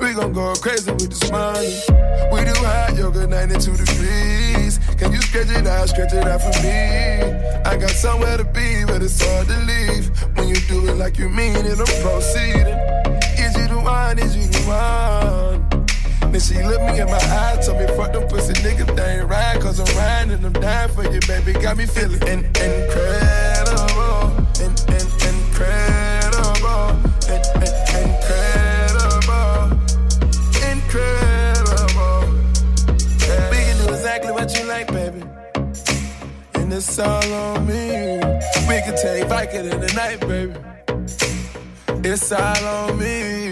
We 0.00 0.14
gon' 0.14 0.32
go 0.32 0.54
crazy 0.54 0.90
with 0.90 1.10
this 1.10 1.30
money. 1.30 1.68
We 2.32 2.40
do 2.48 2.54
hot 2.64 2.94
yoga 2.96 3.26
92 3.26 3.76
degrees. 3.76 4.78
Can 4.96 5.12
you 5.12 5.20
stretch 5.20 5.50
it 5.50 5.66
out, 5.66 5.86
stretch 5.90 6.14
it 6.14 6.26
out 6.26 6.40
for 6.40 6.62
me? 6.62 7.28
I 7.66 7.76
got 7.76 7.90
somewhere 7.90 8.38
to 8.38 8.44
be, 8.44 8.86
but 8.86 9.02
it's 9.02 9.20
hard 9.22 9.48
to 9.48 9.58
leave. 9.68 10.08
When 10.34 10.48
you 10.48 10.54
do 10.66 10.88
it 10.88 10.94
like 10.96 11.18
you 11.18 11.28
mean 11.28 11.56
it, 11.56 11.78
I'm 11.78 11.84
proceeding. 12.00 12.78
Is 13.36 13.54
you 13.54 13.68
the 13.68 13.80
one? 13.84 14.18
Is 14.18 14.34
you 14.34 14.46
the 14.46 14.62
one? 14.64 16.32
Then 16.32 16.40
she 16.40 16.54
looked 16.64 16.84
me 16.84 17.00
in 17.00 17.06
my 17.06 17.18
eyes, 17.18 17.66
told 17.66 17.80
me 17.80 17.86
fuck 17.98 18.14
them 18.14 18.26
pussy 18.28 18.54
niggas, 18.64 18.96
they 18.96 19.18
ain't 19.18 19.28
right, 19.28 19.60
cause 19.60 19.78
I'm 19.78 19.94
riding 19.94 20.32
and 20.32 20.46
I'm 20.46 20.52
dying 20.54 20.90
for 20.92 21.04
you, 21.04 21.20
baby. 21.28 21.52
Got 21.52 21.76
me 21.76 21.84
feeling 21.84 22.22
in- 22.22 22.46
incredible, 22.46 24.32
in- 24.64 24.76
in- 24.88 25.12
incredible, 25.28 26.27
it's 36.78 36.98
all 37.00 37.32
on 37.32 37.66
me. 37.66 38.18
We 38.68 38.80
can 38.82 38.94
take 38.94 39.26
Viking 39.26 39.66
in 39.66 39.80
the 39.80 39.92
night, 39.96 40.20
baby. 40.20 40.54
It's 42.08 42.30
all 42.30 42.64
on 42.64 42.96
me. 42.96 43.50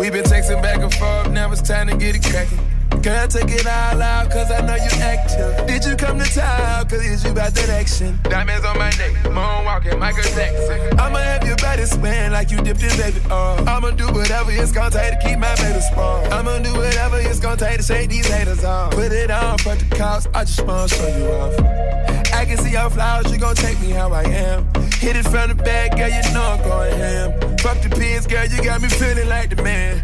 we 0.00 0.08
been 0.08 0.24
texting 0.24 0.62
back 0.62 0.80
and 0.80 0.92
forth, 0.94 1.30
now 1.30 1.52
it's 1.52 1.60
time 1.60 1.88
to 1.88 1.96
get 1.96 2.16
it 2.16 2.22
cracking. 2.24 2.58
Girl, 3.02 3.28
take 3.28 3.50
it 3.50 3.66
all 3.66 4.00
out, 4.00 4.30
cause 4.30 4.50
I 4.50 4.62
know 4.62 4.76
you 4.76 4.90
active. 5.02 5.66
Did 5.66 5.84
you 5.84 5.94
come 5.94 6.18
to 6.18 6.24
town, 6.24 6.88
cause 6.88 7.04
is 7.04 7.22
you 7.22 7.32
about 7.32 7.52
that 7.52 7.68
action? 7.68 8.18
Diamonds 8.24 8.64
on 8.64 8.78
my 8.78 8.90
neck, 8.96 9.12
moonwalking, 9.24 9.98
Michael 9.98 10.22
Jackson. 10.22 10.98
I'ma 10.98 11.18
have 11.18 11.46
your 11.46 11.56
body 11.56 11.84
spin 11.84 12.32
like 12.32 12.50
you 12.50 12.56
dipped 12.62 12.82
in 12.82 12.96
baby 12.96 13.20
oil. 13.30 13.68
I'ma 13.68 13.90
do 13.90 14.06
whatever 14.06 14.50
it's 14.52 14.72
gonna 14.72 14.90
take 14.90 15.20
to 15.20 15.28
keep 15.28 15.38
my 15.38 15.54
baby 15.56 15.80
spawn. 15.80 16.32
I'ma 16.32 16.60
do 16.60 16.72
whatever 16.72 17.18
it's 17.18 17.40
gonna 17.40 17.58
take 17.58 17.76
to 17.76 17.82
shake 17.82 18.08
these 18.08 18.26
haters 18.26 18.64
off. 18.64 18.92
Put 18.92 19.12
it 19.12 19.30
on 19.30 19.58
for 19.58 19.74
the 19.74 19.96
cops, 19.96 20.26
I 20.32 20.44
just 20.44 20.64
wanna 20.64 20.88
show 20.88 21.18
you 21.18 21.26
off. 21.26 22.27
I 22.38 22.44
can 22.44 22.56
see 22.58 22.70
your 22.70 22.88
flowers, 22.88 23.32
you 23.32 23.38
gon' 23.38 23.56
take 23.56 23.80
me 23.80 23.90
how 23.90 24.12
I 24.12 24.22
am. 24.22 24.64
Hit 25.00 25.16
it 25.16 25.24
from 25.24 25.48
the 25.48 25.56
back, 25.56 25.96
girl, 25.96 26.08
you 26.08 26.22
know 26.32 26.54
I'm 26.54 26.62
going 26.62 26.96
ham. 26.96 27.32
Fuck 27.58 27.82
the 27.82 27.90
pins, 27.90 28.28
girl, 28.28 28.46
you 28.46 28.62
got 28.62 28.80
me 28.80 28.88
feeling 28.88 29.28
like 29.28 29.50
the 29.50 29.60
man. 29.60 30.00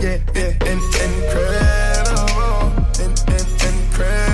Yeah, 0.00 0.18
yeah, 0.36 0.70
in, 0.70 0.78
incredible, 1.02 2.30
in, 3.02 3.10
in, 3.34 3.46
incredible, 3.66 4.33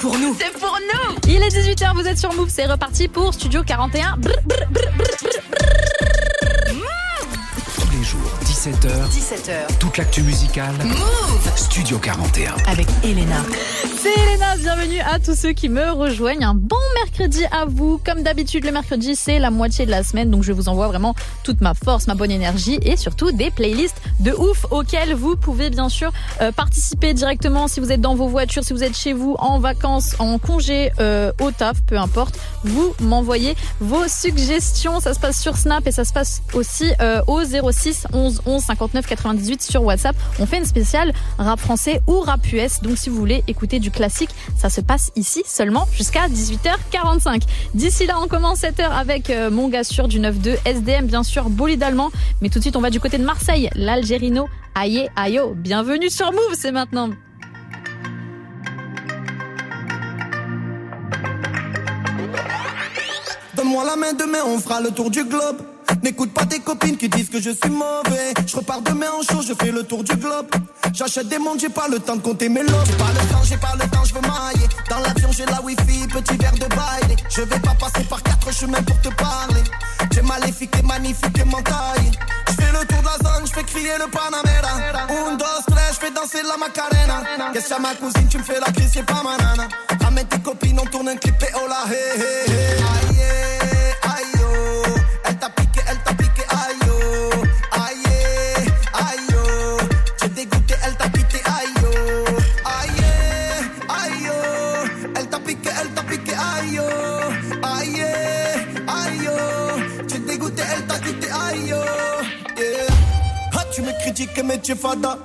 pour 0.00 0.18
nous. 0.18 0.34
C'est 0.38 0.50
pour 0.52 0.70
nous 0.70 0.90
C'est 0.92 0.98
pour 0.98 1.12
nous 1.14 1.18
Il 1.28 1.42
est 1.42 1.48
18h, 1.48 1.94
vous 1.94 2.06
êtes 2.06 2.18
sur 2.18 2.32
Move, 2.32 2.48
c'est 2.48 2.66
reparti 2.66 3.06
pour 3.06 3.34
Studio 3.34 3.62
41. 3.62 4.16
Brr, 4.16 4.32
brr, 4.46 4.66
brr, 4.70 5.69
17h. 8.60 9.08
17h. 9.08 9.78
Toute 9.78 9.96
l'actu 9.96 10.20
musicale. 10.20 10.74
Move 10.84 11.50
Studio 11.56 11.98
41. 11.98 12.56
Avec 12.70 12.86
Elena. 13.02 13.42
C'est 14.02 14.12
Elena, 14.12 14.56
bienvenue 14.58 15.00
à 15.00 15.18
tous 15.18 15.34
ceux 15.34 15.52
qui 15.52 15.70
me 15.70 15.92
rejoignent. 15.92 16.44
Un 16.44 16.54
bon 16.54 16.76
mercredi 17.02 17.44
à 17.52 17.64
vous. 17.66 17.98
Comme 18.04 18.22
d'habitude, 18.22 18.66
le 18.66 18.72
mercredi, 18.72 19.16
c'est 19.16 19.38
la 19.38 19.50
moitié 19.50 19.86
de 19.86 19.90
la 19.90 20.02
semaine, 20.02 20.30
donc 20.30 20.42
je 20.42 20.52
vous 20.52 20.68
envoie 20.68 20.88
vraiment 20.88 21.14
toute 21.42 21.62
ma 21.62 21.72
force, 21.72 22.06
ma 22.06 22.14
bonne 22.14 22.30
énergie 22.30 22.78
et 22.82 22.96
surtout 22.96 23.32
des 23.32 23.50
playlists 23.50 23.96
de 24.20 24.32
ouf 24.32 24.66
auxquelles 24.70 25.14
vous 25.14 25.36
pouvez 25.36 25.70
bien 25.70 25.88
sûr 25.88 26.12
euh, 26.42 26.52
participer 26.52 27.14
directement 27.14 27.66
si 27.66 27.80
vous 27.80 27.92
êtes 27.92 28.00
dans 28.02 28.14
vos 28.14 28.28
voitures, 28.28 28.62
si 28.62 28.74
vous 28.74 28.84
êtes 28.84 28.96
chez 28.96 29.14
vous, 29.14 29.36
en 29.38 29.58
vacances, 29.58 30.16
en 30.18 30.38
congé, 30.38 30.92
euh, 31.00 31.32
au 31.40 31.50
taf, 31.50 31.80
peu 31.82 31.98
importe. 31.98 32.38
Vous 32.64 32.94
m'envoyez 33.00 33.54
vos 33.80 34.06
suggestions. 34.06 35.00
Ça 35.00 35.14
se 35.14 35.20
passe 35.20 35.40
sur 35.40 35.56
Snap 35.56 35.86
et 35.86 35.92
ça 35.92 36.04
se 36.04 36.12
passe 36.12 36.42
aussi 36.52 36.92
euh, 37.00 37.22
au 37.26 37.42
06 37.42 38.06
11 38.12 38.42
11 38.50 38.62
59 38.62 39.06
98 39.06 39.62
sur 39.62 39.82
WhatsApp. 39.84 40.16
On 40.38 40.46
fait 40.46 40.58
une 40.58 40.64
spéciale 40.64 41.12
rap 41.38 41.60
français 41.60 42.00
ou 42.06 42.20
rap 42.20 42.40
US. 42.52 42.80
Donc 42.82 42.98
si 42.98 43.08
vous 43.08 43.16
voulez 43.16 43.44
écouter 43.46 43.78
du 43.78 43.90
classique, 43.90 44.30
ça 44.56 44.68
se 44.70 44.80
passe 44.80 45.10
ici 45.16 45.42
seulement 45.46 45.86
jusqu'à 45.92 46.28
18h45. 46.28 47.42
D'ici 47.74 48.06
là, 48.06 48.18
on 48.22 48.28
commence 48.28 48.58
cette 48.58 48.80
heure 48.80 48.92
avec 48.92 49.30
euh, 49.30 49.50
mon 49.50 49.68
gars 49.68 49.84
sûr 49.84 50.08
du 50.08 50.20
9-2, 50.20 50.56
SDM 50.64 51.06
bien 51.06 51.22
sûr, 51.22 51.48
bolide 51.48 51.82
allemand. 51.82 52.10
Mais 52.40 52.48
tout 52.48 52.58
de 52.58 52.64
suite, 52.64 52.76
on 52.76 52.80
va 52.80 52.90
du 52.90 53.00
côté 53.00 53.18
de 53.18 53.24
Marseille, 53.24 53.70
l'Algérino. 53.74 54.48
Aïe, 54.74 55.08
aïe, 55.16 55.40
bienvenue 55.56 56.10
sur 56.10 56.32
Move, 56.32 56.54
c'est 56.54 56.72
maintenant. 56.72 57.10
Donne-moi 63.56 63.84
la 63.84 63.96
main 63.96 64.12
demain, 64.12 64.38
on 64.46 64.58
fera 64.58 64.80
le 64.80 64.90
tour 64.90 65.10
du 65.10 65.24
globe. 65.24 65.69
N'écoute 66.02 66.32
pas 66.32 66.46
tes 66.46 66.60
copines 66.60 66.96
qui 66.96 67.08
disent 67.08 67.28
que 67.28 67.40
je 67.40 67.50
suis 67.50 67.70
mauvais. 67.70 68.32
Je 68.46 68.56
repars 68.56 68.82
demain 68.82 69.10
en 69.18 69.22
show, 69.22 69.42
je 69.42 69.52
fais 69.54 69.70
le 69.70 69.82
tour 69.82 70.02
du 70.02 70.14
globe. 70.16 70.48
J'achète 70.92 71.28
des 71.28 71.38
montres, 71.38 71.60
j'ai 71.60 71.68
pas 71.68 71.88
le 71.88 71.98
temps 71.98 72.16
de 72.16 72.22
compter 72.22 72.48
mes 72.48 72.62
lots. 72.62 72.84
J'ai 72.86 72.92
pas 72.94 73.12
le 73.12 73.28
temps, 73.28 73.42
j'ai 73.44 73.56
pas 73.56 73.74
le 73.80 73.88
temps, 73.88 74.04
je 74.04 74.14
veux 74.14 74.20
mailler. 74.20 74.68
Dans 74.88 74.98
l'avion, 75.00 75.30
j'ai 75.32 75.46
la 75.46 75.60
wifi, 75.62 76.06
petit 76.08 76.36
verre 76.36 76.52
de 76.54 76.66
baile. 76.66 77.16
Je 77.28 77.42
vais 77.42 77.60
pas 77.60 77.74
passer 77.74 78.04
par 78.04 78.22
quatre 78.22 78.52
chemins 78.52 78.82
pour 78.82 79.00
te 79.00 79.08
parler. 79.10 79.62
J'ai 80.12 80.22
maléfique 80.22 80.74
et 80.78 80.82
magnifique 80.82 81.38
et 81.38 81.44
mentaille. 81.44 82.10
Je 82.48 82.54
fais 82.54 82.72
le 82.72 82.86
tour 82.86 82.98
de 82.98 83.04
la 83.04 83.30
zone, 83.30 83.46
je 83.46 83.52
fais 83.52 83.64
crier 83.64 83.96
le 83.98 84.10
Panamera. 84.10 84.74
Un, 85.08 85.36
dos, 85.36 85.44
tres, 85.68 85.90
je 85.94 86.06
fais 86.06 86.10
danser 86.10 86.42
la 86.42 86.56
Macarena. 86.56 87.52
Qu'est-ce 87.52 87.74
que 87.74 87.80
ma 87.80 87.94
cousine, 87.94 88.28
tu 88.28 88.38
me 88.38 88.42
fais 88.42 88.58
la 88.58 88.72
crise, 88.72 88.90
c'est 88.92 89.06
pas 89.06 89.22
ma 89.22 89.36
nana. 89.36 89.68
Ramène 90.02 90.26
tes 90.26 90.40
copines, 90.40 90.78
on 90.80 90.86
tourne 90.86 91.08
un 91.10 91.16
clip 91.16 91.40
et 91.42 91.52
oh 91.54 91.68
la 91.68 91.84
hey 91.92 92.20
hey 92.20 92.50
hey. 92.50 92.80
Aïe, 92.80 93.39
es 114.70 114.76
fada. 114.76 115.18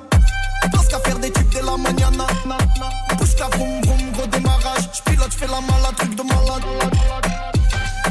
Parce 0.72 0.88
qu'à 0.88 1.00
faire 1.00 1.20
des 1.20 1.32
tubes 1.32 1.50
de 1.50 1.60
la 1.60 1.78
mañana. 1.78 2.26
Pousse 3.18 3.38
la 3.40 3.48
vroom 3.56 3.82
vroom, 3.82 4.12
gros 4.14 4.28
démarrage. 4.28 4.90
J'pilote, 4.94 5.32
j'fais 5.32 5.48
la 5.48 5.62
malade, 5.62 5.96
truc 5.98 6.16
de 6.16 6.24
malade. 6.24 6.64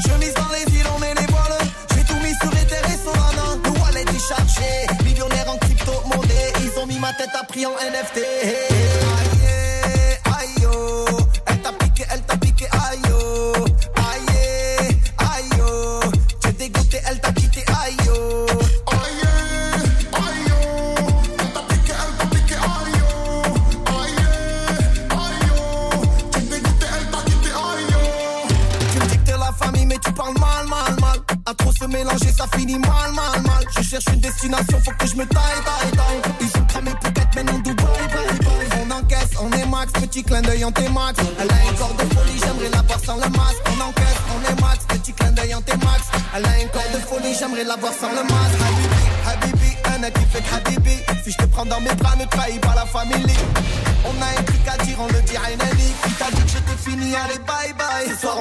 Je 0.04 0.12
mise 0.18 0.34
dans 0.34 0.48
les 0.52 0.70
villes, 0.70 0.86
on 0.96 1.02
est 1.02 1.14
les 1.14 1.26
voiles. 1.26 1.58
J'ai 1.94 2.04
tout 2.04 2.20
mis 2.22 2.34
sur 2.40 2.52
Ether 2.52 2.84
et 2.92 2.98
Solana. 3.04 3.46
Le 3.64 3.70
wallet 3.80 4.02
est 4.02 4.28
chargé. 4.28 4.86
Millionnaire 5.04 5.50
en 5.50 5.56
crypto-monnaie. 5.58 6.52
Ils 6.60 6.78
ont 6.80 6.86
mis 6.86 6.98
ma 6.98 7.12
tête 7.14 7.34
à 7.34 7.44
prix 7.44 7.66
en 7.66 7.72
NFT. 7.72 8.73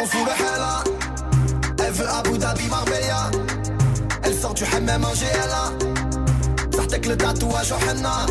On 0.03 0.05
fout 0.05 0.25
le 0.25 0.31
hella. 0.31 0.83
Elle 1.85 1.93
veut 1.93 2.09
Abu 2.09 2.37
Dhabi, 2.37 2.67
Marbella. 2.67 3.31
Elle 4.23 4.33
sort 4.33 4.53
du 4.53 4.63
hammam 4.65 5.05
en 5.05 5.13
GLA. 5.13 5.71
Sartek 6.75 7.05
le 7.07 7.17
tatouage 7.17 7.71
au 7.71 7.89
henna. 7.89 8.25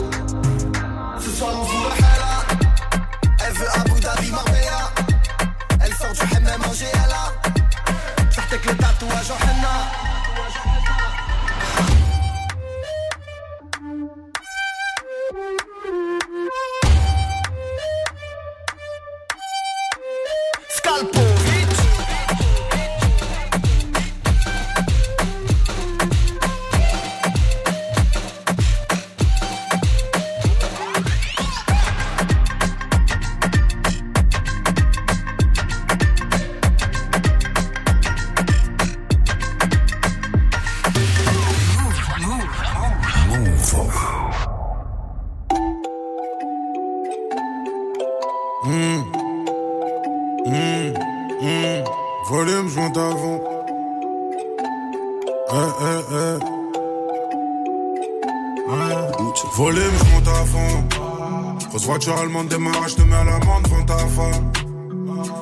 voiture 62.04 62.22
allemande 62.22 62.48
démarre, 62.48 62.88
je 62.88 62.96
te 62.96 63.02
mets 63.02 63.14
à 63.14 63.22
l'amende, 63.24 63.68
vends 63.68 63.84
ta 63.84 63.98
femme. 63.98 64.50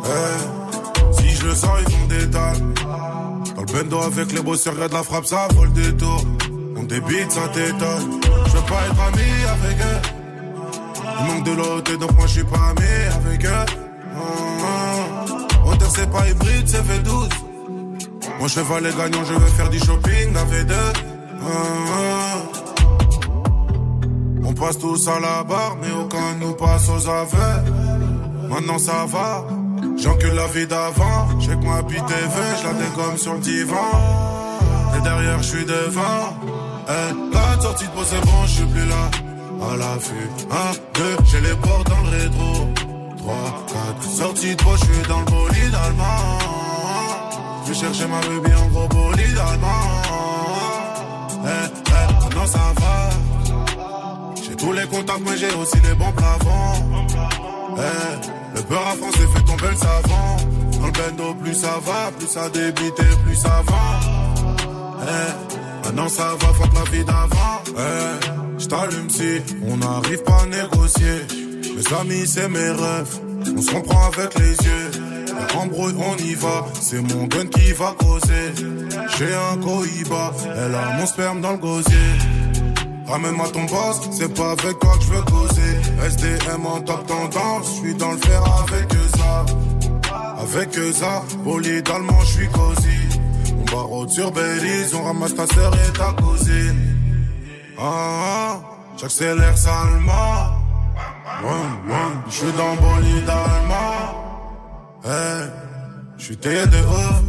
Eh, 0.04 1.22
si 1.22 1.30
je 1.36 1.46
le 1.46 1.54
sens, 1.54 1.78
ils 1.86 1.92
font 1.92 2.06
des 2.06 2.26
dalles. 2.26 2.74
Dans 3.56 3.62
le 3.62 3.66
bendo 3.72 4.00
avec 4.00 4.32
les 4.32 4.42
beaux 4.42 4.52
regarde 4.52 4.90
de 4.90 4.94
la 4.94 5.02
frappe, 5.02 5.24
ça 5.26 5.48
vole 5.54 5.72
des 5.72 5.96
tours. 5.96 6.24
On 6.76 6.82
débite, 6.82 7.32
ça 7.32 7.48
t'étonne. 7.48 8.20
Je 8.46 8.52
veux 8.56 8.62
pas 8.62 8.86
être 8.86 9.00
ami 9.08 9.30
avec 9.54 9.80
eux. 9.80 10.00
Il 11.20 11.26
manque 11.26 11.44
de 11.44 11.52
l'autre, 11.52 11.96
donc 11.98 12.12
moi 12.12 12.26
je 12.26 12.32
suis 12.32 12.44
pas 12.44 12.70
ami 12.70 12.90
avec 13.14 13.44
eux. 13.44 13.66
Hauteur, 15.66 15.90
c'est 15.94 16.10
pas 16.10 16.28
hybride, 16.28 16.68
c'est 16.68 16.82
V12. 16.82 17.28
Mon 18.38 18.48
cheval 18.48 18.86
est 18.86 18.96
gagnant, 18.96 19.24
je 19.24 19.34
veux 19.34 19.48
faire 19.48 19.68
du 19.70 19.78
shopping, 19.78 20.36
av 20.36 20.50
2 20.50 20.66
passe 24.60 24.78
tous 24.78 25.08
à 25.08 25.18
la 25.18 25.42
barre, 25.42 25.76
mais 25.80 25.90
aucun 25.90 26.34
nous 26.38 26.52
passe 26.52 26.88
aux 26.90 27.08
aveux. 27.08 27.56
Maintenant 28.50 28.78
ça 28.78 29.06
va, 29.06 29.46
j'encule 29.96 30.34
la 30.34 30.46
vie 30.48 30.66
d'avant. 30.66 31.28
J'ai 31.38 31.56
que 31.56 31.64
ma 31.64 31.82
TV, 31.82 32.36
je 32.58 32.66
la 32.66 32.74
dégomme 32.74 33.16
sur 33.16 33.34
le 33.34 33.40
divan. 33.40 33.90
Et 34.96 35.00
derrière, 35.00 35.38
je 35.42 35.48
suis 35.48 35.64
devant. 35.64 36.36
Eh, 36.88 37.34
la 37.34 37.60
sortie 37.62 37.84
de 37.84 38.04
c'est 38.04 38.20
bon, 38.20 38.42
je 38.44 38.50
suis 38.50 38.66
plus 38.66 38.86
là. 38.86 39.10
À 39.62 39.76
l'affût, 39.76 40.30
1, 40.50 41.00
2, 41.00 41.16
j'ai 41.24 41.40
les 41.40 41.56
portes 41.56 41.88
dans 41.88 42.02
le 42.02 42.10
rétro. 42.10 42.68
3, 43.18 43.34
4, 43.98 44.02
sortie 44.02 44.56
de 44.56 44.62
je 44.62 44.84
suis 44.84 45.08
dans 45.08 45.20
le 45.20 45.26
bolide 45.26 45.74
allemand. 45.86 46.38
Je 47.66 47.72
chercher 47.72 48.06
ma 48.06 48.20
baby 48.20 48.54
en 48.54 48.66
gros 48.68 48.88
bolide 48.88 49.38
allemand. 49.38 49.86
Eh, 51.44 51.48
eh, 51.48 52.24
maintenant 52.24 52.46
ça 52.46 52.58
va. 52.78 53.09
Tous 54.60 54.72
les 54.72 54.86
contacts, 54.86 55.20
mais 55.24 55.36
j'ai 55.38 55.54
aussi 55.54 55.76
les 55.88 55.94
bons 55.94 56.12
plafonds. 56.12 57.06
Eh, 57.78 58.56
le 58.56 58.62
beurre 58.62 58.88
à 58.88 58.96
France 58.96 59.14
fait 59.16 59.44
tomber 59.44 59.70
le 59.70 59.76
savant. 59.76 60.36
Dans 60.78 60.86
le 60.86 60.92
bendo, 60.92 61.34
plus 61.34 61.54
ça 61.54 61.78
va, 61.84 62.10
plus 62.18 62.28
ça 62.28 62.48
débite 62.50 62.98
et 62.98 63.16
plus 63.24 63.36
ça 63.36 63.62
va. 63.66 64.00
Eh, 65.02 65.86
maintenant 65.86 66.08
ça 66.08 66.34
va, 66.40 66.48
fuck 66.52 66.74
la 66.74 66.90
vie 66.90 67.04
d'avant. 67.04 67.62
Eh, 67.68 68.58
j't'allume 68.58 69.08
si 69.08 69.40
on 69.66 69.78
n'arrive 69.78 70.22
pas 70.24 70.42
à 70.42 70.46
négocier. 70.46 71.26
Mes 71.76 71.96
amis, 71.98 72.26
c'est 72.26 72.48
mes 72.48 72.70
rêves. 72.70 73.18
On 73.56 73.62
se 73.62 73.70
comprend 73.70 74.10
avec 74.12 74.38
les 74.38 74.52
yeux. 74.52 74.90
Embrouille, 75.56 75.94
on 75.96 76.16
y 76.22 76.34
va. 76.34 76.66
C'est 76.78 77.00
mon 77.00 77.24
gun 77.24 77.46
qui 77.46 77.72
va 77.72 77.94
causer. 77.98 78.52
J'ai 79.16 79.34
un 79.34 79.56
cohiba. 79.56 80.32
Elle 80.44 80.74
a 80.74 80.98
mon 80.98 81.06
sperme 81.06 81.40
dans 81.40 81.52
le 81.52 81.58
gosier. 81.58 81.96
Ramène-moi 83.10 83.48
ton 83.48 83.64
boss, 83.64 84.08
c'est 84.12 84.32
pas 84.32 84.52
avec 84.52 84.78
toi 84.78 84.96
que 84.96 85.02
je 85.02 85.08
veux 85.08 85.22
causer. 85.22 86.06
SDM 86.06 86.64
en 86.64 86.80
top 86.80 87.04
tendance, 87.08 87.66
je 87.66 87.80
suis 87.80 87.94
dans 87.96 88.12
le 88.12 88.18
fer 88.18 88.40
avec 88.62 88.88
ça. 89.16 89.44
Avec 90.40 90.94
ça, 90.94 91.22
bolide 91.42 91.88
allemand, 91.90 92.20
je 92.20 92.32
suis 92.32 92.48
cosy. 92.50 93.18
On 93.58 93.64
barreau 93.74 94.06
sur 94.06 94.30
Belize, 94.30 94.94
on 94.94 95.02
ramasse 95.02 95.34
ta 95.34 95.44
sœur 95.48 95.72
et 95.74 95.92
ta 95.92 96.12
cousine. 96.22 96.78
Ah, 97.76 97.82
ah 97.82 98.60
j'accélère 98.96 99.58
salement. 99.58 100.60
Je 102.28 102.32
suis 102.32 102.52
dans 102.52 102.76
bolide 102.76 103.28
allemand. 103.28 104.22
Hey, 105.04 105.50
je 106.16 106.24
suis 106.26 106.36
taillé 106.36 106.64
de 106.64 106.78
ouf, 106.78 107.22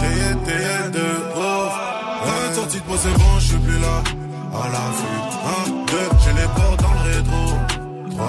taillé, 0.00 0.34
taillé 0.44 0.90
de 0.90 1.38
ouf. 1.38 1.72
Hey, 2.24 2.54
sortie 2.54 2.78
de 2.78 2.82
c'est 2.96 3.12
bon, 3.12 3.38
je 3.38 3.46
suis 3.46 3.58
plus 3.58 3.78
là 3.78 4.02
à 4.52 4.68
la 4.68 4.84
1, 5.66 5.70
2, 5.86 5.96
j'ai 6.24 6.32
les 6.32 6.48
portes 6.48 6.82
dans 6.82 6.92
le 6.92 7.10
rétro. 7.10 7.44
3, 8.10 8.26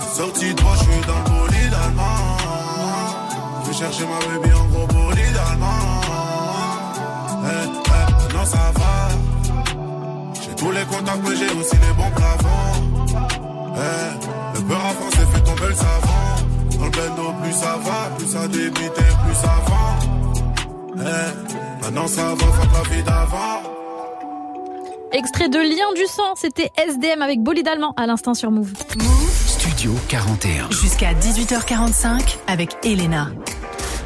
4, 0.00 0.14
sorti 0.14 0.46
moi, 0.62 0.72
je 0.74 0.82
suis 0.84 1.00
dans 1.06 1.18
le 1.18 1.46
bolide 1.46 1.74
allemand. 1.84 2.36
Je 3.62 3.68
vais 3.68 3.76
chercher 3.76 4.04
ma 4.04 4.18
baby 4.26 4.54
en 4.54 4.64
gros 4.66 4.86
bolide 4.86 5.36
allemand. 5.50 6.00
Eh, 7.44 7.68
eh, 7.86 8.34
non, 8.34 8.44
ça 8.44 8.72
va. 8.74 9.08
J'ai 10.34 10.54
tous 10.54 10.70
les 10.70 10.84
contacts, 10.84 11.22
mais 11.24 11.36
j'ai 11.36 11.50
aussi 11.58 11.76
les 11.76 11.94
bons 11.96 12.10
plafonds. 12.14 12.74
Eh, 13.76 14.56
le 14.56 14.60
beurre 14.62 14.86
à 14.86 14.94
français 14.94 15.26
fait 15.32 15.40
tomber 15.40 15.68
le 15.68 15.74
savon. 15.74 16.78
Dans 16.78 16.84
le 16.84 16.90
bendo, 16.90 17.32
plus 17.42 17.52
ça 17.52 17.76
va, 17.84 18.16
plus 18.16 18.26
ça 18.26 18.48
débite 18.48 18.98
et 18.98 19.24
plus 19.24 19.34
ça 19.34 19.56
va. 19.66 19.84
Eh, 20.98 21.84
maintenant 21.84 22.06
ça 22.06 22.34
va, 22.34 22.46
faut 22.46 22.90
la 22.90 22.96
vie 22.96 23.02
d'avant. 23.02 23.75
Extrait 25.12 25.48
de 25.48 25.58
Lien 25.58 25.92
du 25.94 26.04
sang, 26.06 26.34
c'était 26.34 26.70
SDM 26.76 27.22
avec 27.22 27.40
Bolide 27.40 27.68
Allemand 27.68 27.94
à 27.96 28.06
l'instant 28.06 28.34
sur 28.34 28.50
Move. 28.50 28.72
Move 28.96 29.46
Studio 29.46 29.92
41. 30.08 30.70
Jusqu'à 30.70 31.12
18h45 31.14 32.38
avec 32.48 32.76
Elena. 32.84 33.30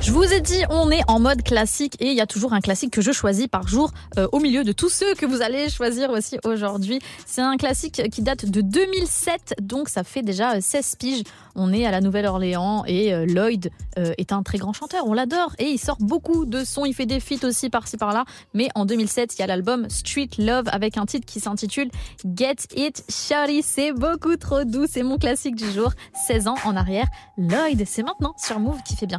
Je 0.02 0.12
vous 0.12 0.24
ai 0.24 0.40
dit, 0.40 0.62
on 0.70 0.90
est 0.90 1.02
en 1.08 1.20
mode 1.20 1.42
classique 1.42 1.96
et 2.00 2.06
il 2.06 2.14
y 2.14 2.22
a 2.22 2.26
toujours 2.26 2.54
un 2.54 2.62
classique 2.62 2.90
que 2.90 3.02
je 3.02 3.12
choisis 3.12 3.48
par 3.48 3.68
jour 3.68 3.92
euh, 4.16 4.26
au 4.32 4.40
milieu 4.40 4.64
de 4.64 4.72
tous 4.72 4.88
ceux 4.88 5.14
que 5.14 5.26
vous 5.26 5.42
allez 5.42 5.68
choisir 5.68 6.08
aussi 6.08 6.38
aujourd'hui. 6.46 7.00
C'est 7.26 7.42
un 7.42 7.58
classique 7.58 8.00
qui 8.10 8.22
date 8.22 8.46
de 8.46 8.62
2007, 8.62 9.56
donc 9.60 9.90
ça 9.90 10.02
fait 10.02 10.22
déjà 10.22 10.58
16 10.58 10.92
euh, 10.94 10.96
piges. 10.98 11.22
On 11.54 11.70
est 11.70 11.84
à 11.84 11.90
la 11.90 12.00
Nouvelle-Orléans 12.00 12.84
et 12.86 13.12
euh, 13.12 13.26
Lloyd 13.26 13.70
est 13.96 14.32
un 14.32 14.42
très 14.42 14.56
grand 14.56 14.72
chanteur, 14.72 15.06
on 15.06 15.12
l'adore 15.12 15.54
et 15.58 15.66
il 15.66 15.78
sort 15.78 15.98
beaucoup 16.00 16.46
de 16.46 16.64
sons, 16.64 16.86
il 16.86 16.94
fait 16.94 17.04
des 17.04 17.20
feats 17.20 17.46
aussi 17.46 17.68
par-ci 17.68 17.98
par-là. 17.98 18.24
Mais 18.54 18.68
en 18.74 18.86
2007, 18.86 19.34
il 19.36 19.40
y 19.40 19.42
a 19.42 19.46
l'album 19.46 19.86
Street 19.90 20.30
Love 20.38 20.64
avec 20.72 20.96
un 20.96 21.04
titre 21.04 21.26
qui 21.26 21.40
s'intitule 21.40 21.90
Get 22.24 22.56
It 22.74 23.04
Shawty. 23.10 23.62
C'est 23.62 23.92
beaucoup 23.92 24.36
trop 24.36 24.64
doux, 24.64 24.86
c'est 24.88 25.02
mon 25.02 25.18
classique 25.18 25.56
du 25.56 25.70
jour. 25.70 25.92
16 26.26 26.48
ans 26.48 26.56
en 26.64 26.74
arrière, 26.74 27.06
Lloyd, 27.36 27.84
c'est 27.86 28.02
maintenant 28.02 28.32
sur 28.38 28.58
Move 28.58 28.82
qui 28.86 28.96
fait 28.96 29.06
bien. 29.06 29.18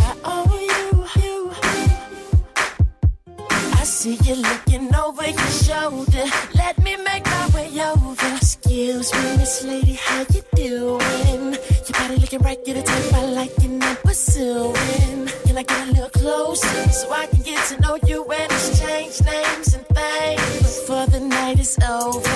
see 4.01 4.17
you 4.23 4.35
looking 4.35 4.95
over 4.95 5.29
your 5.29 5.51
shoulder. 5.65 6.25
Let 6.55 6.75
me 6.81 6.97
make 6.97 7.23
my 7.23 7.47
way 7.53 7.69
over. 7.85 8.35
Excuse 8.35 9.13
me, 9.13 9.37
Miss 9.37 9.63
Lady, 9.63 9.93
how 9.93 10.25
you 10.33 10.41
doing? 10.55 11.53
Your 11.85 11.95
body 11.99 12.15
looking 12.15 12.39
right, 12.39 12.57
you're 12.65 12.77
the 12.77 12.81
type 12.81 13.13
I 13.13 13.25
like 13.25 13.55
and 13.63 13.83
I'm 13.83 13.95
pursuing. 13.97 15.29
Can 15.45 15.55
I 15.55 15.63
get 15.63 15.87
a 15.87 15.91
little 15.91 16.09
closer 16.09 16.89
so 16.89 17.11
I 17.11 17.27
can 17.27 17.41
get 17.43 17.63
to 17.69 17.79
know 17.81 17.95
you 18.07 18.25
and 18.25 18.51
exchange 18.51 19.21
names 19.21 19.75
and 19.75 19.85
things 19.85 20.79
before 20.79 21.05
the 21.05 21.19
night 21.19 21.59
is 21.59 21.77
over? 21.87 22.30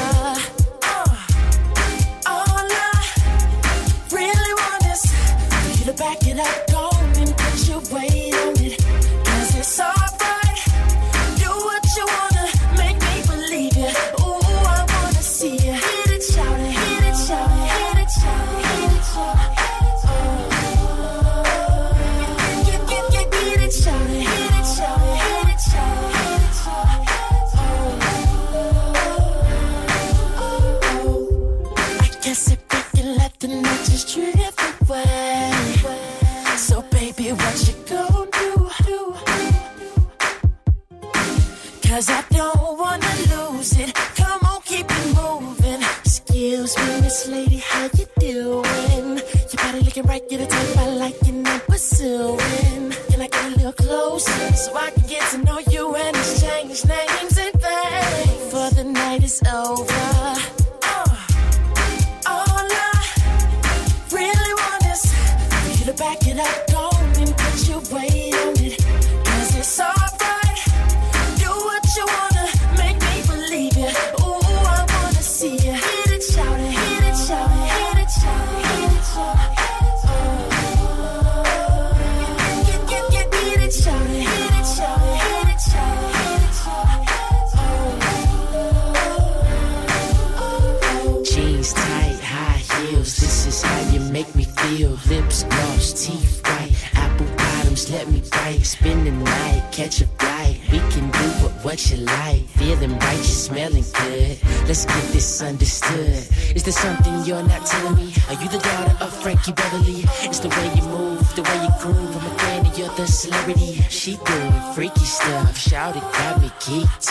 crowded, 115.85 116.01
got 116.13 116.41
me 116.41 116.49
geeked 116.59 117.04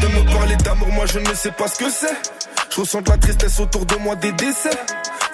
De 0.00 0.06
me 0.08 0.32
parler 0.32 0.56
d'amour, 0.56 0.88
moi 0.88 1.06
je 1.06 1.18
ne 1.18 1.34
sais 1.34 1.50
pas 1.52 1.68
ce 1.68 1.78
que 1.78 1.90
c'est. 1.90 2.14
Je 2.70 2.80
ressens 2.80 3.02
de 3.02 3.10
la 3.10 3.18
tristesse 3.18 3.58
autour 3.60 3.86
de 3.86 3.96
moi, 3.96 4.14
des 4.16 4.32
décès. 4.32 4.70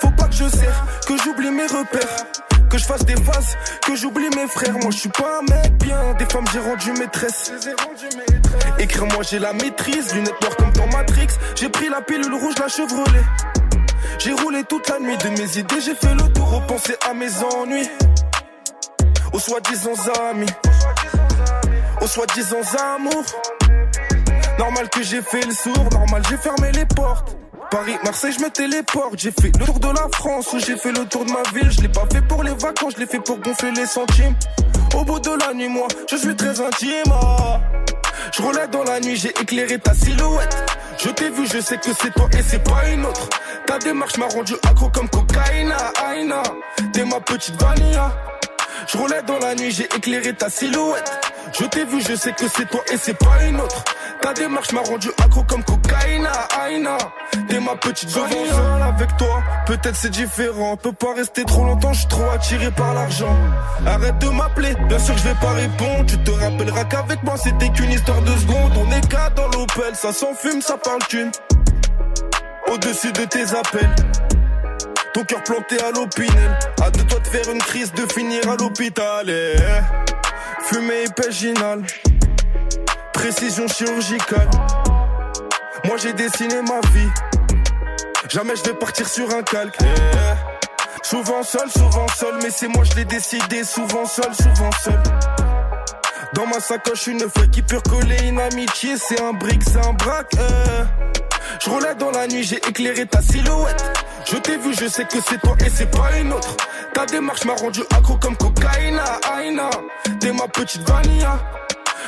Faut 0.01 0.10
pas 0.10 0.24
que 0.24 0.34
je 0.34 0.48
serre, 0.48 0.86
que 1.06 1.16
j'oublie 1.16 1.51
mes 1.51 1.66
repères. 1.66 2.16
Que 2.70 2.78
je 2.78 2.84
fasse 2.84 3.05
des 3.05 3.16
phases, 3.16 3.56
que 3.86 3.94
j'oublie 3.97 4.28
mes 4.36 4.47
frères. 4.47 4.72
Moi 4.74 4.90
je 4.90 4.98
suis 4.98 5.09
pas 5.09 5.40
un 5.40 5.43
mec 5.43 5.74
bien, 5.78 6.14
des 6.18 6.24
femmes 6.26 6.47
j'ai 6.52 6.60
rendu 6.60 6.93
maîtresse. 6.93 7.52
Écrire 8.78 9.06
moi 9.06 9.22
j'ai 9.22 9.39
la 9.39 9.52
maîtrise, 9.52 10.14
lunettes 10.14 10.40
noires 10.40 10.56
comme 10.56 10.72
dans 10.72 10.86
Matrix. 10.86 11.28
J'ai 11.55 11.68
pris 11.68 11.89
la 11.89 12.01
pilule 12.01 12.34
rouge, 12.34 12.55
la 12.59 12.68
chevrolet. 12.68 13.24
J'ai 14.18 14.32
roulé 14.32 14.64
toute 14.64 14.89
la 14.89 15.01
nuit 15.01 15.18
de 15.18 15.28
mes 15.30 15.59
idées, 15.59 15.80
j'ai 15.84 15.94
fait 15.94 16.14
le 16.14 16.32
tour, 16.32 16.48
repenser 16.48 16.94
à 17.09 17.12
mes 17.12 17.30
ennuis. 17.43 17.90
Aux 19.32 19.39
soi-disant 19.39 19.94
amis, 20.30 20.47
aux 22.01 22.06
soi-disant 22.06 22.60
amours. 22.94 23.24
Normal 24.62 24.89
que 24.90 25.02
j'ai 25.02 25.20
fait 25.22 25.44
le 25.44 25.52
sourd, 25.52 25.89
normal 25.90 26.22
j'ai 26.30 26.36
fermé 26.36 26.70
les 26.70 26.86
portes. 26.86 27.36
Paris, 27.68 27.97
Marseille, 28.05 28.32
je 28.39 28.44
me 28.44 28.48
téléporte. 28.48 29.14
J'ai 29.18 29.32
fait 29.32 29.51
le 29.59 29.66
tour 29.66 29.80
de 29.80 29.89
la 29.89 30.06
France 30.14 30.55
j'ai 30.64 30.76
fait 30.76 30.93
le 30.93 31.05
tour 31.05 31.24
de 31.24 31.32
ma 31.32 31.43
ville. 31.52 31.68
Je 31.72 31.80
l'ai 31.80 31.89
pas 31.89 32.05
fait 32.12 32.20
pour 32.20 32.44
les 32.44 32.52
vacances, 32.52 32.93
je 32.94 33.01
l'ai 33.01 33.06
fait 33.06 33.18
pour 33.18 33.39
gonfler 33.39 33.72
les 33.72 33.86
centimes. 33.86 34.36
Au 34.94 35.02
bout 35.05 35.18
de 35.18 35.30
la 35.30 35.52
nuit, 35.52 35.68
moi, 35.68 35.89
je 36.09 36.14
suis 36.14 36.36
très 36.36 36.60
intime. 36.60 37.12
Je 38.32 38.40
roulais 38.40 38.68
dans 38.68 38.84
la 38.84 39.01
nuit, 39.01 39.16
j'ai 39.16 39.30
éclairé 39.30 39.80
ta 39.80 39.94
silhouette. 39.94 40.56
Je 40.97 41.09
t'ai 41.10 41.30
vu, 41.30 41.44
je 41.52 41.60
sais 41.60 41.78
que 41.78 41.90
c'est 42.01 42.14
toi 42.14 42.28
et 42.39 42.43
c'est 42.47 42.62
pas 42.62 42.89
une 42.89 43.05
autre. 43.05 43.28
Ta 43.66 43.80
démarche 43.80 44.16
m'a 44.16 44.28
rendu 44.28 44.55
accro 44.62 44.89
comme 44.90 45.09
cocaïna, 45.09 45.76
aïna. 46.06 46.40
T'es 46.93 47.05
ma 47.05 47.18
petite 47.18 47.60
vanilla. 47.60 48.12
Je 48.86 48.97
roulais 48.97 49.22
dans 49.26 49.40
la 49.40 49.56
nuit, 49.56 49.72
j'ai 49.72 49.86
éclairé 49.86 50.32
ta 50.34 50.48
silhouette. 50.48 51.31
Je 51.52 51.64
t'ai 51.66 51.85
vu, 51.85 52.01
je 52.01 52.14
sais 52.14 52.32
que 52.32 52.44
c'est 52.48 52.69
toi 52.69 52.81
et 52.93 52.97
c'est 52.97 53.16
pas 53.16 53.44
une 53.47 53.60
autre. 53.60 53.85
Ta 54.20 54.32
démarche 54.32 54.73
m'a 54.73 54.81
rendu 54.81 55.09
accro 55.23 55.43
comme 55.43 55.62
cocaïna, 55.64 56.31
aïna. 56.60 56.97
T'es 57.48 57.60
ma 57.60 57.74
petite 57.77 58.09
vanilla. 58.10 58.86
avec 58.86 59.16
toi, 59.16 59.43
peut-être 59.66 59.97
c'est 59.97 60.10
différent. 60.10 60.77
Peux 60.77 60.93
pas 60.93 61.14
rester 61.14 61.44
trop 61.44 61.64
longtemps, 61.64 61.93
je 61.93 62.06
trop 62.06 62.31
attiré 62.31 62.70
par 62.70 62.94
l'argent. 62.94 63.36
Arrête 63.86 64.19
de 64.19 64.28
m'appeler, 64.28 64.74
bien 64.89 64.98
sûr 64.98 65.14
que 65.14 65.20
je 65.20 65.28
vais 65.28 65.40
pas 65.40 65.52
répondre. 65.52 66.06
Tu 66.06 66.19
te 66.19 66.31
rappelleras 66.31 66.85
qu'avec 66.85 67.23
moi 67.23 67.36
c'était 67.36 67.70
qu'une 67.70 67.90
histoire 67.90 68.23
de 68.23 68.32
secondes. 68.36 68.73
On 68.77 68.90
est 68.93 69.09
quatre 69.09 69.35
dans 69.35 69.48
l'Opel, 69.48 69.94
ça 69.94 70.12
s'enfume, 70.12 70.62
ça 70.62 70.77
parle 70.77 71.02
thune. 71.09 71.32
Au-dessus 72.73 73.12
de 73.12 73.24
tes 73.24 73.55
appels. 73.55 73.94
Ton 75.12 75.24
cœur 75.24 75.43
planté 75.43 75.77
à 75.82 75.90
l'opinel. 75.90 76.59
À 76.82 76.90
de 76.90 77.02
toi 77.02 77.19
de 77.19 77.27
faire 77.27 77.52
une 77.52 77.59
crise, 77.59 77.93
de 77.93 78.10
finir 78.10 78.48
à 78.48 78.56
l'hôpital. 78.56 79.28
Eh, 79.28 79.56
Fumée 80.64 81.05
épéginale. 81.05 81.82
Précision 83.12 83.66
chirurgicale. 83.68 84.48
Moi 85.84 85.97
j'ai 85.97 86.12
dessiné 86.12 86.56
ma 86.62 86.80
vie. 86.90 87.09
Jamais 88.28 88.55
je 88.56 88.62
vais 88.64 88.74
partir 88.74 89.09
sur 89.09 89.28
un 89.34 89.43
calque. 89.43 89.78
Souvent 91.02 91.43
seul, 91.43 91.68
souvent 91.70 92.06
seul, 92.16 92.34
mais 92.43 92.51
c'est 92.51 92.68
moi 92.68 92.84
je 92.84 92.94
l'ai 92.94 93.05
décidé. 93.05 93.64
Souvent 93.64 94.06
seul, 94.06 94.34
souvent 94.34 94.70
seul. 94.82 95.02
Dans 96.34 96.47
ma 96.47 96.60
sacoche, 96.60 97.09
une 97.09 97.28
feuille 97.28 97.51
qui 97.51 97.62
peut 97.62 97.76
recoller 97.76 98.16
une 98.24 98.40
amitié. 98.40 98.97
C'est 98.97 99.20
un 99.20 99.32
brick, 99.32 99.62
c'est 99.64 99.84
un 99.84 99.93
braque. 99.93 100.34
Euh. 100.39 100.84
Je 101.64 101.70
roulais 101.70 101.94
dans 101.94 102.10
la 102.10 102.27
nuit, 102.27 102.43
j'ai 102.43 102.56
éclairé 102.56 103.06
ta 103.06 103.20
silhouette. 103.20 103.85
Je 104.24 104.36
t'ai 104.36 104.56
vu, 104.56 104.74
je 104.74 104.86
sais 104.86 105.05
que 105.05 105.19
c'est 105.27 105.40
toi 105.40 105.56
et 105.64 105.70
c'est 105.70 105.90
pas 105.90 106.19
une 106.19 106.32
autre. 106.32 106.56
Ta 106.94 107.06
démarche 107.06 107.44
m'a 107.44 107.55
rendu 107.55 107.81
accro 107.97 108.16
comme 108.16 108.36
cocaïna, 108.36 109.05
aïna. 109.35 109.70
T'es 110.20 110.32
ma 110.32 110.48
petite 110.48 110.89
vanilla. 110.89 111.39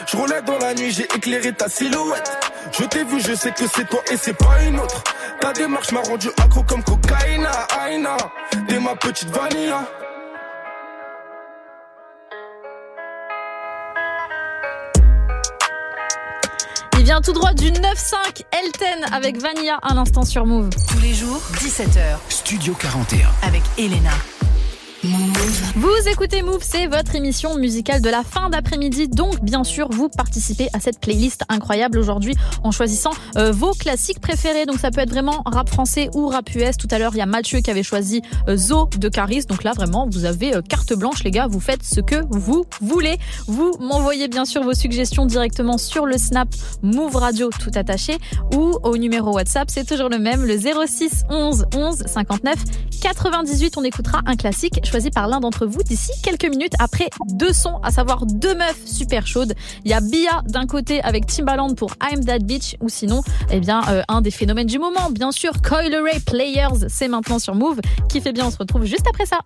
Je 0.06 0.16
roulais 0.16 0.42
dans 0.42 0.58
la 0.58 0.74
nuit, 0.74 0.90
j'ai 0.90 1.04
éclairé 1.14 1.52
ta 1.52 1.68
silhouette. 1.68 2.30
Je 2.72 2.84
t'ai 2.84 3.04
vu, 3.04 3.20
je 3.20 3.34
sais 3.34 3.52
que 3.52 3.64
c'est 3.74 3.88
toi 3.88 4.00
et 4.10 4.16
c'est 4.16 4.36
pas 4.36 4.62
une 4.66 4.78
autre. 4.78 5.02
Ta 5.40 5.52
démarche 5.52 5.92
m'a 5.92 6.00
rendu 6.00 6.28
accro 6.42 6.62
comme 6.62 6.82
cocaïna, 6.82 7.50
aïna. 7.80 8.16
T'es 8.68 8.78
ma 8.78 8.94
petite 8.96 9.30
vanilla. 9.30 9.86
Il 17.04 17.08
vient 17.08 17.20
tout 17.20 17.34
droit 17.34 17.52
du 17.52 17.70
9-5 17.70 18.44
Elten 18.50 19.04
avec 19.12 19.36
Vanilla 19.36 19.78
à 19.82 19.92
l'instant 19.92 20.22
sur 20.22 20.46
Move. 20.46 20.70
Tous 20.90 21.00
les 21.00 21.12
jours, 21.12 21.42
17h. 21.56 22.16
Studio 22.30 22.72
41. 22.72 23.28
Avec 23.42 23.60
Elena. 23.76 24.08
Vous 25.76 26.08
écoutez 26.08 26.42
Move, 26.42 26.62
c'est 26.62 26.86
votre 26.86 27.14
émission 27.14 27.58
musicale 27.58 28.00
de 28.00 28.08
la 28.08 28.22
fin 28.22 28.48
d'après-midi. 28.48 29.08
Donc, 29.08 29.42
bien 29.42 29.62
sûr, 29.62 29.88
vous 29.90 30.08
participez 30.08 30.68
à 30.72 30.80
cette 30.80 30.98
playlist 30.98 31.42
incroyable 31.50 31.98
aujourd'hui 31.98 32.34
en 32.62 32.70
choisissant 32.70 33.10
euh, 33.36 33.52
vos 33.52 33.72
classiques 33.72 34.20
préférés. 34.20 34.64
Donc, 34.64 34.78
ça 34.78 34.90
peut 34.90 35.00
être 35.00 35.10
vraiment 35.10 35.42
rap 35.44 35.68
français 35.68 36.08
ou 36.14 36.28
rap 36.28 36.48
US. 36.54 36.76
Tout 36.78 36.88
à 36.90 36.98
l'heure, 36.98 37.12
il 37.14 37.18
y 37.18 37.22
a 37.22 37.26
Mathieu 37.26 37.60
qui 37.60 37.70
avait 37.70 37.82
choisi 37.82 38.22
euh, 38.48 38.56
Zo 38.56 38.88
de 38.96 39.08
Caris. 39.08 39.44
Donc 39.44 39.62
là, 39.62 39.72
vraiment, 39.72 40.08
vous 40.10 40.24
avez 40.24 40.54
euh, 40.54 40.62
carte 40.62 40.94
blanche, 40.94 41.22
les 41.22 41.30
gars. 41.30 41.48
Vous 41.48 41.60
faites 41.60 41.82
ce 41.82 42.00
que 42.00 42.16
vous 42.30 42.64
voulez. 42.80 43.18
Vous 43.46 43.76
m'envoyez 43.80 44.28
bien 44.28 44.46
sûr 44.46 44.62
vos 44.62 44.74
suggestions 44.74 45.26
directement 45.26 45.76
sur 45.76 46.06
le 46.06 46.16
Snap 46.16 46.48
Move 46.82 47.16
Radio 47.16 47.50
tout 47.50 47.72
attaché 47.74 48.16
ou 48.54 48.78
au 48.82 48.96
numéro 48.96 49.34
WhatsApp. 49.34 49.68
C'est 49.70 49.86
toujours 49.86 50.08
le 50.08 50.18
même, 50.18 50.44
le 50.44 50.58
06 50.58 51.24
11 51.28 51.66
11 51.76 52.04
59 52.06 52.54
98. 53.02 53.76
On 53.76 53.84
écoutera 53.84 54.22
un 54.24 54.36
classique 54.36 54.80
choisi 54.94 55.10
par 55.10 55.26
l'un 55.26 55.40
d'entre 55.40 55.66
vous 55.66 55.82
d'ici 55.82 56.12
quelques 56.22 56.44
minutes 56.44 56.74
après 56.78 57.10
deux 57.26 57.52
sons, 57.52 57.80
à 57.82 57.90
savoir 57.90 58.26
deux 58.26 58.54
meufs 58.54 58.86
super 58.86 59.26
chaudes. 59.26 59.52
Il 59.84 59.90
y 59.90 59.92
a 59.92 60.00
Bia 60.00 60.42
d'un 60.46 60.66
côté 60.66 61.02
avec 61.02 61.26
Timbaland 61.26 61.74
pour 61.74 61.96
I'm 62.00 62.24
That 62.24 62.38
Bitch 62.38 62.76
ou 62.80 62.88
sinon, 62.88 63.24
eh 63.50 63.58
bien, 63.58 63.82
euh, 63.88 64.02
un 64.06 64.20
des 64.20 64.30
phénomènes 64.30 64.68
du 64.68 64.78
moment, 64.78 65.10
bien 65.10 65.32
sûr, 65.32 65.50
Coil 65.62 66.00
Players, 66.24 66.86
c'est 66.86 67.08
maintenant 67.08 67.40
sur 67.40 67.56
Move. 67.56 67.80
Qui 68.08 68.20
fait 68.20 68.32
bien, 68.32 68.46
on 68.46 68.52
se 68.52 68.56
retrouve 68.56 68.84
juste 68.84 69.08
après 69.08 69.26
ça. 69.26 69.40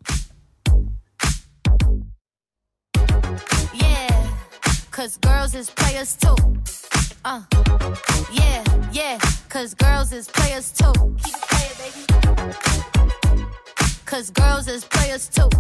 Cause 14.09 14.31
girls 14.31 14.69
is 14.69 14.87
players 14.87 15.29
too. 15.29 15.51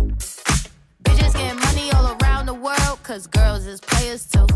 Bitches 1.02 1.34
getting 1.34 1.60
money 1.60 1.92
all 1.92 2.16
around 2.16 2.46
the 2.46 2.54
world, 2.54 2.98
cause 3.02 3.26
girls 3.26 3.66
is 3.66 3.78
players 3.78 4.24
too. 4.24 4.46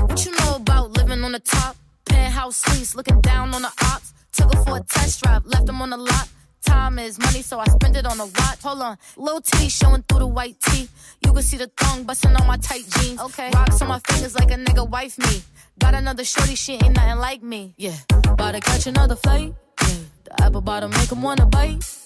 What 0.00 0.26
you 0.26 0.32
know 0.32 0.56
about 0.56 0.90
living 0.90 1.22
on 1.22 1.30
the 1.30 1.38
top? 1.38 1.76
Penthouse 2.06 2.56
suites, 2.56 2.96
looking 2.96 3.20
down 3.20 3.54
on 3.54 3.62
the 3.62 3.70
ops. 3.84 4.14
Took 4.32 4.52
her 4.52 4.64
for 4.64 4.78
a 4.78 4.80
test 4.80 5.22
drive, 5.22 5.46
left 5.46 5.66
them 5.66 5.80
on 5.80 5.90
the 5.90 5.96
lot. 5.96 6.28
Time 6.64 6.98
is 6.98 7.20
money, 7.20 7.40
so 7.40 7.60
I 7.60 7.66
spend 7.66 7.96
it 7.96 8.04
on 8.04 8.18
a 8.18 8.26
watch. 8.26 8.60
Hold 8.64 8.82
on, 8.82 8.98
little 9.16 9.40
titty 9.40 9.68
showing 9.68 10.02
through 10.02 10.18
the 10.18 10.26
white 10.26 10.58
tee. 10.58 10.88
You 11.24 11.32
can 11.32 11.42
see 11.44 11.58
the 11.58 11.70
thong 11.76 12.02
busting 12.02 12.34
on 12.34 12.48
my 12.48 12.56
tight 12.56 12.84
jeans. 12.98 13.20
Okay, 13.20 13.48
rocks 13.54 13.80
on 13.80 13.86
my 13.86 14.00
fingers 14.00 14.34
like 14.34 14.50
a 14.50 14.56
nigga 14.56 14.90
wife 14.90 15.16
me. 15.18 15.40
Got 15.78 15.94
another 15.94 16.24
shorty, 16.24 16.56
she 16.56 16.72
ain't 16.72 16.96
nothing 16.96 17.18
like 17.18 17.44
me. 17.44 17.74
Yeah, 17.76 17.94
about 18.26 18.56
to 18.56 18.60
catch 18.60 18.88
another 18.88 19.14
flight. 19.14 19.54
Yeah, 19.82 19.94
the 20.24 20.42
apple 20.42 20.62
bottom 20.62 20.90
make 20.90 21.12
'em 21.12 21.22
wanna 21.22 21.46
bite. 21.46 22.05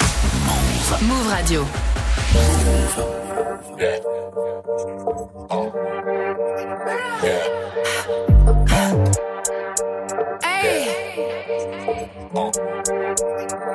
Move 1.01 1.27
Radio. 1.31 1.65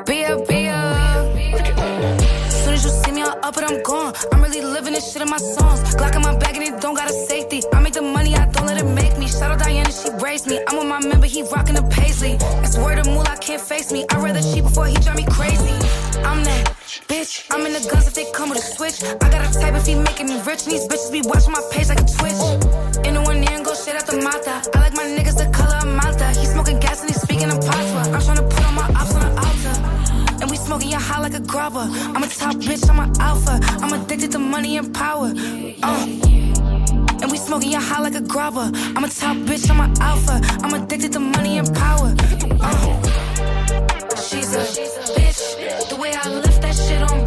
Be 0.05 0.25
up, 0.25 0.47
be 0.47 0.69
up. 0.69 1.33
Soon 2.51 2.75
as 2.75 2.85
you 2.85 2.91
see 2.91 3.13
me, 3.13 3.23
I'm 3.23 3.43
up 3.43 3.57
and 3.57 3.67
I'm 3.67 3.83
gone. 3.83 4.13
I'm 4.33 4.43
really 4.43 4.61
living 4.61 4.93
this 4.93 5.13
shit 5.13 5.23
in 5.23 5.29
my 5.29 5.39
songs. 5.39 5.83
Glock 5.95 6.15
in 6.15 6.23
my 6.23 6.37
bag 6.37 6.57
and 6.57 6.65
it 6.65 6.81
don't 6.81 6.95
got 6.95 7.11
a 7.11 7.13
safety. 7.13 7.63
I 7.73 7.81
make 7.81 7.95
the 7.95 8.03
money, 8.03 8.35
I 8.35 8.47
don't 8.51 8.67
let 8.67 8.79
it 8.81 8.85
make 8.85 9.19
me. 9.19 9.27
Shout 9.29 9.51
out 9.51 9.59
Diana, 9.59 9.91
she 9.91 10.11
braced 10.19 10.47
me. 10.47 10.61
I'm 10.69 10.77
with 10.79 10.87
my 10.87 11.01
member, 11.01 11.27
he 11.27 11.43
rocking 11.43 11.75
the 11.75 11.83
paisley. 11.83 12.37
That's 12.37 12.77
word 12.79 12.99
of 12.99 13.07
moolah, 13.07 13.37
can't 13.41 13.61
face 13.61 13.91
me. 13.93 14.07
I'd 14.11 14.23
rather 14.23 14.43
cheat 14.43 14.63
before 14.63 14.87
he 14.87 14.95
drive 14.97 15.17
me 15.17 15.27
crazy. 15.29 16.06
I'm 16.25 16.45
that 16.45 16.77
bitch. 17.09 17.47
I'm 17.51 17.67
in 17.67 17.73
the 17.73 17.87
guns 17.91 18.07
if 18.09 18.15
they 18.15 18.31
come 18.33 18.51
with 18.51 18.59
a 18.59 18.63
switch. 18.63 19.03
I 19.05 19.29
got 19.31 19.43
a 19.45 19.51
type 19.59 19.75
if 19.75 19.87
he 19.87 19.95
making 19.95 20.27
me 20.27 20.41
rich. 20.43 20.65
And 20.65 20.73
these 20.73 20.87
bitches 20.89 21.13
be 21.13 21.23
watching 21.25 21.53
my 21.53 21.63
page 21.71 21.89
like 21.89 22.01
a 22.01 22.09
twitch. 22.09 22.41
In 23.07 23.15
the 23.15 23.23
one 23.23 23.43
ear 23.43 23.57
and 23.57 23.65
go 23.65 23.75
shit 23.75 23.97
out 23.97 24.07
the 24.07 24.17
mata. 24.23 24.63
I 24.75 24.79
like 24.81 24.95
my 24.95 25.05
niggas 25.05 25.39
the 25.39 25.51
color 25.53 25.77
of 25.77 25.89
Malta. 25.89 26.29
He 26.39 26.47
smoking 26.47 26.81
gas 26.81 27.01
and 27.01 27.11
he 27.11 27.17
speaking 27.19 27.51
in 27.51 27.59
patois. 27.61 28.09
I'm 28.15 28.21
trying 28.21 28.37
to 28.39 28.47
put 28.49 28.65
all 28.65 28.73
my 28.73 28.89
ops 28.97 29.15
on 29.15 29.21
the 29.21 29.33
altar. 29.45 29.75
And 30.43 30.51
we 30.51 30.57
smoking 30.57 30.91
your 30.91 31.01
high 31.01 31.21
like 31.21 31.35
a 31.35 31.41
grubber. 31.41 31.87
I'm 32.15 32.23
a 32.23 32.29
top 32.29 32.57
bitch, 32.57 32.89
I'm 32.89 33.01
an 33.01 33.13
alpha. 33.21 33.59
I'm 33.83 33.93
addicted 33.93 34.33
to 34.33 34.39
money 34.39 34.77
and 34.77 34.95
power. 34.95 35.33
Uh. 35.83 36.07
And 37.23 37.33
we 37.33 37.39
smoking 37.39 37.71
your 37.73 37.81
high 37.81 38.01
like 38.01 38.15
a 38.15 38.21
grubber. 38.21 38.71
I'm 38.95 39.05
a 39.05 39.09
top 39.09 39.37
bitch, 39.49 39.71
I'm 39.71 39.81
an 39.81 39.95
alpha. 40.01 40.41
I'm 40.63 40.75
addicted 40.75 41.13
to 41.15 41.21
money 41.21 41.59
and 41.59 41.75
power. 41.75 42.15
Uh. 42.61 43.36
A 44.57 44.59
bitch. 44.59 45.89
The 45.91 45.97
way 45.97 46.15
I 46.15 46.29
left 46.31 46.63
that 46.63 46.75
shit 46.75 47.03
on 47.03 47.26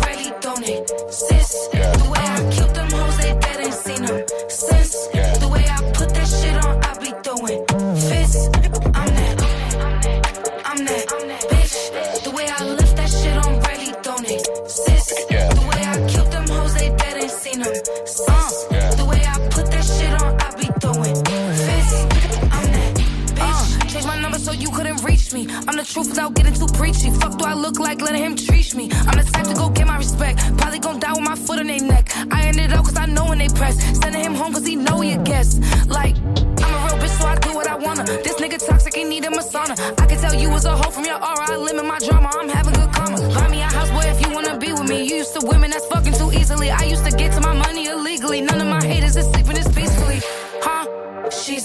truth 25.90 26.10
without 26.10 26.36
getting 26.36 26.54
too 26.54 26.68
preachy. 26.68 27.10
Fuck 27.10 27.38
do 27.40 27.46
I 27.46 27.54
look 27.54 27.80
like 27.80 28.02
letting 28.02 28.22
him 28.22 28.36
treat 28.36 28.76
me? 28.76 28.90
I'm 29.08 29.18
the 29.18 29.28
type 29.34 29.48
to 29.48 29.56
go 29.56 29.70
get 29.70 29.88
my 29.88 29.98
respect. 29.98 30.38
Probably 30.58 30.80
gon' 30.80 31.00
die 31.00 31.14
with 31.14 31.24
my 31.24 31.36
foot 31.36 31.60
on 31.60 31.68
their 31.68 31.82
neck. 31.82 32.12
I 32.32 32.48
ended 32.48 32.72
up 32.72 32.86
cause 32.86 32.98
I 32.98 33.08
know 33.08 33.26
when 33.26 33.40
they 33.40 33.50
press. 33.50 33.76
Sending 34.00 34.24
him 34.24 34.36
home 34.36 34.54
cause 34.54 34.66
he 34.66 34.76
know 34.76 35.02
he 35.02 35.14
a 35.14 35.18
guest. 35.18 35.62
Like, 35.88 36.16
I'm 36.64 36.74
a 36.76 36.80
real 36.86 36.98
bitch, 37.02 37.16
so 37.20 37.26
I 37.26 37.36
do 37.38 37.54
what 37.56 37.68
I 37.68 37.76
wanna. 37.76 38.04
This 38.06 38.36
nigga 38.36 38.64
toxic, 38.66 38.96
he 38.96 39.04
need 39.04 39.26
a 39.26 39.30
masana. 39.30 39.76
I 40.00 40.06
can 40.06 40.20
tell 40.20 40.36
you 40.36 40.50
was 40.50 40.66
a 40.66 40.76
hoe 40.78 40.92
from 40.92 41.06
your 41.06 41.16
aura. 41.16 41.46
I 41.50 41.58
limit 41.58 41.86
my 41.86 41.98
drama, 42.00 42.30
I'm 42.40 42.50
having 42.50 42.74
good 42.74 42.92
karma. 42.94 43.18
Buy 43.34 43.48
me 43.50 43.62
a 43.62 43.66
house, 43.66 43.90
boy, 43.90 44.06
if 44.14 44.22
you 44.22 44.32
wanna 44.34 44.58
be 44.58 44.72
with 44.72 44.88
me. 44.88 45.04
You 45.04 45.16
used 45.18 45.34
to 45.40 45.46
women 45.46 45.72
that's 45.72 45.88
fucking 45.88 46.14
too 46.14 46.32
easily. 46.34 46.70
I 46.70 46.84
used 46.84 47.06
to 47.06 47.12
get 47.12 47.34
to 47.34 47.42
my 47.42 47.54
money 47.54 47.79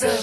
a 0.04 0.16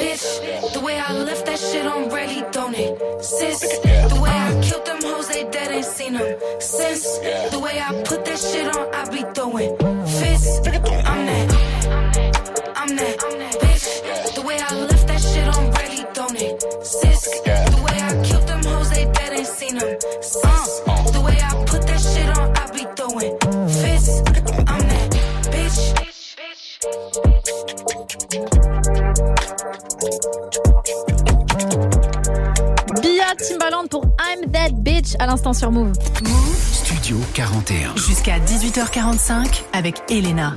bitch. 0.00 0.72
The 0.74 0.80
way 0.80 0.98
I 0.98 1.12
left 1.12 1.46
that 1.46 1.58
shit 1.58 1.86
on 1.86 2.08
ready, 2.10 2.42
don't 2.52 2.74
it? 2.74 3.22
Sis, 3.22 3.60
the 3.60 4.18
way 4.20 4.30
I 4.30 4.60
killed 4.62 4.86
them 4.86 5.02
hoes, 5.02 5.28
they 5.28 5.44
dead 5.44 5.70
ain't 5.70 5.84
seen 5.84 6.14
them 6.14 6.36
since. 6.60 7.18
The 7.50 7.58
way 7.58 7.80
I 7.80 8.02
put 8.04 8.24
that 8.24 8.38
shit 8.38 8.66
on, 8.76 8.94
I 8.94 9.08
be 9.10 9.22
throwing 9.34 9.76
fists. 10.06 10.58
I'm 10.66 11.26
that. 11.26 11.48
I'm 12.76 12.96
that 12.96 13.16
bitch. 13.22 13.57
À 35.18 35.26
l'instant 35.26 35.52
sur 35.52 35.70
Move. 35.70 35.92
Studio 36.72 37.16
41. 37.34 37.96
Jusqu'à 37.96 38.38
18h45 38.38 39.62
avec 39.72 40.02
Elena. 40.10 40.54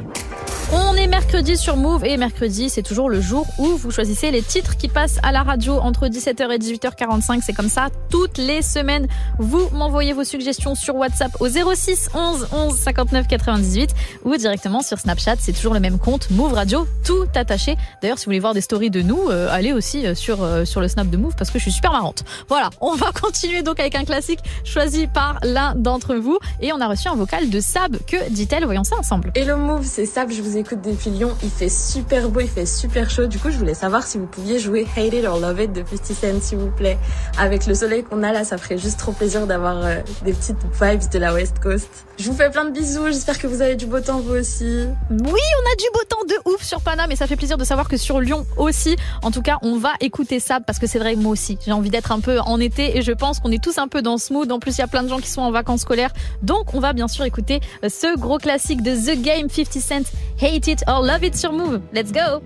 On 0.74 0.96
est 0.96 1.08
mercredi 1.08 1.58
sur 1.58 1.76
Move 1.76 2.06
et 2.06 2.16
mercredi 2.16 2.70
c'est 2.70 2.82
toujours 2.82 3.10
le 3.10 3.20
jour 3.20 3.46
où 3.58 3.76
vous 3.76 3.92
choisissez 3.92 4.32
les 4.32 4.42
titres 4.42 4.78
qui 4.78 4.88
passent 4.88 5.20
à 5.22 5.34
la 5.34 5.44
radio 5.44 5.74
entre 5.74 6.08
17h 6.08 6.50
et 6.50 6.58
18h45. 6.58 7.42
C'est 7.44 7.52
comme 7.52 7.68
ça 7.68 7.90
toutes 8.10 8.38
les 8.38 8.62
semaines. 8.62 9.08
Vous 9.38 9.68
m'envoyez 9.74 10.14
vos 10.14 10.24
suggestions 10.24 10.74
sur 10.74 10.96
WhatsApp 10.96 11.36
au 11.42 11.50
06 11.50 12.12
11 12.14 12.48
11 12.54 12.74
59 12.78 13.28
98 13.28 13.90
ou 14.24 14.38
directement 14.38 14.82
sur 14.82 14.98
Snapchat. 14.98 15.36
C'est 15.40 15.52
toujours 15.52 15.74
le 15.74 15.82
même 15.82 16.00
compte 16.00 16.30
Move 16.32 16.54
Radio, 16.54 16.88
tout 17.04 17.28
attaché. 17.36 17.76
D'ailleurs 18.02 18.18
si 18.18 18.26
vous 18.26 18.30
voulez 18.30 18.40
voir 18.40 18.54
des 18.54 18.62
stories 18.62 18.92
de 18.92 19.02
nous, 19.02 19.28
euh, 19.30 19.50
allez 19.52 19.74
aussi 19.74 20.08
euh, 20.08 20.16
sur, 20.16 20.42
euh, 20.42 20.64
sur 20.64 20.80
le 20.80 20.88
Snap 20.88 21.10
de 21.10 21.18
Move 21.18 21.36
parce 21.38 21.52
que 21.52 21.60
je 21.60 21.64
suis 21.64 21.74
super 21.74 21.92
marrante. 21.92 22.24
Voilà, 22.48 22.70
on 22.80 22.96
va 22.96 23.12
continuer 23.22 23.62
donc 23.62 23.82
avec 23.82 23.96
un 23.96 24.06
classique 24.06 24.40
choisi 24.64 25.08
par 25.08 25.38
l'un 25.44 25.76
d'entre 25.76 26.16
vous 26.16 26.40
et 26.62 26.72
on 26.72 26.80
a 26.80 26.88
reçu 26.88 27.10
un 27.10 27.16
vocal 27.16 27.50
de 27.50 27.60
Sab. 27.60 27.98
Que 28.08 28.30
dit-elle? 28.30 28.64
Voyons 28.64 28.86
ça 28.86 28.96
ensemble. 28.96 29.34
Hello 29.36 29.58
Move, 29.58 29.86
c'est 29.86 30.06
Sab, 30.06 30.32
je 30.32 30.42
vous 30.42 30.61
écoute 30.62 30.82
depuis 30.82 31.10
Lyon. 31.10 31.36
Il 31.44 31.50
fait 31.50 31.70
super 31.70 32.30
beau, 32.30 32.40
il 32.40 32.48
fait 32.48 32.68
super 32.68 33.10
chaud. 33.10 33.26
Du 33.26 33.40
coup, 33.40 33.50
je 33.50 33.58
voulais 33.58 33.74
savoir 33.74 34.04
si 34.04 34.20
vous 34.20 34.28
pouviez 34.28 34.60
jouer 34.60 34.88
Hate 34.96 35.14
It 35.14 35.26
or 35.26 35.40
Love 35.40 35.60
It 35.60 35.74
de 35.74 35.84
50 35.84 36.06
Cent, 36.06 36.42
s'il 36.42 36.60
vous 36.60 36.70
plaît. 36.70 37.00
Avec 37.40 37.66
le 37.66 37.74
soleil 37.74 38.04
qu'on 38.04 38.22
a 38.22 38.32
là, 38.32 38.44
ça 38.44 38.58
ferait 38.60 38.78
juste 38.78 39.00
trop 39.00 39.12
plaisir 39.12 39.48
d'avoir 39.48 39.84
euh, 39.84 39.96
des 40.24 40.34
petites 40.34 40.58
vibes 40.80 41.10
de 41.12 41.20
la 41.20 41.34
West 41.34 41.60
Coast. 41.60 41.90
Je 42.20 42.30
vous 42.30 42.36
fais 42.36 42.52
plein 42.52 42.66
de 42.66 42.70
bisous, 42.70 43.08
j'espère 43.08 43.40
que 43.40 43.48
vous 43.48 43.64
avez 43.64 43.76
du 43.76 43.88
beau 43.88 44.00
temps 44.00 44.20
vous 44.20 44.36
aussi. 44.36 44.86
Oui, 45.10 45.20
on 45.20 45.72
a 45.72 45.76
du 45.76 45.86
beau 45.92 46.04
temps 46.08 46.24
de 46.30 46.52
ouf 46.52 46.62
sur 46.62 46.82
Paname 46.82 47.12
et 47.12 47.16
ça 47.16 47.26
fait 47.26 47.36
plaisir 47.36 47.58
de 47.58 47.64
savoir 47.64 47.90
que 47.90 47.98
sur 47.98 48.20
Lyon 48.20 48.46
aussi. 48.58 48.96
En 49.24 49.32
tout 49.32 49.42
cas, 49.42 49.58
on 49.64 49.78
va 49.78 49.94
écouter 50.02 50.40
ça 50.40 50.60
parce 50.60 50.78
que 50.78 50.86
c'est 50.86 51.00
vrai, 51.00 51.16
moi 51.16 51.32
aussi, 51.32 51.58
j'ai 51.66 51.72
envie 51.72 51.90
d'être 51.90 52.12
un 52.12 52.20
peu 52.20 52.40
en 52.42 52.60
été 52.60 52.96
et 52.96 53.02
je 53.02 53.12
pense 53.12 53.40
qu'on 53.40 53.52
est 53.52 53.64
tous 53.64 53.80
un 53.80 53.88
peu 53.88 54.04
dans 54.04 54.20
ce 54.20 54.34
mood. 54.34 54.52
En 54.52 54.60
plus, 54.60 54.78
il 54.78 54.82
y 54.82 54.84
a 54.84 54.88
plein 54.88 55.02
de 55.02 55.10
gens 55.10 55.18
qui 55.18 55.30
sont 55.30 55.42
en 55.42 55.50
vacances 55.50 55.82
scolaires. 55.82 56.12
Donc, 56.44 56.76
on 56.76 56.80
va 56.80 56.94
bien 56.94 57.08
sûr 57.08 57.26
écouter 57.26 57.60
euh, 57.84 57.90
ce 57.90 58.16
gros 58.20 58.38
classique 58.38 58.84
de 58.84 58.96
The 58.96 59.20
Game 59.20 59.50
50 59.50 59.82
Cent, 59.82 60.12
Hate 60.52 60.68
It 60.68 60.84
or 60.86 61.02
Love 61.02 61.24
It 61.24 61.34
sur 61.34 61.54
Move. 61.54 61.82
Let's 61.94 62.12
go! 62.12 62.44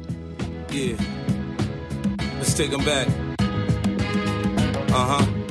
Yeah. 0.70 0.96
Let's 2.38 2.54
take 2.54 2.70
them 2.70 2.86
back. 2.86 3.08
Uh 4.94 5.18
huh. 5.18 5.45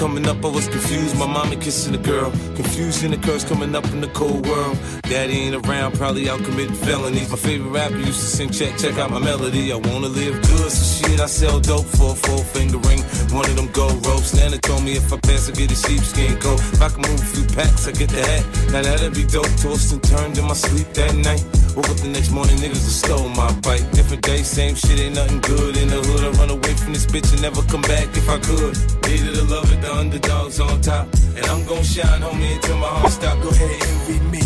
Coming 0.00 0.26
up, 0.28 0.42
I 0.42 0.48
was 0.48 0.66
confused. 0.66 1.18
My 1.18 1.26
mama 1.26 1.56
kissing 1.56 1.94
a 1.94 1.98
girl. 1.98 2.30
Confused 2.56 3.04
in 3.04 3.10
the 3.10 3.18
curse 3.18 3.44
coming 3.44 3.74
up 3.76 3.84
in 3.92 4.00
the 4.00 4.08
cold 4.08 4.46
world. 4.46 4.78
Daddy 5.02 5.34
ain't 5.34 5.66
around, 5.66 5.92
probably 5.92 6.26
out 6.30 6.42
committing 6.42 6.74
felonies. 6.74 7.28
My 7.28 7.36
favorite 7.36 7.68
rapper 7.68 7.98
used 7.98 8.18
to 8.20 8.26
sing, 8.26 8.48
check, 8.48 8.78
check 8.78 8.96
out 8.96 9.10
my 9.10 9.18
melody. 9.18 9.70
I 9.70 9.76
wanna 9.76 10.08
live 10.08 10.40
good, 10.40 10.72
so 10.72 11.06
shit, 11.06 11.20
I 11.20 11.26
sell 11.26 11.60
dope 11.60 11.84
for 11.84 12.12
a 12.12 12.14
four 12.14 12.38
finger 12.38 12.78
ring. 12.78 13.02
One 13.36 13.44
of 13.44 13.56
them 13.56 13.68
gold 13.72 14.00
ropes. 14.06 14.32
Nana 14.32 14.56
told 14.56 14.84
me 14.84 14.96
if 14.96 15.12
I 15.12 15.18
pass, 15.18 15.50
I 15.50 15.52
get 15.52 15.70
a 15.70 15.76
sheepskin 15.76 16.38
coat. 16.40 16.60
If 16.72 16.80
I 16.80 16.88
can 16.88 17.02
move 17.02 17.20
a 17.20 17.30
few 17.36 17.44
packs, 17.54 17.86
I 17.86 17.92
get 17.92 18.08
the 18.08 18.24
hat. 18.24 18.72
Now 18.72 18.80
that'd 18.80 19.12
be 19.12 19.26
dope. 19.26 19.52
Tossed 19.60 19.92
and 19.92 20.02
turned 20.02 20.38
in 20.38 20.46
my 20.46 20.54
sleep 20.54 20.88
that 20.94 21.14
night. 21.14 21.44
Woke 21.76 21.90
up 21.90 21.96
the 21.98 22.08
next 22.08 22.30
morning, 22.30 22.56
niggas 22.56 22.82
have 22.82 22.98
stole 23.04 23.28
my 23.28 23.52
bike. 23.60 23.84
Different 23.92 24.22
day, 24.22 24.42
same 24.42 24.74
shit, 24.74 24.98
ain't 24.98 25.14
nothing 25.14 25.40
good. 25.40 25.76
In 25.76 25.88
the 25.88 26.00
hood, 26.02 26.24
I 26.24 26.30
run 26.40 26.50
away 26.50 26.74
from 26.74 26.94
this 26.94 27.04
bitch 27.04 27.30
and 27.32 27.42
never 27.42 27.62
come 27.68 27.82
back 27.82 28.08
if 28.16 28.28
I 28.28 28.38
could. 28.38 28.74
Needed 29.06 29.34
to 29.34 29.44
love 29.44 29.70
it, 29.70 29.80
the 29.90 29.98
underdogs 29.98 30.60
on 30.60 30.80
top. 30.80 31.06
And 31.36 31.44
I'm 31.46 31.64
gon' 31.66 31.82
shine, 31.82 32.22
homie, 32.22 32.54
until 32.54 32.78
my 32.78 32.86
heart 32.86 33.12
stop. 33.12 33.42
Go 33.42 33.48
ahead, 33.50 33.82
envy 33.82 34.20
me. 34.30 34.42